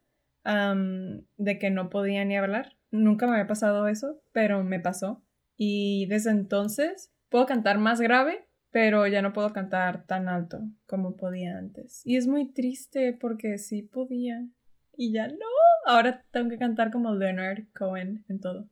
de 0.44 1.60
que 1.60 1.72
no 1.72 1.90
podía 1.90 2.24
ni 2.24 2.38
hablar. 2.38 2.78
Nunca 2.92 3.26
me 3.26 3.34
había 3.34 3.48
pasado 3.48 3.88
eso 3.88 4.22
pero 4.32 4.64
me 4.64 4.80
pasó. 4.80 5.24
Y 5.58 6.06
desde 6.08 6.32
entonces 6.32 7.12
puedo 7.30 7.46
cantar 7.46 7.80
más 7.80 8.02
grave 8.02 8.48
pero 8.76 9.08
ya 9.08 9.22
no 9.22 9.32
puedo 9.32 9.54
cantar 9.54 10.06
tan 10.06 10.28
alto 10.28 10.60
como 10.86 11.16
podía 11.16 11.58
antes 11.58 12.02
y 12.04 12.18
es 12.18 12.28
muy 12.28 12.52
triste 12.52 13.14
porque 13.14 13.58
sí 13.58 13.84
podía 13.84 14.50
y 14.98 15.14
ya 15.14 15.30
no 15.30 15.46
ahora 15.86 16.26
tengo 16.34 16.50
que 16.50 16.58
cantar 16.58 16.92
como 16.92 17.16
Leonard 17.16 17.68
Cohen 17.74 18.26
en 18.28 18.42
todo. 18.42 18.70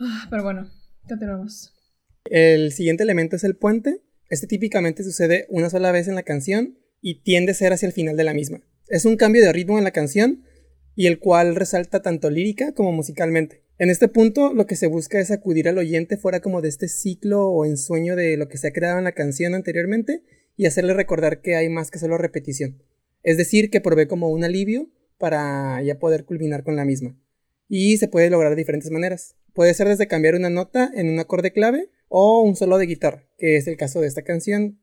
Ah, 0.00 0.26
pero 0.28 0.42
bueno, 0.42 0.68
continuamos. 1.08 1.72
El 2.24 2.72
siguiente 2.72 3.04
elemento 3.04 3.36
es 3.36 3.44
el 3.44 3.54
puente. 3.54 4.02
Este 4.28 4.48
típicamente 4.48 5.04
sucede 5.04 5.46
una 5.50 5.70
sola 5.70 5.92
vez 5.92 6.08
en 6.08 6.16
la 6.16 6.24
canción 6.24 6.76
y 7.00 7.22
tiende 7.22 7.52
a 7.52 7.54
ser 7.54 7.72
hacia 7.72 7.86
el 7.86 7.92
final 7.92 8.16
de 8.16 8.24
la 8.24 8.34
misma. 8.34 8.60
Es 8.88 9.04
un 9.04 9.16
cambio 9.16 9.40
de 9.40 9.52
ritmo 9.52 9.78
en 9.78 9.84
la 9.84 9.92
canción 9.92 10.42
y 10.96 11.06
el 11.06 11.20
cual 11.20 11.54
resalta 11.54 12.02
tanto 12.02 12.28
lírica 12.28 12.74
como 12.74 12.90
musicalmente. 12.90 13.62
En 13.78 13.90
este 13.90 14.08
punto 14.08 14.52
lo 14.52 14.66
que 14.66 14.74
se 14.74 14.88
busca 14.88 15.20
es 15.20 15.30
acudir 15.30 15.68
al 15.68 15.78
oyente 15.78 16.16
fuera 16.16 16.40
como 16.40 16.60
de 16.60 16.68
este 16.68 16.88
ciclo 16.88 17.46
o 17.46 17.64
ensueño 17.64 18.16
de 18.16 18.36
lo 18.36 18.48
que 18.48 18.58
se 18.58 18.66
ha 18.66 18.72
creado 18.72 18.98
en 18.98 19.04
la 19.04 19.12
canción 19.12 19.54
anteriormente 19.54 20.24
y 20.56 20.66
hacerle 20.66 20.94
recordar 20.94 21.40
que 21.40 21.54
hay 21.54 21.68
más 21.68 21.92
que 21.92 22.00
solo 22.00 22.18
repetición. 22.18 22.82
Es 23.22 23.36
decir, 23.36 23.70
que 23.70 23.80
provee 23.80 24.08
como 24.08 24.30
un 24.30 24.42
alivio 24.42 24.88
para 25.16 25.80
ya 25.82 26.00
poder 26.00 26.24
culminar 26.24 26.64
con 26.64 26.74
la 26.74 26.84
misma. 26.84 27.16
Y 27.68 27.98
se 27.98 28.08
puede 28.08 28.30
lograr 28.30 28.50
de 28.50 28.56
diferentes 28.56 28.90
maneras. 28.90 29.36
Puede 29.52 29.74
ser 29.74 29.86
desde 29.86 30.08
cambiar 30.08 30.34
una 30.34 30.50
nota 30.50 30.90
en 30.94 31.08
un 31.08 31.20
acorde 31.20 31.52
clave 31.52 31.88
o 32.08 32.42
un 32.42 32.56
solo 32.56 32.78
de 32.78 32.86
guitarra, 32.86 33.28
que 33.36 33.56
es 33.56 33.68
el 33.68 33.76
caso 33.76 34.00
de 34.00 34.08
esta 34.08 34.22
canción 34.22 34.80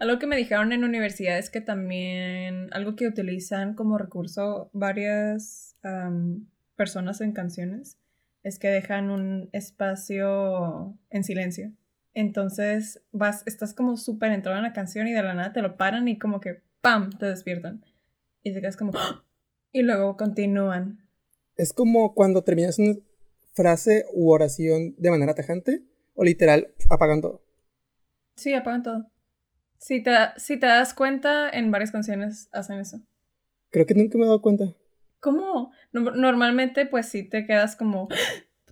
Algo 0.00 0.18
que 0.18 0.26
me 0.26 0.36
dijeron 0.36 0.72
en 0.72 0.82
universidad 0.82 1.36
es 1.36 1.50
que 1.50 1.60
también 1.60 2.68
algo 2.72 2.96
que 2.96 3.06
utilizan 3.06 3.74
como 3.74 3.98
recurso 3.98 4.70
varias 4.72 5.76
personas 6.74 7.20
en 7.20 7.32
canciones 7.32 7.98
es 8.42 8.58
que 8.58 8.68
dejan 8.68 9.10
un 9.10 9.50
espacio 9.52 10.96
en 11.10 11.22
silencio. 11.22 11.72
Entonces 12.14 13.02
vas, 13.12 13.42
estás 13.46 13.74
como 13.74 13.98
súper 13.98 14.32
entrado 14.32 14.56
en 14.56 14.64
la 14.64 14.72
canción 14.72 15.06
y 15.06 15.12
de 15.12 15.22
la 15.22 15.34
nada 15.34 15.52
te 15.52 15.60
lo 15.60 15.76
paran 15.76 16.08
y 16.08 16.18
como 16.18 16.40
que 16.40 16.62
¡pam! 16.80 17.10
te 17.10 17.26
despiertan. 17.26 17.84
Y 18.42 18.54
te 18.54 18.62
quedas 18.62 18.78
como 18.78 18.92
y 19.70 19.82
luego 19.82 20.16
continúan. 20.16 21.06
Es 21.56 21.74
como 21.74 22.14
cuando 22.14 22.42
terminas 22.42 22.78
una 22.78 22.94
frase 23.52 24.06
u 24.14 24.30
oración 24.30 24.94
de 24.96 25.10
manera 25.10 25.34
tajante 25.34 25.82
o 26.14 26.24
literal 26.24 26.72
apagan 26.88 27.20
todo. 27.20 27.42
Sí, 28.36 28.54
apagan 28.54 28.82
todo. 28.82 29.10
Si 29.80 30.02
te, 30.02 30.12
si 30.36 30.58
te 30.58 30.66
das 30.66 30.92
cuenta, 30.92 31.48
en 31.48 31.70
varias 31.70 31.90
canciones 31.90 32.50
hacen 32.52 32.78
eso. 32.78 33.00
Creo 33.70 33.86
que 33.86 33.94
nunca 33.94 34.18
me 34.18 34.24
he 34.24 34.26
dado 34.26 34.42
cuenta. 34.42 34.76
¿Cómo? 35.20 35.72
normalmente, 35.92 36.86
pues 36.86 37.06
sí 37.06 37.22
te 37.24 37.46
quedas 37.46 37.76
como. 37.76 38.08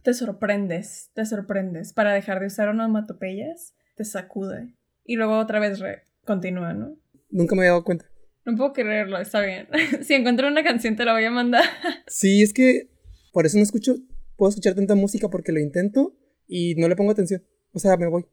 Te 0.02 0.14
sorprendes, 0.14 1.10
te 1.14 1.26
sorprendes. 1.26 1.92
Para 1.92 2.12
dejar 2.12 2.40
de 2.40 2.46
usar 2.46 2.68
onomatopeyas, 2.68 3.74
te 3.96 4.04
sacude. 4.04 4.74
Y 5.04 5.16
luego 5.16 5.38
otra 5.38 5.58
vez 5.58 5.82
continúa, 6.24 6.72
¿no? 6.72 6.96
Nunca 7.30 7.54
me 7.54 7.64
he 7.64 7.66
dado 7.66 7.84
cuenta. 7.84 8.06
No 8.44 8.54
puedo 8.54 8.72
creerlo, 8.72 9.18
está 9.18 9.40
bien. 9.40 9.66
si 10.02 10.14
encuentro 10.14 10.46
una 10.46 10.62
canción, 10.62 10.94
te 10.94 11.04
la 11.04 11.14
voy 11.14 11.24
a 11.24 11.30
mandar. 11.30 11.64
sí, 12.06 12.42
es 12.42 12.52
que 12.52 12.90
por 13.32 13.44
eso 13.44 13.56
no 13.56 13.62
escucho. 13.62 13.96
Puedo 14.36 14.50
escuchar 14.50 14.74
tanta 14.74 14.94
música 14.94 15.28
porque 15.28 15.52
lo 15.52 15.58
intento 15.58 16.16
y 16.46 16.74
no 16.76 16.86
le 16.88 16.96
pongo 16.96 17.10
atención. 17.10 17.42
O 17.72 17.78
sea, 17.78 17.96
me 17.96 18.06
voy. 18.06 18.24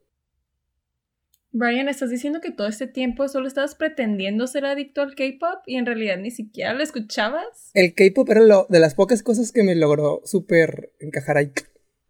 Brian, 1.56 1.88
estás 1.88 2.10
diciendo 2.10 2.42
que 2.42 2.50
todo 2.50 2.66
este 2.66 2.86
tiempo 2.86 3.26
solo 3.28 3.48
estabas 3.48 3.74
pretendiendo 3.74 4.46
ser 4.46 4.66
adicto 4.66 5.00
al 5.00 5.14
K-pop 5.14 5.62
y 5.64 5.76
en 5.76 5.86
realidad 5.86 6.18
ni 6.18 6.30
siquiera 6.30 6.74
lo 6.74 6.82
escuchabas. 6.82 7.70
El 7.72 7.94
K-pop 7.94 8.28
era 8.28 8.42
lo, 8.42 8.66
de 8.68 8.78
las 8.78 8.94
pocas 8.94 9.22
cosas 9.22 9.52
que 9.52 9.62
me 9.62 9.74
logró 9.74 10.20
súper 10.26 10.92
encajar 11.00 11.38
ahí. 11.38 11.52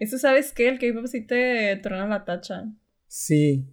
Eso 0.01 0.19
sabes 0.19 0.53
que 0.53 0.67
el 0.67 0.81
K-pop 0.81 1.07
sí 1.07 1.25
te 1.25 1.77
trona 1.77 2.09
la 2.09 2.25
tacha. 2.25 2.65
Sí, 3.07 3.69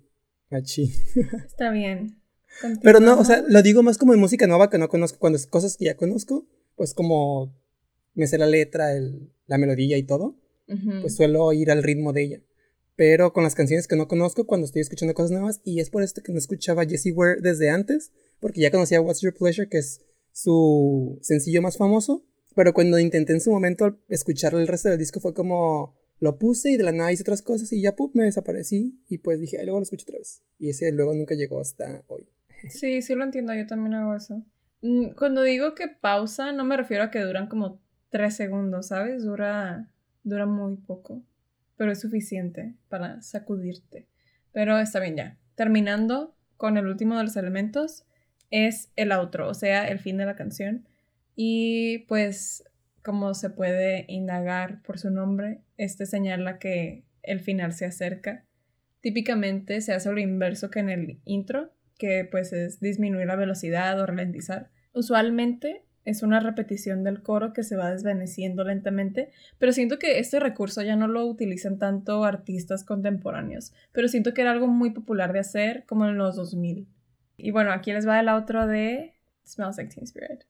achí. 0.51 0.93
Está 1.47 1.71
bien. 1.71 2.21
Pero 2.83 2.99
no, 2.99 3.19
o 3.19 3.25
sea, 3.25 3.43
lo 3.47 3.63
digo 3.63 3.81
más 3.81 3.97
como 3.97 4.11
de 4.11 4.19
música 4.19 4.45
nueva 4.45 4.69
que 4.69 4.77
no 4.77 4.89
conozco. 4.89 5.17
Cuando 5.17 5.37
es 5.37 5.47
cosas 5.47 5.75
que 5.75 5.85
ya 5.85 5.97
conozco, 5.97 6.47
pues 6.75 6.93
como 6.93 7.51
me 8.13 8.27
sé 8.27 8.37
la 8.37 8.45
letra, 8.45 8.95
el, 8.95 9.31
la 9.47 9.57
melodía 9.57 9.97
y 9.97 10.03
todo, 10.03 10.39
pues 11.01 11.15
suelo 11.15 11.51
ir 11.51 11.71
al 11.71 11.81
ritmo 11.81 12.13
de 12.13 12.21
ella 12.21 12.41
pero 12.95 13.33
con 13.33 13.43
las 13.43 13.55
canciones 13.55 13.87
que 13.87 13.95
no 13.95 14.07
conozco 14.07 14.45
cuando 14.45 14.65
estoy 14.65 14.81
escuchando 14.81 15.13
cosas 15.13 15.31
nuevas 15.31 15.61
y 15.63 15.79
es 15.79 15.89
por 15.89 16.03
esto 16.03 16.21
que 16.21 16.31
no 16.31 16.37
escuchaba 16.37 16.85
Jessie 16.85 17.11
Ware 17.11 17.41
desde 17.41 17.69
antes, 17.69 18.11
porque 18.39 18.61
ya 18.61 18.71
conocía 18.71 19.01
What's 19.01 19.21
Your 19.21 19.33
Pleasure, 19.33 19.69
que 19.69 19.79
es 19.79 20.01
su 20.31 21.17
sencillo 21.21 21.61
más 21.61 21.77
famoso, 21.77 22.25
pero 22.55 22.73
cuando 22.73 22.99
intenté 22.99 23.33
en 23.33 23.41
su 23.41 23.51
momento 23.51 23.99
escuchar 24.09 24.53
el 24.53 24.67
resto 24.67 24.89
del 24.89 24.99
disco 24.99 25.19
fue 25.19 25.33
como 25.33 25.95
lo 26.19 26.37
puse 26.37 26.71
y 26.71 26.77
de 26.77 26.83
la 26.83 26.91
nada 26.91 27.11
hice 27.11 27.23
otras 27.23 27.41
cosas 27.41 27.71
y 27.73 27.81
ya 27.81 27.95
me 28.13 28.23
desaparecí 28.23 29.03
y 29.09 29.17
pues 29.17 29.39
dije, 29.39 29.61
luego 29.63 29.79
lo 29.79 29.83
escucho 29.83 30.05
otra 30.07 30.19
vez. 30.19 30.43
Y 30.59 30.69
ese 30.69 30.91
luego 30.91 31.13
nunca 31.13 31.35
llegó 31.35 31.59
hasta 31.59 32.03
hoy. 32.07 32.27
Sí, 32.69 33.01
sí 33.01 33.13
lo 33.13 33.25
entiendo, 33.25 33.53
yo 33.53 33.67
también 33.67 33.95
hago 33.95 34.15
eso. 34.15 34.41
Mm, 34.81 35.09
cuando 35.17 35.41
digo 35.41 35.75
que 35.75 35.89
pausa, 35.89 36.53
no 36.53 36.63
me 36.63 36.77
refiero 36.77 37.03
a 37.03 37.11
que 37.11 37.19
duran 37.19 37.47
como 37.47 37.81
tres 38.09 38.35
segundos, 38.35 38.87
¿sabes? 38.87 39.23
Dura, 39.23 39.91
dura 40.23 40.45
muy 40.45 40.77
poco 40.77 41.21
pero 41.75 41.91
es 41.91 42.01
suficiente 42.01 42.73
para 42.89 43.21
sacudirte. 43.21 44.07
Pero 44.51 44.79
está 44.79 44.99
bien 44.99 45.15
ya. 45.15 45.37
Terminando 45.55 46.35
con 46.57 46.77
el 46.77 46.87
último 46.87 47.17
de 47.17 47.23
los 47.23 47.35
elementos, 47.35 48.05
es 48.51 48.91
el 48.95 49.11
outro, 49.11 49.49
o 49.49 49.53
sea, 49.53 49.87
el 49.87 49.99
fin 49.99 50.17
de 50.17 50.25
la 50.25 50.35
canción. 50.35 50.87
Y 51.35 52.05
pues, 52.07 52.63
como 53.01 53.33
se 53.33 53.49
puede 53.49 54.05
indagar 54.07 54.81
por 54.83 54.99
su 54.99 55.09
nombre, 55.09 55.61
este 55.77 56.05
señala 56.05 56.59
que 56.59 57.03
el 57.23 57.39
final 57.39 57.73
se 57.73 57.85
acerca. 57.85 58.45
Típicamente 59.01 59.81
se 59.81 59.93
hace 59.93 60.11
lo 60.11 60.19
inverso 60.19 60.69
que 60.69 60.79
en 60.79 60.89
el 60.89 61.19
intro, 61.25 61.73
que 61.97 62.27
pues 62.29 62.53
es 62.53 62.79
disminuir 62.79 63.27
la 63.27 63.35
velocidad 63.35 63.99
o 63.99 64.05
ralentizar. 64.05 64.69
Usualmente 64.93 65.83
es 66.05 66.23
una 66.23 66.39
repetición 66.39 67.03
del 67.03 67.21
coro 67.21 67.53
que 67.53 67.63
se 67.63 67.75
va 67.75 67.91
desvaneciendo 67.91 68.63
lentamente, 68.63 69.31
pero 69.57 69.71
siento 69.71 69.99
que 69.99 70.19
este 70.19 70.39
recurso 70.39 70.81
ya 70.81 70.95
no 70.95 71.07
lo 71.07 71.25
utilizan 71.25 71.79
tanto 71.79 72.23
artistas 72.23 72.83
contemporáneos, 72.83 73.73
pero 73.91 74.07
siento 74.07 74.33
que 74.33 74.41
era 74.41 74.51
algo 74.51 74.67
muy 74.67 74.91
popular 74.91 75.33
de 75.33 75.39
hacer 75.39 75.85
como 75.85 76.05
en 76.07 76.17
los 76.17 76.35
2000. 76.35 76.87
Y 77.37 77.51
bueno, 77.51 77.71
aquí 77.71 77.91
les 77.91 78.07
va 78.07 78.19
el 78.19 78.29
otro 78.29 78.67
de 78.67 79.13
Smells 79.45 79.77
Like 79.77 79.93
Teen 79.93 80.05
Spirit. 80.05 80.43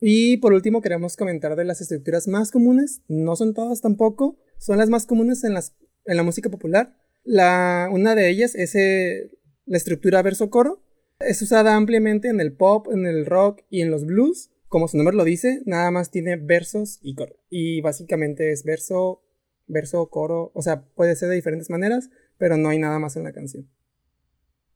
Y 0.00 0.36
por 0.38 0.52
último 0.52 0.80
queremos 0.80 1.16
comentar 1.16 1.56
de 1.56 1.64
las 1.64 1.80
estructuras 1.80 2.28
más 2.28 2.50
comunes, 2.50 3.02
no 3.08 3.34
son 3.34 3.54
todas 3.54 3.80
tampoco, 3.80 4.38
son 4.58 4.78
las 4.78 4.88
más 4.88 5.06
comunes 5.06 5.42
en, 5.44 5.54
las, 5.54 5.74
en 6.04 6.16
la 6.16 6.22
música 6.22 6.50
popular. 6.50 6.96
La, 7.24 7.88
una 7.92 8.14
de 8.14 8.28
ellas 8.30 8.54
es 8.54 8.74
eh, 8.74 9.30
la 9.66 9.76
estructura 9.76 10.22
verso-coro. 10.22 10.82
Es 11.20 11.42
usada 11.42 11.74
ampliamente 11.74 12.28
en 12.28 12.40
el 12.40 12.52
pop, 12.52 12.86
en 12.92 13.06
el 13.06 13.26
rock 13.26 13.62
y 13.70 13.82
en 13.82 13.90
los 13.90 14.06
blues. 14.06 14.50
Como 14.68 14.86
su 14.86 14.96
nombre 14.96 15.16
lo 15.16 15.24
dice, 15.24 15.62
nada 15.66 15.90
más 15.90 16.10
tiene 16.10 16.36
versos 16.36 16.98
y 17.02 17.14
coro. 17.14 17.36
Y 17.50 17.80
básicamente 17.80 18.52
es 18.52 18.64
verso, 18.64 19.22
verso, 19.66 20.08
coro. 20.10 20.52
O 20.54 20.62
sea, 20.62 20.84
puede 20.94 21.16
ser 21.16 21.28
de 21.28 21.34
diferentes 21.36 21.70
maneras, 21.70 22.10
pero 22.36 22.56
no 22.56 22.68
hay 22.68 22.78
nada 22.78 22.98
más 22.98 23.16
en 23.16 23.24
la 23.24 23.32
canción. 23.32 23.68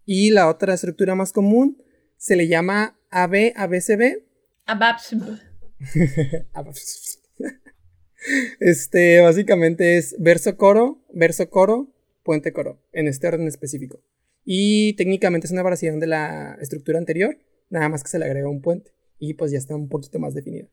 Y 0.05 0.31
la 0.31 0.49
otra 0.49 0.75
estructura 0.75 1.15
más 1.15 1.33
común 1.33 1.83
se 2.17 2.37
le 2.37 2.49
llama 2.49 2.99
AB-ABCB. 3.11 4.25
este, 8.61 9.21
básicamente 9.21 9.99
es 9.99 10.17
verso 10.19 10.57
coro, 10.57 11.05
verso 11.13 11.51
coro, 11.51 11.93
puente 12.23 12.53
coro, 12.53 12.81
en 12.93 13.09
este 13.09 13.29
orden 13.29 13.49
específico. 13.49 14.01
Y 14.45 14.95
técnicamente 14.95 15.47
es 15.47 15.53
una 15.53 15.63
variación 15.63 16.01
de 16.01 16.07
la 16.07 16.57
estructura 16.61 16.99
anterior, 16.99 17.39
nada 17.71 17.89
más 17.89 18.03
que 18.03 18.11
se 18.11 18.19
le 18.19 18.25
agrega 18.25 18.49
un 18.49 18.61
puente 18.61 18.93
y 19.19 19.35
pues 19.35 19.53
ya 19.53 19.59
está 19.59 19.77
un 19.77 19.89
poquito 19.89 20.19
más 20.19 20.35
definida. 20.35 20.69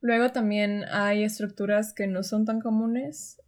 Luego 0.00 0.32
también 0.32 0.84
hay 0.90 1.22
estructuras 1.22 1.92
que 1.92 2.06
no 2.06 2.22
son 2.22 2.44
tan 2.44 2.60
comunes 2.60 3.40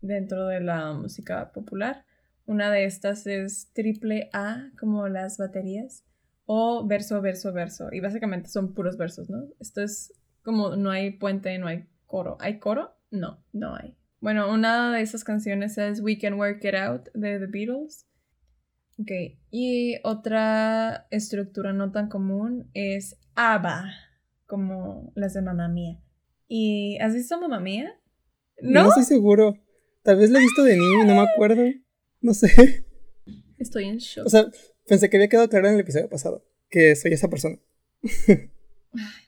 dentro 0.00 0.46
de 0.46 0.60
la 0.60 0.94
música 0.94 1.52
popular. 1.52 2.04
Una 2.46 2.70
de 2.70 2.84
estas 2.84 3.26
es 3.26 3.70
triple 3.74 4.30
A, 4.32 4.70
como 4.78 5.08
las 5.08 5.36
baterías, 5.36 6.04
o 6.50 6.86
verso, 6.86 7.20
verso, 7.20 7.52
verso. 7.52 7.88
Y 7.92 8.00
básicamente 8.00 8.48
son 8.48 8.72
puros 8.72 8.96
versos, 8.96 9.28
¿no? 9.28 9.44
Esto 9.60 9.82
es 9.82 10.14
como 10.42 10.76
no 10.76 10.90
hay 10.90 11.10
puente, 11.10 11.58
no 11.58 11.66
hay 11.66 11.84
coro. 12.06 12.38
¿Hay 12.40 12.58
coro? 12.58 12.96
No, 13.10 13.44
no 13.52 13.76
hay. 13.76 13.94
Bueno, 14.20 14.50
una 14.50 14.90
de 14.90 15.02
esas 15.02 15.24
canciones 15.24 15.76
es 15.76 16.00
We 16.00 16.18
Can 16.18 16.34
Work 16.34 16.64
It 16.64 16.74
Out 16.74 17.08
de 17.12 17.38
The 17.38 17.46
Beatles. 17.46 18.06
Ok, 18.98 19.10
y 19.50 19.96
otra 20.04 21.06
estructura 21.10 21.74
no 21.74 21.92
tan 21.92 22.08
común 22.08 22.70
es 22.72 23.18
ABBA, 23.34 23.92
como 24.46 25.12
las 25.14 25.34
de 25.34 25.42
Mamá 25.42 25.68
Mía. 25.68 26.00
¿Y 26.48 26.96
has 26.98 27.12
visto 27.12 27.38
Mamá 27.38 27.60
Mía? 27.60 27.92
No, 28.62 28.84
no 28.84 28.88
estoy 28.88 29.04
seguro. 29.04 29.58
Tal 30.02 30.16
vez 30.16 30.30
la 30.30 30.38
he 30.38 30.42
visto 30.42 30.64
de 30.64 30.78
niño, 30.78 31.04
no 31.04 31.14
me 31.14 31.28
acuerdo. 31.30 31.62
No 32.22 32.32
sé. 32.32 32.86
Estoy 33.58 33.84
en 33.84 33.98
shock. 33.98 34.26
O 34.26 34.30
sea, 34.30 34.46
pensé 34.88 35.10
que 35.10 35.16
había 35.16 35.28
quedado 35.28 35.48
claro 35.48 35.68
en 35.68 35.74
el 35.74 35.80
episodio 35.80 36.08
pasado 36.08 36.44
que 36.68 36.96
soy 36.96 37.12
esa 37.12 37.28
persona. 37.28 37.58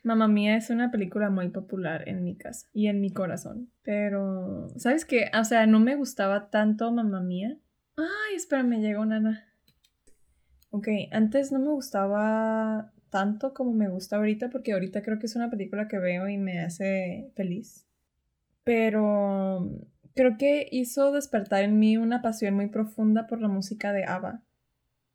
Mamma 0.03 0.29
Mía 0.29 0.57
es 0.57 0.71
una 0.71 0.91
película 0.91 1.31
muy 1.31 1.51
popular 1.51 2.09
en 2.09 2.25
mi 2.25 2.37
casa 2.37 2.67
y 2.73 2.89
en 2.89 3.01
mi 3.01 3.13
corazón. 3.13 3.71
Pero, 3.83 4.69
¿sabes 4.77 5.05
qué? 5.05 5.31
O 5.39 5.45
sea, 5.45 5.67
no 5.67 5.81
me 5.81 5.97
gustaba 5.97 6.51
tanto 6.51 6.91
Mamma 6.91 7.21
Mía. 7.21 7.59
Ay, 7.97 8.37
espera, 8.37 8.63
me 8.63 8.81
llegó 8.81 9.05
Nana. 9.05 9.47
Ok, 10.71 10.89
antes 11.13 11.53
no 11.53 11.59
me 11.59 11.71
gustaba 11.71 12.93
tanto 13.11 13.53
como 13.55 13.73
me 13.73 13.89
gusta 13.89 14.17
ahorita 14.17 14.51
porque 14.51 14.73
ahorita 14.73 15.03
creo 15.03 15.19
que 15.19 15.27
es 15.27 15.35
una 15.35 15.51
película 15.51 15.89
que 15.89 15.99
veo 15.99 16.29
y 16.29 16.39
me 16.39 16.61
hace 16.61 17.33
feliz. 17.35 17.87
Pero 18.65 19.69
creo 20.15 20.37
que 20.39 20.69
hizo 20.71 21.13
despertar 21.13 21.65
en 21.65 21.79
mí 21.79 21.97
una 21.97 22.23
pasión 22.23 22.55
muy 22.55 22.69
profunda 22.69 23.27
por 23.27 23.41
la 23.41 23.49
música 23.49 23.93
de 23.93 24.05
ABBA. 24.05 24.43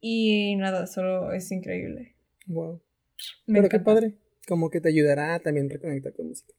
Y 0.08 0.56
nada, 0.58 0.86
solo 0.86 1.34
es 1.34 1.52
increíble. 1.52 2.14
Wow. 2.46 2.80
Pero 3.48 3.70
qué 3.70 3.80
padre. 3.80 4.14
Como 4.48 4.70
que 4.70 4.80
te 4.80 4.90
ayudará 4.90 5.40
también 5.40 5.66
a 5.66 5.74
reconectar 5.74 6.14
con 6.14 6.28
música. 6.28 6.54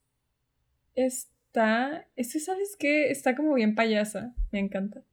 Está. 0.97 2.09
¿sabes 2.17 2.75
qué? 2.77 3.13
Está 3.13 3.37
como 3.37 3.55
bien 3.55 3.77
payasa. 3.77 4.35
Me 4.51 4.59
encanta. 4.59 5.05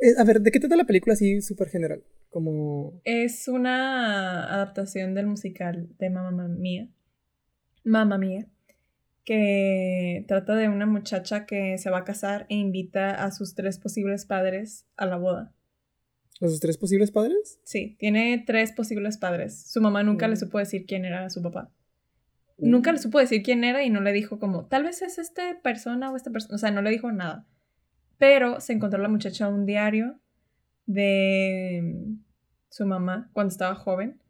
Eh, 0.00 0.14
a 0.18 0.24
ver, 0.24 0.40
¿de 0.40 0.50
qué 0.50 0.58
trata 0.58 0.74
la 0.74 0.82
película 0.82 1.12
así 1.12 1.40
súper 1.40 1.68
general? 1.68 2.02
Como. 2.28 3.00
Es 3.04 3.46
una 3.46 4.52
adaptación 4.52 5.14
del 5.14 5.28
musical 5.28 5.88
de 6.00 6.10
Mamma 6.10 6.48
Mía. 6.48 6.88
Mamma 7.84 8.18
Mía 8.18 8.48
que 9.24 10.24
trata 10.28 10.54
de 10.54 10.68
una 10.68 10.86
muchacha 10.86 11.46
que 11.46 11.78
se 11.78 11.90
va 11.90 11.98
a 11.98 12.04
casar 12.04 12.46
e 12.48 12.54
invita 12.54 13.10
a 13.10 13.32
sus 13.32 13.54
tres 13.54 13.78
posibles 13.78 14.24
padres 14.24 14.86
a 14.96 15.06
la 15.06 15.18
boda. 15.18 15.52
¿A 16.40 16.48
sus 16.48 16.60
tres 16.60 16.76
posibles 16.76 17.10
padres? 17.10 17.60
Sí, 17.64 17.96
tiene 17.98 18.42
tres 18.46 18.72
posibles 18.72 19.16
padres. 19.16 19.70
Su 19.70 19.80
mamá 19.80 20.02
nunca 20.02 20.28
le 20.28 20.34
mm. 20.34 20.38
supo 20.38 20.58
decir 20.58 20.84
quién 20.86 21.04
era 21.04 21.30
su 21.30 21.42
papá. 21.42 21.72
Nunca 22.58 22.92
le 22.92 22.98
mm. 22.98 23.02
supo 23.02 23.18
decir 23.18 23.42
quién 23.42 23.64
era 23.64 23.84
y 23.84 23.90
no 23.90 24.00
le 24.02 24.12
dijo 24.12 24.38
como, 24.38 24.66
tal 24.66 24.84
vez 24.84 25.00
es 25.02 25.18
esta 25.18 25.60
persona 25.62 26.12
o 26.12 26.16
esta 26.16 26.30
persona. 26.30 26.56
O 26.56 26.58
sea, 26.58 26.70
no 26.70 26.82
le 26.82 26.90
dijo 26.90 27.10
nada. 27.10 27.46
Pero 28.18 28.60
se 28.60 28.74
encontró 28.74 29.00
la 29.00 29.08
muchacha 29.08 29.48
un 29.48 29.64
diario 29.64 30.20
de 30.84 31.94
su 32.68 32.86
mamá 32.86 33.30
cuando 33.32 33.52
estaba 33.52 33.74
joven. 33.74 34.20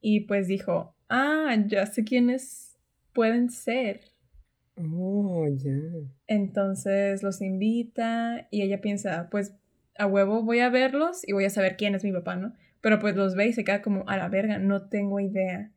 Y 0.00 0.20
pues 0.20 0.46
dijo, 0.46 0.94
ah, 1.08 1.56
ya 1.66 1.86
sé 1.86 2.04
quiénes 2.04 2.78
pueden 3.12 3.50
ser. 3.50 4.02
Oh, 4.76 5.46
ya. 5.48 5.72
Entonces 6.26 7.22
los 7.22 7.40
invita 7.40 8.46
y 8.50 8.62
ella 8.62 8.80
piensa, 8.80 9.28
pues 9.30 9.54
a 9.96 10.06
huevo 10.06 10.42
voy 10.42 10.60
a 10.60 10.70
verlos 10.70 11.26
y 11.26 11.32
voy 11.32 11.44
a 11.44 11.50
saber 11.50 11.76
quién 11.76 11.94
es 11.94 12.04
mi 12.04 12.12
papá, 12.12 12.36
¿no? 12.36 12.54
Pero 12.80 12.98
pues 12.98 13.16
los 13.16 13.34
ve 13.34 13.46
y 13.46 13.52
se 13.52 13.64
queda 13.64 13.82
como 13.82 14.04
a 14.08 14.16
la 14.16 14.28
verga, 14.28 14.58
no 14.58 14.88
tengo 14.88 15.20
idea 15.20 15.72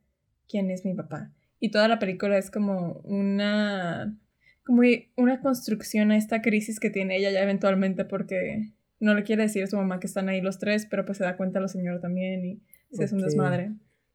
quién 0.48 0.70
es 0.70 0.84
mi 0.84 0.94
papá. 0.94 1.32
Y 1.60 1.70
toda 1.70 1.88
la 1.88 1.98
película 1.98 2.38
es 2.38 2.50
como 2.50 3.00
una 3.04 4.16
como 4.64 4.82
una 5.16 5.40
construcción 5.40 6.10
a 6.10 6.16
esta 6.18 6.42
crisis 6.42 6.78
que 6.78 6.90
tiene 6.90 7.16
ella 7.16 7.30
ya 7.30 7.42
eventualmente 7.42 8.04
porque 8.04 8.74
no 9.00 9.14
le 9.14 9.22
quiere 9.22 9.44
decir 9.44 9.64
a 9.64 9.66
su 9.66 9.76
mamá 9.76 9.98
que 9.98 10.06
están 10.06 10.28
ahí 10.28 10.42
los 10.42 10.58
tres, 10.58 10.86
pero 10.86 11.06
pues 11.06 11.18
se 11.18 11.24
da 11.24 11.36
cuenta 11.36 11.58
la 11.58 11.68
señora 11.68 12.00
también 12.00 12.44
y 12.44 12.62
se 12.92 13.04
es 13.04 13.12
un 13.12 13.20
desmadre. 13.20 13.72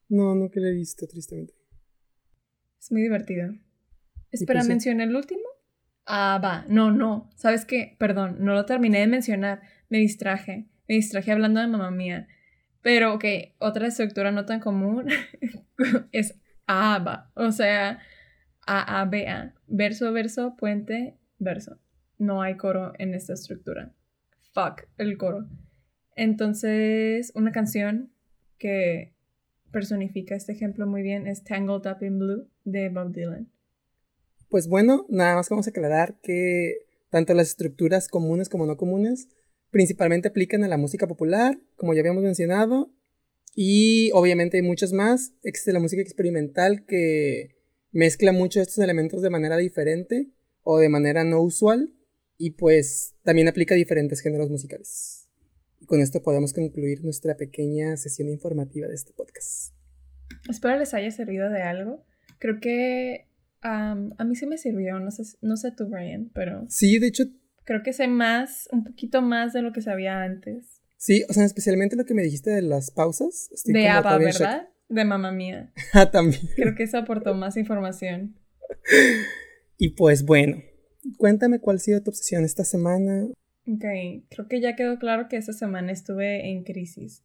No, 0.10 0.36
no 0.36 0.52
que 0.52 0.60
le 0.60 0.70
he 0.70 0.74
visto, 0.74 1.08
tristemente. 1.08 1.56
Es 2.80 2.92
muy 2.92 3.02
divertido. 3.02 3.54
Espera, 4.32 4.60
pues 4.60 4.68
¿mencioné 4.68 5.06
el 5.06 5.16
último? 5.16 5.42
Ah, 6.06 6.40
va. 6.44 6.66
No, 6.68 6.92
no. 6.92 7.30
¿Sabes 7.36 7.66
qué? 7.66 7.96
Perdón, 7.98 8.38
no 8.40 8.54
lo 8.54 8.66
terminé 8.66 9.00
de 9.00 9.08
mencionar. 9.08 9.62
Me 9.94 10.00
distraje. 10.00 10.66
Me 10.88 10.96
distraje 10.96 11.32
hablando 11.32 11.62
de 11.62 11.68
mamá 11.68 11.92
mía. 11.92 12.28
Pero, 12.82 13.14
ok, 13.14 13.26
otra 13.60 13.86
estructura 13.86 14.32
no 14.32 14.44
tan 14.44 14.60
común 14.60 15.06
es 16.12 16.34
ABA. 16.66 17.32
O 17.36 17.52
sea, 17.52 18.00
A-A-B-A. 18.66 19.54
Verso, 19.68 20.12
verso, 20.12 20.56
puente, 20.58 21.16
verso. 21.38 21.78
No 22.18 22.42
hay 22.42 22.58
coro 22.58 22.94
en 22.98 23.14
esta 23.14 23.34
estructura. 23.34 23.94
Fuck 24.56 24.88
el 24.98 25.16
coro. 25.16 25.46
Entonces, 26.16 27.32
una 27.36 27.52
canción 27.52 28.12
que 28.58 29.14
personifica 29.70 30.34
este 30.34 30.54
ejemplo 30.54 30.88
muy 30.88 31.04
bien 31.04 31.28
es 31.28 31.44
Tangled 31.44 31.86
Up 31.86 32.02
in 32.02 32.18
Blue 32.18 32.48
de 32.64 32.90
Bob 32.90 33.12
Dylan. 33.12 33.48
Pues 34.50 34.68
bueno, 34.68 35.06
nada 35.08 35.36
más 35.36 35.50
vamos 35.50 35.68
a 35.68 35.70
aclarar 35.70 36.16
que 36.24 36.78
tanto 37.12 37.36
las 37.36 37.50
estructuras 37.50 38.08
comunes 38.08 38.50
como 38.50 38.66
no 38.66 38.76
comunes 38.76 39.30
principalmente 39.74 40.30
aplican 40.30 40.64
a 40.64 40.68
la 40.68 40.78
música 40.78 41.08
popular, 41.08 41.60
como 41.76 41.94
ya 41.94 42.02
habíamos 42.02 42.24
mencionado, 42.24 42.94
y 43.56 44.12
obviamente 44.14 44.58
hay 44.58 44.64
muchos 44.64 44.94
más. 44.94 45.34
Existe 45.44 45.74
la 45.74 45.80
música 45.80 46.02
experimental 46.02 46.86
que 46.86 47.56
mezcla 47.92 48.32
muchos 48.32 48.62
de 48.62 48.70
estos 48.70 48.84
elementos 48.84 49.22
de 49.22 49.32
manera 49.32 49.58
diferente 49.58 50.30
o 50.62 50.78
de 50.78 50.90
manera 50.90 51.24
no 51.24 51.42
usual, 51.42 51.92
y 52.38 52.52
pues 52.52 53.16
también 53.24 53.48
aplica 53.48 53.74
a 53.74 53.78
diferentes 53.78 54.22
géneros 54.22 54.50
musicales. 54.50 55.28
Y 55.80 55.86
con 55.88 56.02
esto 56.02 56.22
podemos 56.22 56.54
concluir 56.54 57.04
nuestra 57.04 57.36
pequeña 57.36 57.98
sesión 57.98 58.30
informativa 58.30 58.88
de 58.88 58.96
este 58.96 59.12
podcast. 59.12 59.74
Espero 60.50 60.78
les 60.78 60.94
haya 60.94 61.12
servido 61.12 61.50
de 61.50 61.62
algo. 61.62 62.06
Creo 62.40 62.60
que 62.62 63.28
a 63.62 63.96
mí 63.96 64.36
sí 64.36 64.46
me 64.46 64.58
sirvió, 64.58 65.00
no 65.00 65.10
sé, 65.10 65.24
no 65.42 65.58
sé 65.58 65.72
tú, 65.72 65.88
Brian, 65.88 66.30
pero... 66.34 66.66
Sí, 66.70 67.00
de 67.00 67.08
hecho... 67.08 67.26
Creo 67.66 67.84
que 67.84 67.94
sé 67.94 68.08
más, 68.08 68.68
un 68.72 68.84
poquito 68.84 69.22
más 69.22 69.54
de 69.54 69.62
lo 69.62 69.72
que 69.72 69.82
sabía 69.82 70.22
antes. 70.22 70.82
Sí, 70.98 71.24
o 71.30 71.34
sea, 71.34 71.46
especialmente 71.46 71.96
lo 71.96 72.06
que 72.06 72.14
me 72.14 72.24
dijiste 72.24 72.50
de 72.50 72.62
las 72.62 72.92
pausas. 72.92 73.50
de 73.66 73.88
ABBA, 73.88 74.18
¿verdad? 74.18 74.70
De 74.90 75.06
mamá 75.06 75.32
mía. 75.32 75.72
ah, 75.94 76.12
también. 76.12 76.42
Creo 76.56 76.76
que 76.76 76.84
eso 76.84 76.98
aportó 76.98 77.34
más 77.34 77.58
información. 77.58 78.38
y 79.78 79.90
pues 79.90 80.24
bueno, 80.24 80.62
cuéntame 81.18 81.60
cuál 81.60 81.78
ha 81.78 81.80
sido 81.80 82.04
tu 82.04 82.12
obsesión 82.12 82.44
esta 82.46 82.64
semana. 82.64 83.26
Ok, 83.68 83.86
creo 84.30 84.48
que 84.50 84.62
ya 84.62 84.76
quedó 84.76 85.00
claro 85.00 85.28
que 85.30 85.38
esta 85.38 85.54
semana 85.54 85.92
estuve 85.92 86.50
en 86.52 86.64
crisis. 86.64 87.24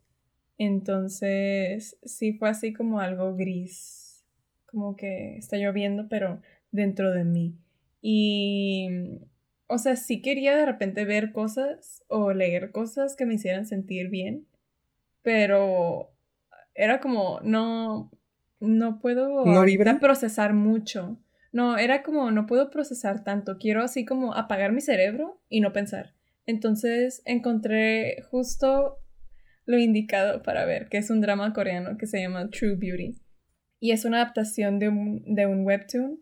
Entonces, 0.57 1.99
sí 2.05 2.33
fue 2.33 2.49
así 2.49 2.73
como 2.73 3.01
algo 3.01 3.37
gris 3.37 4.09
como 4.71 4.97
que 4.97 5.37
está 5.39 5.57
lloviendo, 5.57 6.09
pero 6.09 6.41
dentro 6.71 7.11
de 7.13 7.25
mí. 7.25 7.59
Y, 8.01 8.89
o 9.69 9.79
sea, 9.79 9.97
sí 9.97 10.21
quería 10.23 10.57
de 10.57 10.67
repente 10.67 11.05
ver 11.05 11.33
cosas 11.33 12.03
o 12.09 12.33
leer 12.33 12.73
cosas 12.73 13.15
que 13.15 13.27
me 13.27 13.35
hicieran 13.35 13.67
sentir 13.67 14.09
bien, 14.09 14.47
pero 15.23 16.11
era 16.75 17.01
como, 17.01 17.41
no, 17.43 18.11
no 18.61 18.99
puedo 19.01 19.45
¿No 19.45 19.63
vibra? 19.63 20.01
procesar 20.01 20.55
mucho. 20.55 21.19
No, 21.53 21.79
era 21.79 22.03
como 22.03 22.31
no 22.31 22.47
puedo 22.47 22.71
procesar 22.71 23.25
tanto. 23.25 23.59
Quiero 23.59 23.83
así 23.83 24.05
como 24.05 24.35
apagar 24.35 24.73
mi 24.73 24.81
cerebro 24.81 25.41
y 25.49 25.61
no 25.61 25.73
pensar. 25.73 26.15
Entonces 26.47 27.23
encontré 27.25 28.23
justo 28.31 28.99
lo 29.67 29.79
indicado 29.79 30.43
para 30.43 30.65
ver, 30.65 30.89
que 30.89 30.97
es 30.97 31.11
un 31.11 31.21
drama 31.21 31.53
coreano 31.53 31.99
que 31.99 32.07
se 32.07 32.21
llama 32.21 32.49
True 32.49 32.77
Beauty. 32.77 33.17
Y 33.81 33.93
es 33.93 34.05
una 34.05 34.23
adaptación 34.23 34.79
de 34.79 34.89
un, 34.89 35.23
de 35.35 35.47
un 35.47 35.65
webtoon. 35.65 36.21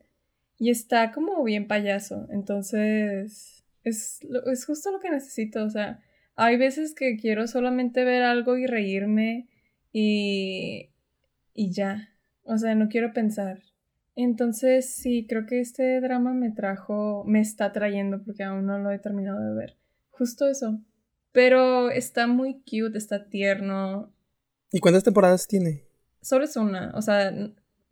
Y 0.58 0.70
está 0.70 1.12
como 1.12 1.42
bien 1.44 1.66
payaso. 1.66 2.26
Entonces, 2.30 3.64
es, 3.84 4.20
lo- 4.28 4.46
es 4.50 4.64
justo 4.64 4.90
lo 4.90 5.00
que 5.00 5.10
necesito. 5.10 5.62
O 5.64 5.70
sea, 5.70 6.00
hay 6.34 6.56
veces 6.56 6.94
que 6.94 7.16
quiero 7.16 7.46
solamente 7.46 8.04
ver 8.04 8.22
algo 8.22 8.56
y 8.56 8.66
reírme 8.66 9.48
y, 9.92 10.90
y 11.54 11.72
ya. 11.72 12.10
O 12.44 12.56
sea, 12.58 12.74
no 12.74 12.88
quiero 12.88 13.12
pensar. 13.12 13.62
Entonces, 14.14 14.88
sí, 14.94 15.26
creo 15.28 15.44
que 15.46 15.60
este 15.60 16.00
drama 16.00 16.32
me 16.32 16.50
trajo, 16.50 17.22
me 17.26 17.40
está 17.40 17.72
trayendo 17.72 18.22
porque 18.24 18.44
aún 18.44 18.64
no 18.66 18.78
lo 18.78 18.90
he 18.90 18.98
terminado 18.98 19.40
de 19.40 19.54
ver. 19.54 19.76
Justo 20.10 20.48
eso. 20.48 20.80
Pero 21.32 21.90
está 21.90 22.26
muy 22.26 22.54
cute, 22.62 22.96
está 22.96 23.28
tierno. 23.28 24.10
¿Y 24.72 24.80
cuántas 24.80 25.04
temporadas 25.04 25.46
tiene? 25.46 25.84
Solo 26.22 26.44
es 26.46 26.56
una, 26.56 26.92
o 26.94 27.02
sea, 27.02 27.30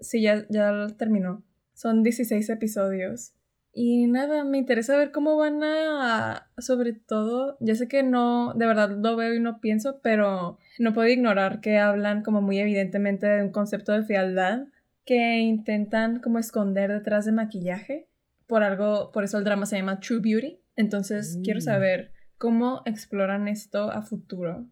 sí, 0.00 0.22
ya, 0.22 0.46
ya 0.48 0.86
terminó. 0.96 1.44
Son 1.74 2.02
16 2.02 2.48
episodios. 2.50 3.34
Y 3.76 4.06
nada, 4.06 4.44
me 4.44 4.58
interesa 4.58 4.96
ver 4.96 5.10
cómo 5.10 5.36
van 5.36 5.62
a, 5.64 6.48
sobre 6.58 6.92
todo, 6.92 7.56
ya 7.60 7.74
sé 7.74 7.88
que 7.88 8.04
no, 8.04 8.54
de 8.54 8.66
verdad 8.66 8.90
lo 8.90 9.16
veo 9.16 9.34
y 9.34 9.40
no 9.40 9.60
pienso, 9.60 10.00
pero 10.00 10.58
no 10.78 10.92
puedo 10.92 11.08
ignorar 11.08 11.60
que 11.60 11.78
hablan 11.78 12.22
como 12.22 12.40
muy 12.40 12.58
evidentemente 12.60 13.26
de 13.26 13.42
un 13.42 13.50
concepto 13.50 13.90
de 13.92 14.04
fealdad 14.04 14.66
que 15.04 15.38
intentan 15.40 16.20
como 16.20 16.38
esconder 16.38 16.92
detrás 16.92 17.24
de 17.24 17.32
maquillaje. 17.32 18.08
Por 18.46 18.62
algo, 18.62 19.10
por 19.12 19.24
eso 19.24 19.38
el 19.38 19.44
drama 19.44 19.66
se 19.66 19.76
llama 19.76 19.98
True 19.98 20.20
Beauty. 20.20 20.60
Entonces, 20.76 21.38
quiero 21.42 21.58
Mm. 21.58 21.62
saber 21.62 22.12
cómo 22.38 22.82
exploran 22.86 23.48
esto 23.48 23.90
a 23.90 24.02
futuro. 24.02 24.66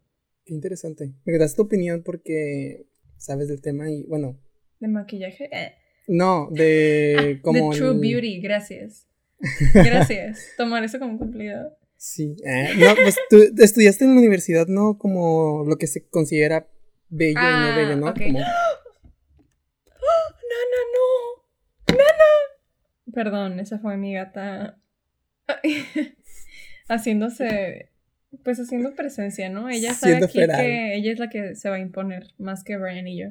Qué 0.44 0.54
interesante. 0.54 1.12
Me 1.24 1.38
das 1.38 1.56
tu 1.56 1.62
opinión 1.62 2.02
porque 2.04 2.86
sabes 3.16 3.48
del 3.48 3.60
tema 3.60 3.90
y, 3.90 4.04
bueno, 4.04 4.38
¿De 4.78 4.88
maquillaje? 4.88 5.48
Eh. 5.52 5.74
No, 6.08 6.48
de 6.50 7.40
como... 7.42 7.70
de 7.72 7.76
True 7.78 7.90
el- 7.92 7.98
Beauty, 8.00 8.40
gracias. 8.40 9.06
Gracias. 9.74 10.50
Tomar 10.56 10.84
eso 10.84 11.00
como 11.00 11.18
cumplido. 11.18 11.76
Sí. 11.96 12.36
Ah, 12.46 12.68
no, 12.78 12.94
pues 12.94 13.16
tú 13.28 13.38
estudiaste 13.58 14.04
en 14.04 14.14
la 14.14 14.20
universidad, 14.20 14.68
¿no? 14.68 14.98
Como 14.98 15.64
lo 15.66 15.78
que 15.78 15.88
se 15.88 16.06
considera 16.06 16.68
bello 17.08 17.40
y 17.40 17.42
no 17.70 17.76
bello, 17.76 17.96
¿no? 17.96 18.06
Ah. 18.06 18.14
Como- 18.14 18.38
¡Nana, 18.38 18.46
no! 20.94 21.96
¡Nana! 21.96 22.30
Perdón, 23.12 23.58
esa 23.60 23.78
fue 23.80 23.96
mi 23.96 24.14
gata 24.14 24.78
haciéndose, 26.88 27.90
pues 28.44 28.58
haciendo 28.60 28.94
presencia, 28.94 29.48
¿no? 29.50 29.68
Ella 29.68 29.94
sabe 29.94 30.16
aquí 30.16 30.38
que 30.38 30.94
ella 30.94 31.12
es 31.12 31.18
la 31.18 31.28
que 31.28 31.54
se 31.56 31.68
va 31.68 31.76
a 31.76 31.80
imponer, 31.80 32.28
más 32.38 32.64
que 32.64 32.76
Brian 32.76 33.06
y 33.08 33.18
yo. 33.18 33.26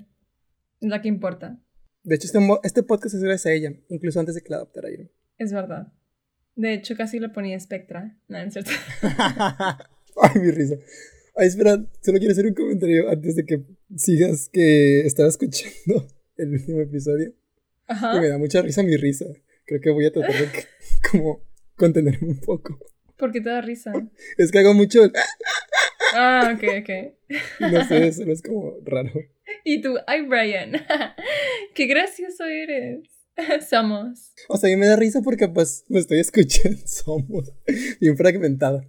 Es 0.82 0.90
la 0.90 1.02
que 1.02 1.08
importa, 1.08 1.58
De 2.04 2.16
hecho, 2.16 2.26
este, 2.28 2.40
este 2.64 2.84
podcast 2.84 3.16
es 3.16 3.22
gracias 3.24 3.46
a 3.46 3.52
ella, 3.54 3.74
incluso 3.90 4.20
antes 4.20 4.36
de 4.36 4.42
que 4.42 4.50
la 4.50 4.58
adoptara 4.58 4.90
Iron. 4.90 5.12
es 5.38 5.52
verdad. 5.54 5.92
De 6.56 6.74
hecho, 6.74 6.96
casi 6.98 7.20
le 7.20 7.30
ponía 7.30 7.60
Spectra. 7.60 8.18
No, 8.28 8.38
no 8.40 8.44
es 8.46 8.54
cierto. 8.54 8.72
Ay, 10.22 10.42
mi 10.42 10.52
risa. 10.52 10.76
Ay, 11.36 11.48
espera, 11.48 11.86
solo 12.02 12.18
quiero 12.20 12.34
hacer 12.34 12.46
un 12.46 12.54
comentario 12.54 13.10
antes 13.10 13.36
de 13.36 13.46
que 13.46 13.64
sigas 13.96 14.50
que 14.52 15.02
estaba 15.06 15.30
escuchando 15.30 16.08
el 16.38 16.54
último 16.54 16.82
episodio. 16.82 17.34
Ajá. 17.88 18.18
Y 18.18 18.20
me 18.22 18.28
da 18.30 18.38
mucha 18.38 18.62
risa 18.62 18.84
mi 18.84 18.98
risa. 18.98 19.26
Creo 19.66 19.80
que 19.80 19.90
voy 19.92 20.06
a 20.06 20.12
tratar 20.12 20.34
de 20.34 20.52
que- 20.52 20.66
como 21.12 21.42
contenerme 21.76 22.28
un 22.28 22.40
poco. 22.42 22.78
¿Por 23.18 23.32
qué 23.32 23.40
te 23.42 23.50
da 23.50 23.62
risa? 23.62 23.94
Es 24.38 24.52
que 24.52 24.60
hago 24.60 24.74
mucho, 24.74 25.02
Ah, 26.14 26.54
ok, 26.56 26.64
ok. 26.82 26.90
no 27.72 27.88
sé, 27.88 28.12
solo 28.12 28.34
es 28.34 28.42
como 28.42 28.74
raro. 28.84 29.12
Y 29.64 29.82
tú, 29.82 29.98
ay, 30.08 30.22
Brian, 30.24 30.74
qué 31.76 31.86
gracioso 31.88 32.46
eres. 32.46 33.10
Somos. 33.70 34.34
O 34.48 34.58
sea, 34.58 34.70
a 34.70 34.72
mí 34.72 34.78
me 34.78 34.88
da 34.88 34.96
risa 34.96 35.22
porque 35.22 35.48
pues 35.48 35.86
me 35.88 36.00
estoy 36.00 36.20
escuchando, 36.20 36.80
somos 36.86 37.52
bien 38.00 38.18
fragmentada. 38.18 38.86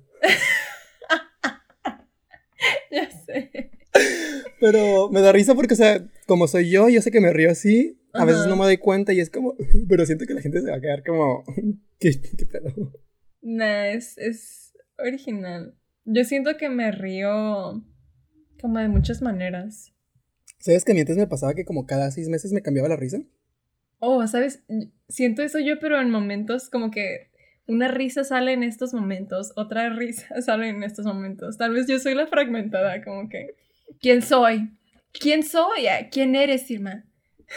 Ya 2.90 3.11
sé. 3.11 3.70
Pero 4.61 5.11
me 5.11 5.20
da 5.20 5.33
risa 5.33 5.55
porque, 5.55 5.75
o 5.75 5.77
sea, 5.77 6.07
como 6.27 6.46
soy 6.46 6.70
yo, 6.70 6.88
yo 6.88 7.03
sé 7.03 7.11
que 7.11 7.20
me 7.20 7.33
río 7.33 7.51
así. 7.51 7.98
A 8.14 8.27
veces 8.27 8.46
no 8.46 8.57
me 8.57 8.64
doy 8.64 8.77
cuenta 8.77 9.14
y 9.14 9.20
es 9.20 9.31
como, 9.31 9.57
pero 9.88 10.05
siento 10.05 10.27
que 10.27 10.35
la 10.35 10.42
gente 10.42 10.61
se 10.61 10.70
va 10.70 10.77
a 10.77 10.81
quedar 10.81 11.03
como, 11.03 11.44
¿qué, 11.98 12.12
qué 12.20 12.44
pedo? 12.44 12.92
Nah, 13.40 13.87
es, 13.87 14.18
es 14.18 14.75
original. 14.98 15.75
Yo 16.05 16.25
siento 16.25 16.59
que 16.59 16.68
me 16.68 16.92
río 16.92 17.83
como 18.61 18.79
de 18.79 18.88
muchas 18.88 19.22
maneras. 19.22 19.92
¿Sabes 20.62 20.85
que 20.85 20.92
a 20.92 20.94
mí 20.94 21.01
antes 21.01 21.16
me 21.16 21.27
pasaba 21.27 21.55
que 21.55 21.64
como 21.64 21.87
cada 21.87 22.12
seis 22.12 22.29
meses 22.29 22.53
me 22.53 22.62
cambiaba 22.62 22.88
la 22.88 22.94
risa? 22.94 23.20
Oh, 23.98 24.25
¿sabes? 24.29 24.62
Siento 25.09 25.42
eso 25.42 25.59
yo, 25.59 25.81
pero 25.81 26.01
en 26.01 26.09
momentos 26.09 26.70
como 26.70 26.92
que 26.92 27.31
una 27.66 27.88
risa 27.88 28.22
sale 28.22 28.53
en 28.53 28.62
estos 28.62 28.94
momentos, 28.94 29.53
otra 29.57 29.90
risa 29.90 30.40
sale 30.40 30.68
en 30.68 30.85
estos 30.85 31.05
momentos. 31.05 31.59
Tal 31.59 31.72
vez 31.72 31.88
yo 31.88 31.98
soy 31.98 32.14
la 32.14 32.29
fragmentada, 32.29 33.03
como 33.03 33.29
que... 33.29 33.57
¿Quién 34.01 34.22
soy? 34.22 34.70
¿Quién 35.12 35.42
soy? 35.42 35.88
Ah, 35.88 36.09
¿Quién 36.12 36.37
eres, 36.37 36.70
Irma? 36.70 37.07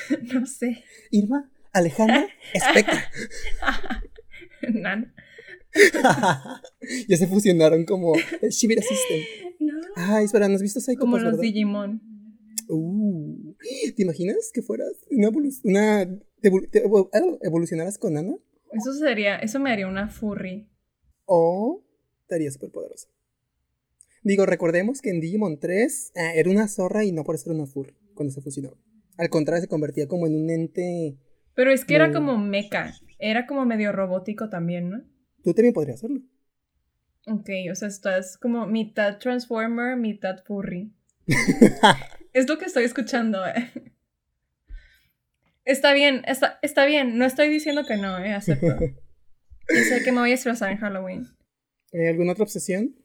no 0.33 0.47
sé. 0.47 0.83
Irma, 1.11 1.51
Alejandra, 1.73 2.27
Espectra. 2.53 3.11
Nana. 4.73 5.13
ya 7.07 7.17
se 7.17 7.27
fusionaron 7.27 7.85
como 7.85 8.13
el 8.41 8.49
Shibira 8.49 8.81
System. 8.81 9.19
No. 9.59 9.73
Ay, 9.95 10.25
espera, 10.25 10.47
¿no 10.49 10.55
has 10.55 10.61
visto 10.63 10.79
Psycho 10.79 10.99
Como 10.99 11.17
Pass, 11.17 11.21
los 11.21 11.31
verdad? 11.33 11.43
Digimon. 11.43 12.14
Uh, 12.67 13.53
¿Te 13.95 14.03
imaginas 14.03 14.51
que 14.53 14.61
fueras 14.61 14.91
una, 15.11 15.29
evolu- 15.29 15.61
una 15.63 16.05
te 16.41 16.51
evol- 16.51 16.69
te 16.69 16.83
evo- 16.85 17.09
evolucionaras 17.41 17.97
con 17.97 18.17
Ana? 18.17 18.35
Eso 18.71 18.93
sería, 18.93 19.37
eso 19.37 19.59
me 19.59 19.71
haría 19.71 19.87
una 19.87 20.09
furry. 20.09 20.67
O 21.25 21.83
estaría 22.21 22.51
súper 22.51 22.71
poderosa. 22.71 23.07
Digo, 24.23 24.45
recordemos 24.45 25.01
que 25.01 25.11
en 25.11 25.21
Digimon 25.21 25.59
3 25.59 26.11
ah, 26.15 26.33
era 26.33 26.49
una 26.49 26.67
zorra 26.67 27.03
y 27.05 27.11
no 27.11 27.23
por 27.23 27.35
eso 27.35 27.49
era 27.49 27.59
una 27.59 27.67
furry 27.67 27.93
cuando 28.15 28.33
se 28.33 28.41
fusionó. 28.41 28.75
Al 29.17 29.29
contrario, 29.29 29.61
se 29.61 29.67
convertía 29.67 30.07
como 30.07 30.27
en 30.27 30.35
un 30.35 30.49
ente. 30.49 31.17
Pero 31.53 31.71
es 31.71 31.85
que 31.85 31.95
era 31.95 32.11
como 32.11 32.37
mecha. 32.37 32.93
Era 33.19 33.45
como 33.45 33.65
medio 33.65 33.91
robótico 33.91 34.49
también, 34.49 34.89
¿no? 34.89 35.03
Tú 35.43 35.53
también 35.53 35.73
podrías 35.73 35.99
hacerlo. 35.99 36.21
Ok, 37.27 37.49
o 37.71 37.75
sea, 37.75 37.87
estás 37.87 38.37
como 38.37 38.67
mitad 38.67 39.17
Transformer, 39.19 39.95
mitad 39.95 40.43
furry. 40.43 40.91
es 42.35 42.47
lo 42.47 42.57
que 42.57 42.65
estoy 42.65 42.83
escuchando, 42.83 43.45
eh. 43.47 43.71
Está 45.63 45.93
bien, 45.93 46.21
está, 46.27 46.59
está 46.61 46.85
bien. 46.85 47.17
No 47.17 47.25
estoy 47.25 47.49
diciendo 47.49 47.85
que 47.85 47.97
no, 47.97 48.19
eh. 48.19 48.33
Acepto. 48.33 48.67
Yo 49.69 49.81
sé 49.89 50.03
que 50.03 50.11
me 50.11 50.19
voy 50.19 50.29
a 50.29 50.33
disfrazar 50.33 50.71
en 50.71 50.77
Halloween. 50.77 51.25
Eh, 51.91 52.09
¿Alguna 52.09 52.33
otra 52.33 52.43
obsesión? 52.43 52.95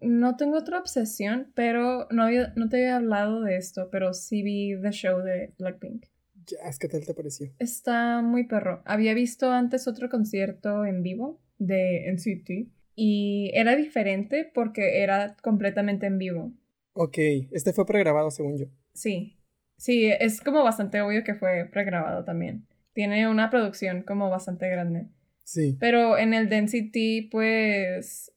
No 0.00 0.36
tengo 0.36 0.58
otra 0.58 0.78
obsesión, 0.78 1.52
pero 1.54 2.06
no, 2.10 2.24
había- 2.24 2.52
no 2.56 2.68
te 2.68 2.76
había 2.78 2.96
hablado 2.96 3.40
de 3.40 3.56
esto, 3.56 3.88
pero 3.90 4.12
sí 4.12 4.42
vi 4.42 4.74
The 4.82 4.90
Show 4.90 5.20
de 5.22 5.54
Blackpink. 5.58 6.06
Ya, 6.46 6.58
¿qué 6.78 6.88
tal 6.88 7.06
te 7.06 7.14
pareció? 7.14 7.46
Está 7.60 8.20
muy 8.20 8.44
perro. 8.46 8.82
Había 8.84 9.14
visto 9.14 9.50
antes 9.52 9.86
otro 9.86 10.10
concierto 10.10 10.84
en 10.84 11.02
vivo 11.02 11.40
de 11.58 12.08
NCT 12.12 12.68
y 12.96 13.52
era 13.54 13.76
diferente 13.76 14.50
porque 14.52 15.02
era 15.02 15.36
completamente 15.40 16.06
en 16.06 16.18
vivo. 16.18 16.52
Ok, 16.94 17.18
este 17.50 17.72
fue 17.72 17.86
pregrabado 17.86 18.30
según 18.30 18.58
yo. 18.58 18.66
Sí, 18.92 19.38
sí, 19.76 20.06
es 20.06 20.40
como 20.40 20.62
bastante 20.62 21.00
obvio 21.00 21.24
que 21.24 21.34
fue 21.34 21.68
pregrabado 21.70 22.24
también. 22.24 22.66
Tiene 22.92 23.28
una 23.28 23.50
producción 23.50 24.02
como 24.02 24.28
bastante 24.28 24.68
grande. 24.68 25.08
Sí. 25.44 25.76
Pero 25.80 26.18
en 26.18 26.34
el 26.34 26.48
de 26.48 26.58
NCT, 26.58 27.30
pues 27.30 28.32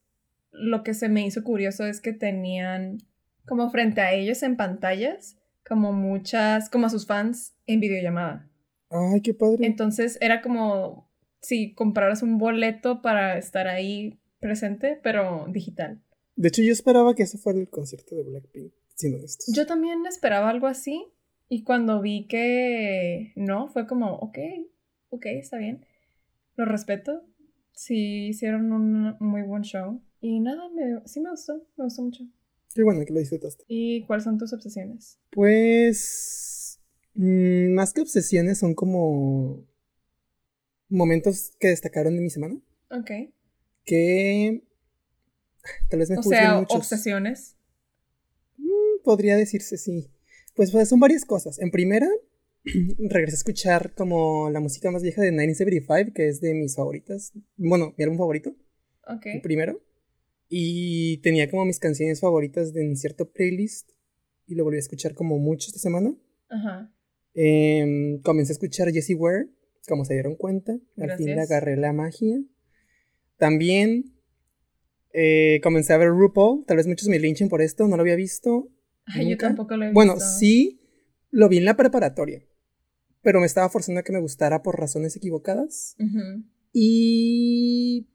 lo 0.50 0.82
que 0.82 0.94
se 0.94 1.08
me 1.08 1.26
hizo 1.26 1.44
curioso 1.44 1.84
es 1.86 2.00
que 2.00 2.12
tenían 2.12 2.98
como 3.46 3.70
frente 3.70 4.00
a 4.00 4.12
ellos 4.12 4.42
en 4.42 4.56
pantallas, 4.56 5.36
como 5.68 5.92
muchas, 5.92 6.70
como 6.70 6.86
a 6.86 6.90
sus 6.90 7.06
fans 7.06 7.54
en 7.66 7.80
videollamada. 7.80 8.48
Ay, 8.90 9.20
qué 9.20 9.34
padre. 9.34 9.66
Entonces 9.66 10.18
era 10.20 10.40
como 10.40 11.10
si 11.40 11.74
compraras 11.74 12.22
un 12.22 12.38
boleto 12.38 13.02
para 13.02 13.36
estar 13.38 13.68
ahí 13.68 14.18
presente, 14.40 14.98
pero 15.02 15.46
digital. 15.48 16.00
De 16.36 16.48
hecho, 16.48 16.62
yo 16.62 16.72
esperaba 16.72 17.14
que 17.14 17.24
ese 17.24 17.38
fuera 17.38 17.58
el 17.58 17.68
concierto 17.68 18.14
de 18.14 18.22
Blackpink, 18.22 18.72
siendo 18.94 19.18
honestos. 19.18 19.54
Yo 19.54 19.66
también 19.66 20.04
esperaba 20.06 20.50
algo 20.50 20.66
así 20.66 21.06
y 21.48 21.64
cuando 21.64 22.00
vi 22.00 22.26
que 22.28 23.32
no, 23.36 23.68
fue 23.68 23.86
como, 23.86 24.14
ok, 24.16 24.38
ok, 25.10 25.26
está 25.26 25.58
bien, 25.58 25.84
lo 26.56 26.64
respeto. 26.64 27.24
Sí, 27.72 28.28
hicieron 28.28 28.72
un 28.72 29.16
muy 29.20 29.42
buen 29.42 29.62
show 29.62 30.00
y 30.20 30.40
nada, 30.40 30.68
me, 30.70 31.06
sí 31.06 31.20
me 31.20 31.30
gustó, 31.30 31.66
me 31.76 31.84
gustó 31.84 32.02
mucho. 32.02 32.24
Qué 32.74 32.82
bueno 32.82 33.04
que 33.04 33.12
lo 33.12 33.20
disfrutaste. 33.20 33.64
¿Y 33.68 34.04
cuáles 34.06 34.24
son 34.24 34.38
tus 34.38 34.52
obsesiones? 34.52 35.18
Pues 35.30 36.56
Mm, 37.16 37.72
más 37.72 37.94
que 37.94 38.02
obsesiones 38.02 38.58
son 38.58 38.74
como 38.74 39.64
momentos 40.88 41.52
que 41.58 41.68
destacaron 41.68 42.14
de 42.14 42.20
mi 42.20 42.30
semana. 42.30 42.60
Ok. 42.90 43.10
Que 43.84 44.62
tal 45.88 45.98
vez 46.00 46.10
me 46.10 46.18
O 46.18 46.22
sea, 46.22 46.58
muchos. 46.60 46.76
obsesiones. 46.76 47.56
Mm, 48.58 49.02
Podría 49.04 49.36
decirse 49.36 49.76
sí. 49.78 50.10
Pues, 50.54 50.70
pues 50.70 50.88
son 50.88 51.00
varias 51.00 51.24
cosas. 51.24 51.58
En 51.58 51.70
primera, 51.70 52.08
regresé 52.64 53.34
a 53.36 53.38
escuchar 53.38 53.94
como 53.94 54.50
la 54.50 54.60
música 54.60 54.90
más 54.90 55.02
vieja 55.02 55.22
de 55.22 55.30
1975, 55.32 56.12
que 56.14 56.28
es 56.28 56.40
de 56.40 56.54
mis 56.54 56.74
favoritas. 56.76 57.32
Bueno, 57.56 57.94
mi 57.96 58.04
álbum 58.04 58.18
favorito, 58.18 58.54
Ok. 59.06 59.26
el 59.26 59.40
primero. 59.42 59.82
Y 60.48 61.18
tenía 61.18 61.50
como 61.50 61.64
mis 61.64 61.78
canciones 61.78 62.20
favoritas 62.20 62.72
de 62.72 62.84
en 62.84 62.96
cierto 62.96 63.30
playlist. 63.30 63.90
Y 64.46 64.54
lo 64.54 64.62
volví 64.64 64.76
a 64.76 64.80
escuchar 64.80 65.14
como 65.14 65.38
mucho 65.38 65.66
esta 65.68 65.80
semana. 65.80 66.14
Ajá. 66.48 66.92
Em, 67.34 68.20
comencé 68.22 68.52
a 68.52 68.54
escuchar 68.54 68.90
Jessie 68.92 69.16
Ware, 69.16 69.48
como 69.88 70.04
se 70.04 70.14
dieron 70.14 70.36
cuenta. 70.36 70.78
Al 70.96 71.16
fin 71.18 71.26
le 71.34 71.40
agarré 71.40 71.76
la 71.76 71.92
magia. 71.92 72.38
También 73.38 74.15
eh, 75.18 75.60
comencé 75.62 75.92
a 75.94 75.98
ver 75.98 76.08
RuPaul. 76.10 76.64
Tal 76.66 76.76
vez 76.76 76.86
muchos 76.86 77.08
me 77.08 77.18
linchen 77.18 77.48
por 77.48 77.62
esto, 77.62 77.88
no 77.88 77.96
lo 77.96 78.02
había 78.02 78.16
visto. 78.16 78.68
Ay, 79.06 79.30
yo 79.30 79.36
tampoco 79.38 79.76
lo 79.76 79.86
he 79.86 79.92
Bueno, 79.92 80.14
visto. 80.14 80.28
sí, 80.38 80.80
lo 81.30 81.48
vi 81.48 81.56
en 81.58 81.64
la 81.64 81.76
preparatoria. 81.76 82.44
Pero 83.22 83.40
me 83.40 83.46
estaba 83.46 83.68
forzando 83.68 84.00
a 84.00 84.02
que 84.04 84.12
me 84.12 84.20
gustara 84.20 84.62
por 84.62 84.78
razones 84.78 85.16
equivocadas. 85.16 85.96
Y 86.72 88.06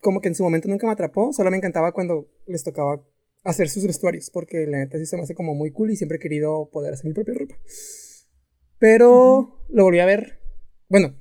como 0.00 0.20
que 0.20 0.28
en 0.28 0.34
su 0.34 0.42
momento 0.42 0.68
nunca 0.68 0.86
me 0.86 0.92
atrapó. 0.94 1.32
Solo 1.32 1.50
me 1.50 1.56
encantaba 1.58 1.92
cuando 1.92 2.28
les 2.46 2.64
tocaba 2.64 3.04
hacer 3.44 3.68
sus 3.68 3.86
vestuarios. 3.86 4.30
Porque 4.30 4.66
la 4.66 4.78
neta 4.78 4.98
sí 4.98 5.06
se 5.06 5.16
me 5.16 5.22
hace 5.22 5.34
como 5.34 5.54
muy 5.54 5.70
cool 5.70 5.90
y 5.90 5.96
siempre 5.96 6.16
he 6.16 6.20
querido 6.20 6.70
poder 6.72 6.94
hacer 6.94 7.06
mi 7.06 7.12
propia 7.12 7.34
ropa. 7.34 7.56
Pero 8.78 9.64
lo 9.68 9.84
volví 9.84 10.00
a 10.00 10.06
ver. 10.06 10.40
Bueno, 10.88 11.14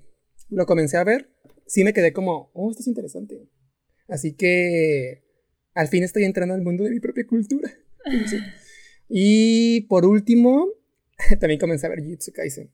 lo 0.50 0.66
comencé 0.66 0.98
a 0.98 1.04
ver. 1.04 1.30
Sí 1.68 1.84
me 1.84 1.94
quedé 1.94 2.14
como, 2.14 2.52
oh, 2.54 2.70
esto 2.70 2.82
es 2.82 2.88
interesante. 2.88 3.48
Así 4.08 4.34
que 4.34 5.24
al 5.74 5.88
fin 5.88 6.04
estoy 6.04 6.24
entrando 6.24 6.54
al 6.54 6.62
mundo 6.62 6.84
de 6.84 6.92
mi 6.92 7.00
propia 7.00 7.26
cultura. 7.28 7.72
Sí. 8.28 8.38
Y 9.10 9.82
por 9.82 10.06
último, 10.06 10.68
también 11.40 11.60
comencé 11.60 11.86
a 11.86 11.90
ver 11.90 12.02
Jujutsu 12.04 12.32
Kaisen. 12.32 12.70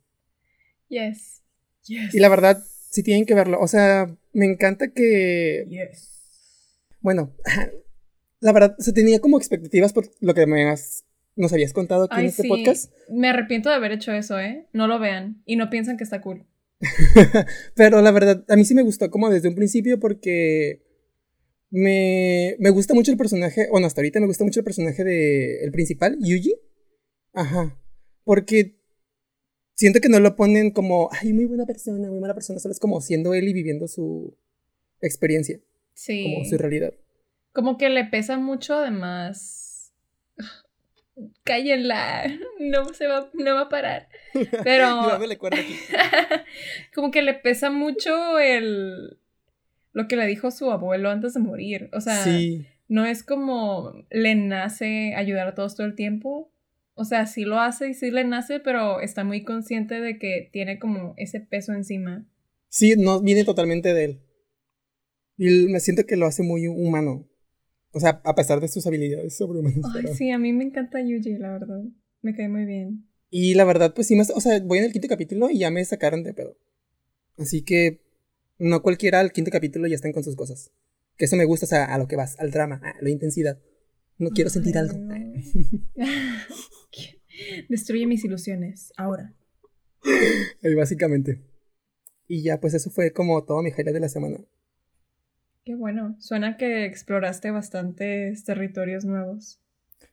Yes. 0.90 1.42
Yes. 1.86 2.14
Y 2.14 2.20
la 2.20 2.30
verdad, 2.30 2.64
sí 2.90 3.02
tienen 3.04 3.26
que 3.26 3.34
verlo. 3.34 3.60
O 3.60 3.68
sea, 3.68 4.16
me 4.34 4.46
encanta 4.46 4.90
que. 4.90 5.66
Yes. 5.70 6.10
Bueno, 7.00 7.34
la 8.40 8.52
verdad, 8.52 8.76
o 8.78 8.84
sea, 8.84 8.94
tenía 8.94 9.20
como 9.20 9.38
expectativas 9.38 9.94
por 9.94 10.10
lo 10.20 10.34
que 10.34 10.46
me 10.46 10.70
has- 10.70 11.06
nos 11.36 11.54
habías 11.54 11.72
contado 11.74 12.04
aquí 12.04 12.16
Ay, 12.18 12.24
en 12.26 12.30
este 12.30 12.42
sí. 12.44 12.48
podcast. 12.50 12.94
Me 13.10 13.30
arrepiento 13.30 13.70
de 13.70 13.76
haber 13.76 13.94
hecho 13.94 14.12
eso, 14.12 14.38
¿eh? 14.38 14.68
No 14.74 14.88
lo 14.88 15.00
vean. 15.00 15.42
Y 15.46 15.56
no 15.56 15.70
piensan 15.70 15.96
que 15.98 16.04
está 16.04 16.22
cool. 16.22 16.46
Pero 17.76 18.02
la 18.02 18.12
verdad, 18.12 18.44
a 18.50 18.56
mí 18.56 18.66
sí 18.66 18.76
me 18.76 18.82
gustó 18.84 19.10
como 19.10 19.30
desde 19.30 19.48
un 19.48 19.56
principio 19.56 20.00
porque 20.00 20.82
me, 21.72 22.56
me 22.60 22.70
gusta 22.70 22.94
mucho 22.94 23.12
el 23.12 23.18
personaje, 23.18 23.68
bueno, 23.72 23.88
hasta 23.88 24.02
ahorita 24.02 24.20
me 24.20 24.28
gusta 24.28 24.44
mucho 24.44 24.60
el 24.60 24.64
personaje 24.64 25.04
de 25.04 25.64
el 25.64 25.72
principal, 25.72 26.18
Yuji. 26.20 26.54
Ajá. 27.34 27.78
Porque 28.24 28.76
siento 29.74 30.00
que 30.00 30.10
no 30.10 30.20
lo 30.20 30.36
ponen 30.36 30.72
como, 30.72 31.10
ay, 31.12 31.34
muy 31.34 31.46
buena 31.46 31.66
persona, 31.66 32.10
muy 32.10 32.20
mala 32.20 32.34
persona, 32.36 32.60
solo 32.60 32.74
es 32.74 32.80
como 32.80 33.02
siendo 33.02 33.34
él 33.34 33.48
y 33.48 33.54
viviendo 33.54 33.88
su 33.88 34.38
experiencia, 35.02 35.60
Sí. 35.94 36.36
como 36.36 36.46
su 36.46 36.58
realidad. 36.58 36.94
Como 37.54 37.78
que 37.78 37.90
le 37.90 38.06
pesa 38.06 38.38
mucho, 38.38 38.76
además. 38.76 39.94
Cállenla. 41.44 42.26
No 42.62 42.94
se 42.94 43.08
va, 43.08 43.28
no 43.34 43.56
va 43.56 43.62
a 43.62 43.70
parar. 43.70 44.08
Pero. 44.64 44.86
Aquí. 45.52 45.76
como 46.94 47.10
que 47.10 47.24
le 47.24 47.34
pesa 47.34 47.72
mucho 47.72 48.38
el. 48.38 49.18
Lo 49.94 50.08
que 50.08 50.16
le 50.16 50.26
dijo 50.28 50.52
su 50.52 50.72
abuelo 50.72 51.10
antes 51.10 51.34
de 51.34 51.40
morir. 51.40 51.90
O 51.94 52.02
sea, 52.02 52.24
Sí, 52.24 52.66
no 52.88 53.06
es 53.06 53.24
como 53.24 53.94
le 54.10 54.36
nace 54.36 55.14
ayudar 55.16 55.48
a 55.48 55.56
todos 55.56 55.76
todo 55.76 55.88
el 55.88 55.96
tiempo. 55.96 56.52
O 56.94 57.06
sea, 57.06 57.26
sí 57.26 57.44
lo 57.46 57.60
hace 57.60 57.90
y 57.90 57.94
sí 57.94 58.12
le 58.12 58.24
nace, 58.26 58.60
pero 58.60 59.00
está 59.02 59.24
muy 59.24 59.44
consciente 59.44 60.00
de 60.02 60.20
que 60.20 60.50
tiene 60.52 60.78
como 60.80 61.14
ese 61.18 61.40
peso 61.40 61.74
encima. 61.74 62.26
sí, 62.70 62.96
no 62.98 63.22
viene 63.22 63.44
totalmente 63.44 63.94
de 63.94 64.04
él. 64.06 64.22
Y 65.38 65.68
me 65.68 65.80
siento 65.80 66.06
que 66.06 66.18
lo 66.18 66.26
hace 66.28 66.44
muy 66.44 66.68
humano. 66.68 67.28
O 67.94 68.00
sea, 68.00 68.22
a 68.24 68.36
pesar 68.36 68.62
de 68.62 68.68
sus 68.68 68.86
habilidades 68.88 69.36
sobrehumanas. 69.38 69.80
Ay, 69.96 70.02
pero- 70.04 70.16
sí, 70.16 70.30
a 70.32 70.38
mí 70.38 70.54
me 70.54 70.64
encanta 70.64 71.02
Yuji, 71.02 71.38
la 71.38 71.52
verdad. 71.52 71.82
Me 72.22 72.36
cae 72.36 72.48
muy 72.48 72.66
bien. 72.66 73.08
Y 73.30 73.54
la 73.56 73.64
verdad, 73.64 73.94
pues 73.94 74.08
sí, 74.08 74.16
me, 74.16 74.22
o 74.24 74.40
sea, 74.42 74.60
voy 74.62 74.80
en 74.80 74.86
el 74.86 74.92
quinto 74.94 75.08
capítulo 75.08 75.50
y 75.50 75.60
ya 75.60 75.72
me 75.72 75.84
sacaron 75.86 76.24
de 76.24 76.34
pedo. 76.34 76.58
Así 77.38 77.64
que 77.64 78.02
no 78.62 78.84
cualquiera 78.84 79.20
al 79.20 79.32
quinto 79.32 79.50
capítulo 79.50 79.88
ya 79.88 79.96
están 79.96 80.12
con 80.12 80.24
sus 80.24 80.36
cosas. 80.36 80.72
Que 81.18 81.26
eso 81.26 81.36
me 81.36 81.46
gusta, 81.46 81.66
o 81.66 81.70
sea, 81.70 81.86
a 81.86 81.98
lo 81.98 82.08
que 82.08 82.16
vas, 82.16 82.40
al 82.40 82.52
drama, 82.52 82.80
a 82.84 83.02
la 83.02 83.10
intensidad. 83.10 83.60
No 84.20 84.30
quiero 84.30 84.52
sentir 84.52 84.78
Ay, 84.78 84.84
algo. 84.84 84.98
no. 85.00 85.16
Destruye 87.70 88.06
mis 88.06 88.24
ilusiones. 88.24 88.94
Ahora. 88.98 89.34
Ahí 90.64 90.76
básicamente. 90.76 91.42
Y 92.28 92.44
ya, 92.44 92.60
pues 92.60 92.76
eso 92.76 92.92
fue 92.92 93.12
como 93.12 93.44
todo 93.44 93.64
mi 93.64 93.72
highlight 93.72 93.96
de 93.96 94.00
la 94.00 94.10
semana. 94.10 94.38
Qué 95.66 95.76
bueno. 95.76 96.16
Suena 96.20 96.56
que 96.58 96.86
exploraste 96.86 97.50
bastantes 97.50 98.44
territorios 98.44 99.06
nuevos. 99.06 99.60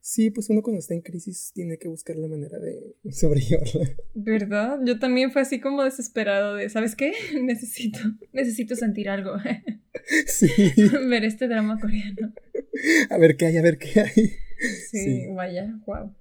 Sí, 0.00 0.30
pues 0.30 0.48
uno 0.48 0.62
cuando 0.62 0.78
está 0.78 0.94
en 0.94 1.02
crisis 1.02 1.50
tiene 1.54 1.76
que 1.78 1.88
buscar 1.88 2.16
la 2.16 2.28
manera 2.28 2.58
de 2.58 2.96
sobrellevarla. 3.12 3.90
¿Verdad? 4.14 4.78
Yo 4.84 4.98
también 4.98 5.30
fue 5.32 5.42
así 5.42 5.60
como 5.60 5.84
desesperado 5.84 6.54
de, 6.54 6.68
¿sabes 6.70 6.94
qué? 6.96 7.12
Necesito, 7.42 7.98
necesito 8.32 8.74
sentir 8.76 9.08
algo. 9.08 9.32
Sí. 10.26 10.48
Ver 11.08 11.24
este 11.24 11.48
drama 11.48 11.78
coreano. 11.80 12.32
A 13.10 13.18
ver 13.18 13.36
qué 13.36 13.46
hay, 13.46 13.56
a 13.58 13.62
ver 13.62 13.76
qué 13.76 14.00
hay. 14.00 14.28
Sí, 14.90 14.98
Sí. 15.04 15.26
vaya, 15.34 15.74
wow. 15.86 16.14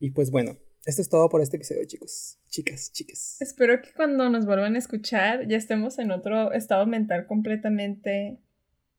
Y 0.00 0.10
pues 0.10 0.30
bueno, 0.30 0.56
esto 0.86 1.02
es 1.02 1.08
todo 1.08 1.28
por 1.28 1.40
este 1.40 1.56
episodio, 1.56 1.84
chicos. 1.84 2.38
Chicas, 2.48 2.90
chicas. 2.92 3.36
Espero 3.40 3.80
que 3.82 3.92
cuando 3.94 4.28
nos 4.30 4.46
vuelvan 4.46 4.74
a 4.74 4.78
escuchar 4.78 5.46
ya 5.46 5.56
estemos 5.56 5.98
en 6.00 6.10
otro 6.10 6.52
estado 6.52 6.86
mental 6.86 7.26
completamente 7.26 8.40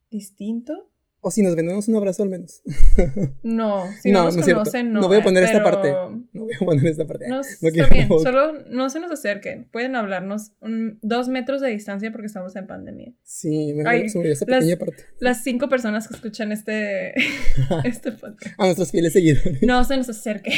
distinto. 0.10 0.93
O 1.26 1.32
si 1.32 1.42
nos 1.42 1.56
vendemos 1.56 1.88
un 1.88 1.96
abrazo 1.96 2.24
al 2.24 2.30
menos. 2.30 2.62
No, 3.44 3.86
si 4.02 4.12
no, 4.12 4.20
No, 4.20 4.26
nos 4.26 4.36
no 4.38 4.44
conocen, 4.44 4.92
no. 4.92 5.00
No 5.02 5.08
voy 5.08 5.18
a 5.18 5.24
poner 5.24 5.44
esta 5.46 5.64
parte. 5.64 5.90
No 6.34 6.44
voy 6.44 6.54
a 6.54 6.60
poner 6.66 6.86
esta 6.88 7.08
parte. 7.08 7.30
No, 7.30 7.36
No 7.38 7.42
está 7.42 7.72
quiero 7.72 7.88
bien, 7.90 8.10
solo 8.24 8.54
no 8.70 8.90
se 8.90 9.00
nos 9.00 9.10
acerquen. 9.10 9.70
Pueden 9.72 9.96
hablarnos 9.96 10.52
un- 10.60 11.00
dos 11.02 11.30
metros 11.30 11.62
de 11.62 11.70
distancia 11.70 12.12
porque 12.12 12.28
estamos 12.28 12.54
en 12.58 12.68
pandemia. 12.68 13.14
Sí, 13.24 13.74
me 13.74 13.88
Ay, 13.90 14.02
esa 14.08 14.20
las- 14.22 14.40
pequeña 14.44 14.76
parte. 14.78 15.04
Las 15.20 15.44
cinco 15.44 15.70
personas 15.70 16.10
que 16.10 16.16
escuchan 16.16 16.52
este, 16.52 17.14
este 17.86 18.12
podcast. 18.12 18.60
A 18.60 18.66
nuestros 18.66 18.92
fieles 18.92 19.14
seguidores. 19.14 19.64
No 19.64 19.84
se 19.86 19.96
nos 19.96 20.10
acerquen. 20.10 20.54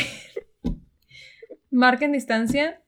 Marquen 1.69 2.11
distancia. 2.11 2.81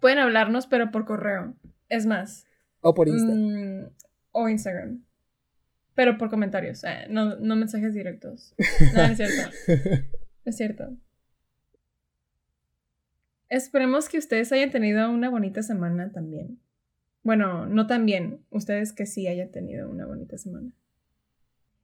Pueden 0.00 0.18
hablarnos, 0.18 0.66
pero 0.66 0.90
por 0.90 1.04
correo. 1.04 1.54
Es 1.88 2.06
más. 2.06 2.44
O 2.80 2.94
por 2.94 3.08
Insta. 3.08 3.32
mm, 3.34 3.90
o 4.32 4.48
Instagram. 4.48 5.04
Pero 5.96 6.18
por 6.18 6.30
comentarios. 6.30 6.84
eh, 6.84 7.06
no, 7.10 7.36
no 7.36 7.56
mensajes 7.56 7.94
directos. 7.94 8.54
No, 8.94 9.02
es 9.02 9.16
cierto. 9.16 9.50
Es 10.44 10.58
cierto. 10.58 10.96
Esperemos 13.48 14.08
que 14.08 14.18
ustedes 14.18 14.52
hayan 14.52 14.70
tenido 14.70 15.10
una 15.10 15.28
bonita 15.28 15.60
semana 15.64 16.12
también. 16.12 16.60
Bueno, 17.24 17.66
no 17.66 17.88
tan 17.88 18.06
bien. 18.06 18.44
Ustedes 18.50 18.92
que 18.92 19.06
sí 19.06 19.26
hayan 19.26 19.50
tenido 19.50 19.90
una 19.90 20.06
bonita 20.06 20.38
semana. 20.38 20.70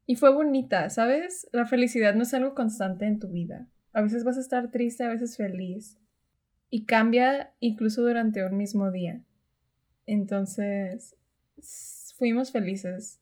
Y 0.07 0.15
fue 0.15 0.33
bonita, 0.33 0.91
¿sabes? 0.91 1.49
La 1.51 1.67
felicidad 1.67 2.15
no 2.15 2.23
es 2.23 2.35
algo 2.35 2.55
constante 2.55 3.07
en 3.07 3.19
tu 3.19 3.27
vida. 3.27 3.67
A 3.93 4.01
veces 4.03 4.23
vas 4.23 4.37
a 4.37 4.41
estar 4.43 4.71
triste, 4.71 5.03
a 5.03 5.09
veces 5.09 5.37
feliz. 5.37 5.99
Y 6.71 6.85
cambia 6.85 7.55
incluso 7.59 8.03
durante 8.03 8.45
un 8.45 8.57
mismo 8.57 8.93
día. 8.93 9.25
Entonces, 10.07 11.17
fuimos 12.17 12.53
felices 12.53 13.22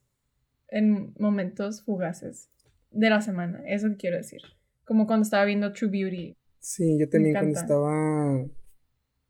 en 0.71 1.13
momentos 1.19 1.83
fugaces 1.83 2.49
de 2.89 3.09
la 3.09 3.21
semana. 3.21 3.61
Eso 3.67 3.87
quiero 3.99 4.17
decir. 4.17 4.41
Como 4.85 5.05
cuando 5.05 5.23
estaba 5.23 5.45
viendo 5.45 5.71
True 5.73 5.91
Beauty. 5.91 6.35
Sí, 6.59 6.97
yo 6.99 7.07
también 7.07 7.33
cuando 7.35 7.59
estaba 7.59 8.45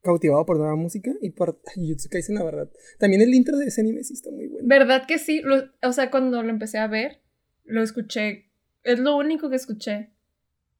cautivado 0.02 0.46
por 0.46 0.58
nueva 0.58 0.76
música 0.76 1.12
y 1.22 1.32
por 1.32 1.60
Jujutsu 1.76 2.10
Kaisen, 2.10 2.36
la 2.36 2.44
verdad. 2.44 2.70
También 3.00 3.22
el 3.22 3.34
intro 3.34 3.58
de 3.58 3.66
ese 3.66 3.82
anime 3.82 4.04
sí 4.04 4.14
está 4.14 4.32
muy 4.32 4.48
bueno. 4.48 4.68
¿Verdad 4.68 5.06
que 5.08 5.18
sí? 5.20 5.42
Lo- 5.44 5.66
o 5.84 5.92
sea, 5.92 6.10
cuando 6.10 6.42
lo 6.42 6.50
empecé 6.50 6.78
a 6.78 6.88
ver, 6.88 7.22
lo 7.66 7.84
escuché. 7.84 8.52
Es 8.84 9.00
lo 9.00 9.18
único 9.18 9.50
que 9.50 9.56
escuché. 9.58 10.14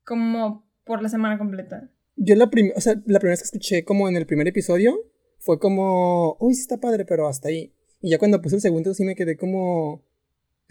Como 0.04 0.68
por 0.84 1.02
la 1.02 1.10
semana 1.10 1.38
completa. 1.38 1.92
Yo 2.16 2.36
la 2.36 2.50
primera, 2.50 2.76
o 2.78 2.82
sea, 2.82 2.94
la 3.06 3.20
primera 3.20 3.34
vez 3.34 3.40
que 3.42 3.46
escuché 3.46 3.84
como 3.86 4.10
en 4.10 4.16
el 4.16 4.26
primer 4.26 4.48
episodio 4.48 4.96
fue 5.40 5.60
como, 5.60 6.38
uy, 6.40 6.54
sí 6.56 6.62
está 6.62 6.80
padre, 6.80 7.06
pero 7.06 7.28
hasta 7.28 7.50
ahí. 7.50 7.74
Y 8.02 8.10
ya 8.10 8.18
cuando 8.20 8.42
puse 8.42 8.56
el 8.56 8.62
segundo 8.62 8.94
sí 8.94 9.04
me 9.04 9.16
quedé 9.16 9.38
como, 9.38 10.04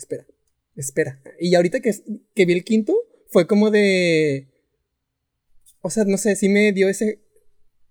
espera, 0.00 0.26
espera. 0.76 1.20
Y 1.38 1.54
ahorita 1.54 1.80
que, 1.80 1.92
que 2.34 2.46
vi 2.46 2.52
el 2.54 2.64
quinto 2.64 2.94
fue 3.28 3.46
como 3.46 3.70
de, 3.70 4.48
o 5.82 5.90
sea, 5.90 6.04
no 6.04 6.16
sé, 6.16 6.34
sí 6.36 6.48
me 6.48 6.72
dio 6.72 6.88
ese, 6.88 7.20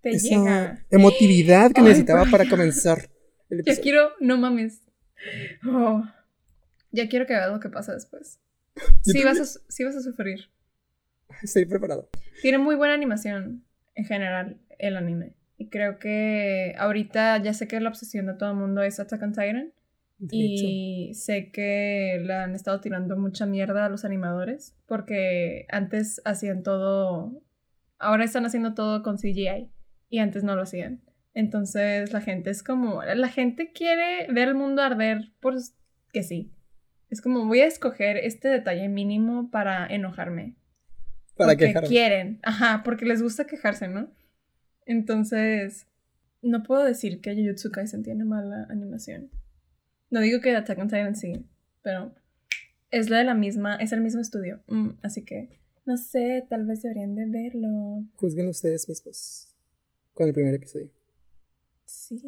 te 0.02 0.10
esa 0.12 0.28
llega. 0.28 0.86
emotividad 0.90 1.72
que 1.72 1.82
Ay, 1.82 1.88
necesitaba 1.88 2.26
para 2.32 2.50
comenzar 2.50 3.10
el 3.50 3.58
Ya 3.66 3.74
episodio. 3.74 3.82
quiero, 3.84 4.10
no 4.20 4.38
mames. 4.38 4.82
Oh, 5.68 6.04
ya 6.92 7.08
quiero 7.10 7.26
que 7.28 7.34
veas 7.34 7.52
lo 7.52 7.60
que 7.60 7.70
pasa 7.70 7.94
después. 7.94 8.40
Sí 9.04 9.24
vas, 9.24 9.40
a, 9.40 9.46
sí 9.70 9.84
vas 9.84 9.96
a 9.96 10.02
sufrir. 10.02 10.50
Estoy 11.44 11.66
preparado. 11.66 12.10
Tiene 12.42 12.58
muy 12.60 12.76
buena 12.76 12.94
animación 12.94 13.66
en 13.96 14.06
general 14.06 14.58
el 14.78 14.96
anime. 14.98 15.34
Y 15.58 15.68
creo 15.70 16.00
que 16.00 16.74
ahorita 16.78 17.42
ya 17.44 17.54
sé 17.54 17.68
que 17.68 17.80
la 17.82 17.90
obsesión 17.90 18.26
de 18.28 18.34
todo 18.36 18.52
el 18.52 18.56
mundo 18.56 18.82
es 18.82 19.00
Attack 19.00 19.22
on 19.22 19.34
Titan. 19.34 19.74
Y 20.20 21.14
sé 21.14 21.52
que 21.52 22.22
le 22.24 22.34
han 22.34 22.56
estado 22.56 22.82
tirando 22.82 23.16
mucha 23.18 23.46
mierda 23.46 23.86
a 23.86 23.90
los 23.90 24.04
animadores. 24.06 24.76
Porque 24.86 25.66
antes 25.70 26.22
hacían 26.26 26.64
todo. 26.64 27.42
Ahora 27.98 28.26
están 28.26 28.46
haciendo 28.46 28.74
todo 28.74 29.02
con 29.02 29.18
CGI. 29.18 29.70
Y 30.10 30.20
antes 30.20 30.44
no 30.44 30.56
lo 30.56 30.64
hacían. 30.64 31.02
Entonces 31.34 32.12
la 32.12 32.22
gente 32.22 32.50
es 32.50 32.64
como. 32.64 33.02
La 33.04 33.30
gente 33.30 33.72
quiere 33.72 34.28
ver 34.32 34.50
el 34.50 34.56
mundo 34.56 34.82
arder 34.82 35.32
por 35.40 35.56
que 36.12 36.24
sí. 36.24 36.52
Es 37.10 37.22
como 37.22 37.46
voy 37.46 37.62
a 37.62 37.66
escoger 37.68 38.18
este 38.18 38.50
detalle 38.50 38.88
mínimo 38.88 39.50
para 39.50 39.88
enojarme 39.88 40.56
Para 41.36 41.54
porque 41.54 41.68
quejarme. 41.68 41.88
quieren, 41.88 42.40
ajá, 42.44 42.84
porque 42.84 43.06
les 43.06 43.22
gusta 43.24 43.48
quejarse, 43.48 43.88
¿no? 43.88 44.12
Entonces, 44.86 45.88
no 46.42 46.64
puedo 46.64 46.84
decir 46.84 47.22
que 47.22 47.36
Jujutsu 47.36 47.72
Kaisen 47.72 48.04
tiene 48.04 48.26
mala 48.26 48.68
animación. 48.70 49.32
No 50.10 50.22
digo 50.22 50.42
que 50.42 50.56
Attack 50.56 50.80
on 50.80 50.88
Titan 50.88 51.16
sí, 51.16 51.46
pero 51.84 52.14
es 52.92 53.10
la 53.10 53.20
de 53.20 53.24
la 53.26 53.36
misma, 53.36 53.76
es 53.76 53.92
el 53.92 54.02
mismo 54.02 54.22
estudio, 54.22 54.62
mm, 54.68 54.90
así 55.04 55.24
que 55.24 55.60
no 55.90 55.98
sé, 55.98 56.46
tal 56.48 56.68
vez 56.68 56.84
deberían 56.84 57.16
de 57.16 57.26
verlo. 57.26 58.04
Juzguen 58.18 58.48
ustedes 58.48 58.88
mismos. 58.88 59.56
Con 60.14 60.28
el 60.28 60.36
primer 60.36 60.54
episodio. 60.54 60.92
Sí. 61.86 62.22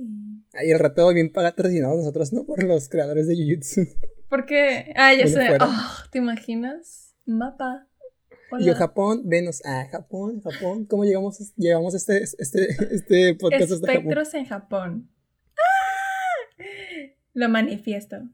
Ahí 0.54 0.72
el 0.72 0.80
rato 0.80 1.14
bien 1.14 1.32
patrocinados 1.32 1.98
nosotros, 1.98 2.34
¿no? 2.34 2.44
Por 2.44 2.64
los 2.64 2.90
creadores 2.90 3.28
de 3.28 3.36
Jujutsu. 3.36 3.82
Porque, 4.30 4.92
ah, 4.96 5.14
ya 5.14 5.28
sé. 5.28 5.58
Ah, 5.60 6.06
¿te 6.12 6.18
imaginas? 6.18 7.14
Mapa. 7.28 7.88
Y 8.60 8.66
yo, 8.66 8.72
Hola. 8.72 8.76
Japón, 8.76 9.22
Venus. 9.26 9.62
Ah, 9.64 9.88
Japón, 9.92 10.42
Japón. 10.42 10.86
¿Cómo 10.86 11.06
llegamos, 11.06 11.54
llegamos 11.56 11.94
este, 11.94 12.24
este, 12.24 12.68
este 12.96 13.36
podcast 13.36 13.74
hasta 13.74 13.88
Japón? 13.88 13.96
Espectros 13.96 14.34
en 14.34 14.46
Japón. 14.46 15.10
¡Ah! 15.56 16.64
Lo 17.34 17.50
manifiesto. 17.50 18.30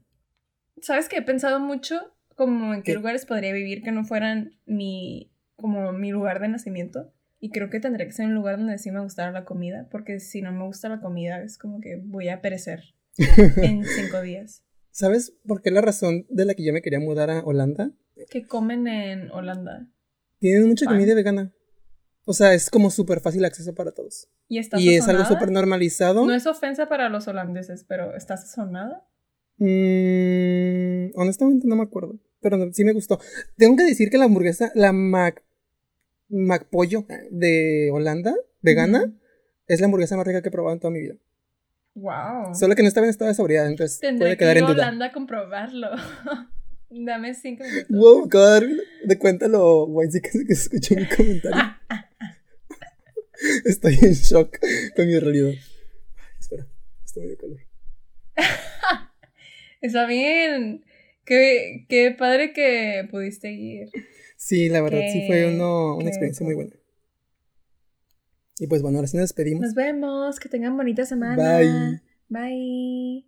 ¿Sabes 0.80 1.08
que 1.08 1.16
he 1.18 1.22
pensado 1.22 1.60
mucho 1.60 2.14
como 2.36 2.74
en 2.74 2.82
qué 2.82 2.92
¿Qué? 2.92 2.94
lugares 2.94 3.26
podría 3.26 3.52
vivir 3.52 3.82
que 3.82 3.92
no 3.92 4.04
fueran 4.04 4.52
mi 4.66 5.32
como 5.56 5.92
mi 5.92 6.10
lugar 6.10 6.40
de 6.40 6.48
nacimiento? 6.48 7.12
Y 7.40 7.50
creo 7.50 7.70
que 7.70 7.80
tendría 7.80 8.06
que 8.06 8.12
ser 8.12 8.26
un 8.26 8.34
lugar 8.34 8.58
donde 8.58 8.78
sí 8.78 8.90
me 8.90 9.00
gustara 9.00 9.30
la 9.30 9.44
comida, 9.44 9.88
porque 9.90 10.18
si 10.18 10.42
no 10.42 10.52
me 10.52 10.64
gusta 10.64 10.88
la 10.88 11.00
comida 11.00 11.40
es 11.42 11.56
como 11.58 11.80
que 11.80 12.00
voy 12.04 12.28
a 12.28 12.40
perecer 12.40 12.94
en 13.16 13.84
cinco 13.84 14.20
días. 14.22 14.64
¿Sabes 14.90 15.36
por 15.46 15.62
qué 15.62 15.70
la 15.70 15.80
razón 15.80 16.26
de 16.28 16.44
la 16.44 16.54
que 16.54 16.64
yo 16.64 16.72
me 16.72 16.82
quería 16.82 16.98
mudar 16.98 17.30
a 17.30 17.40
Holanda? 17.40 17.92
¿Qué 18.30 18.46
comen 18.46 18.88
en 18.88 19.30
Holanda? 19.30 19.86
Tienen 20.40 20.66
mucha 20.66 20.86
Pan. 20.86 20.96
comida 20.96 21.14
vegana. 21.14 21.52
O 22.30 22.34
sea, 22.34 22.52
es 22.52 22.68
como 22.68 22.90
súper 22.90 23.20
fácil 23.20 23.42
acceso 23.46 23.74
para 23.74 23.92
todos. 23.92 24.28
¿Y 24.48 24.58
está 24.58 24.78
Y 24.78 24.90
es 24.90 25.08
algo 25.08 25.24
súper 25.24 25.50
normalizado. 25.50 26.26
No 26.26 26.34
es 26.34 26.46
ofensa 26.46 26.86
para 26.86 27.08
los 27.08 27.26
holandeses, 27.26 27.84
pero 27.88 28.14
¿está 28.14 28.36
sazonada? 28.36 29.08
Mm, 29.56 31.10
honestamente 31.18 31.66
no 31.66 31.76
me 31.76 31.84
acuerdo. 31.84 32.18
Pero 32.40 32.58
no- 32.58 32.70
sí 32.72 32.84
me 32.84 32.92
gustó. 32.92 33.18
Tengo 33.56 33.76
que 33.76 33.84
decir 33.84 34.10
que 34.10 34.18
la 34.18 34.26
hamburguesa, 34.26 34.70
la 34.74 34.92
Mac, 34.92 35.42
Mac 36.28 36.68
Pollo 36.70 37.06
de 37.30 37.90
Holanda, 37.92 38.34
vegana, 38.60 39.10
es 39.66 39.80
la 39.80 39.86
hamburguesa 39.86 40.16
más 40.18 40.26
rica 40.26 40.42
que 40.42 40.48
he 40.48 40.52
probado 40.52 40.74
en 40.74 40.80
toda 40.80 40.90
mi 40.92 41.00
vida. 41.00 41.14
Wow. 41.94 42.54
Solo 42.54 42.74
que 42.76 42.82
no 42.82 42.88
estaba 42.88 43.06
en 43.06 43.10
estado 43.10 43.28
de 43.30 43.34
sobriedad, 43.34 43.66
entonces 43.68 43.98
Tendré 44.00 44.18
puede 44.26 44.32
que 44.36 44.38
quedar 44.40 44.56
ir 44.58 44.62
en 44.64 44.68
a 44.68 44.72
duda. 44.74 44.82
Holanda 44.84 45.06
a 45.06 45.12
comprobarlo. 45.12 45.88
Dame 46.90 47.34
cinco 47.34 47.64
minutos. 47.64 47.86
Wow, 47.88 48.24
acabo 48.26 48.44
de 48.44 48.50
dar 48.50 48.66
de 49.04 49.18
cuenta 49.18 49.48
lo 49.48 49.86
guay 49.86 50.10
sí 50.10 50.20
que 50.20 50.30
que 50.46 50.52
escuchó 50.52 50.94
mi 50.94 51.06
comentario. 51.08 51.62
Estoy 53.64 53.98
en 54.02 54.12
shock 54.14 54.58
con 54.96 55.06
mi 55.06 55.18
realidad. 55.18 55.48
Ay, 55.50 55.58
Espera, 56.40 56.66
estoy 57.04 57.22
medio 57.24 57.38
calor. 57.38 57.58
Está 59.80 60.06
bien. 60.06 60.84
Qué, 61.24 61.86
qué 61.88 62.10
padre 62.18 62.52
que 62.52 63.06
pudiste 63.10 63.52
ir. 63.52 63.90
Sí, 64.36 64.68
la 64.68 64.80
verdad, 64.80 65.00
sí 65.12 65.24
fue 65.26 65.54
uno- 65.54 65.96
una 65.96 66.08
experiencia 66.08 66.44
muy 66.44 66.54
buena. 66.54 66.72
Y 68.58 68.66
pues 68.66 68.82
bueno, 68.82 68.98
ahora 68.98 69.08
sí 69.08 69.16
nos 69.16 69.24
despedimos. 69.24 69.62
Nos 69.62 69.74
vemos. 69.74 70.40
Que 70.40 70.48
tengan 70.48 70.76
bonita 70.76 71.04
semana. 71.04 71.58
Bye. 71.58 72.00
Bye. 72.28 73.24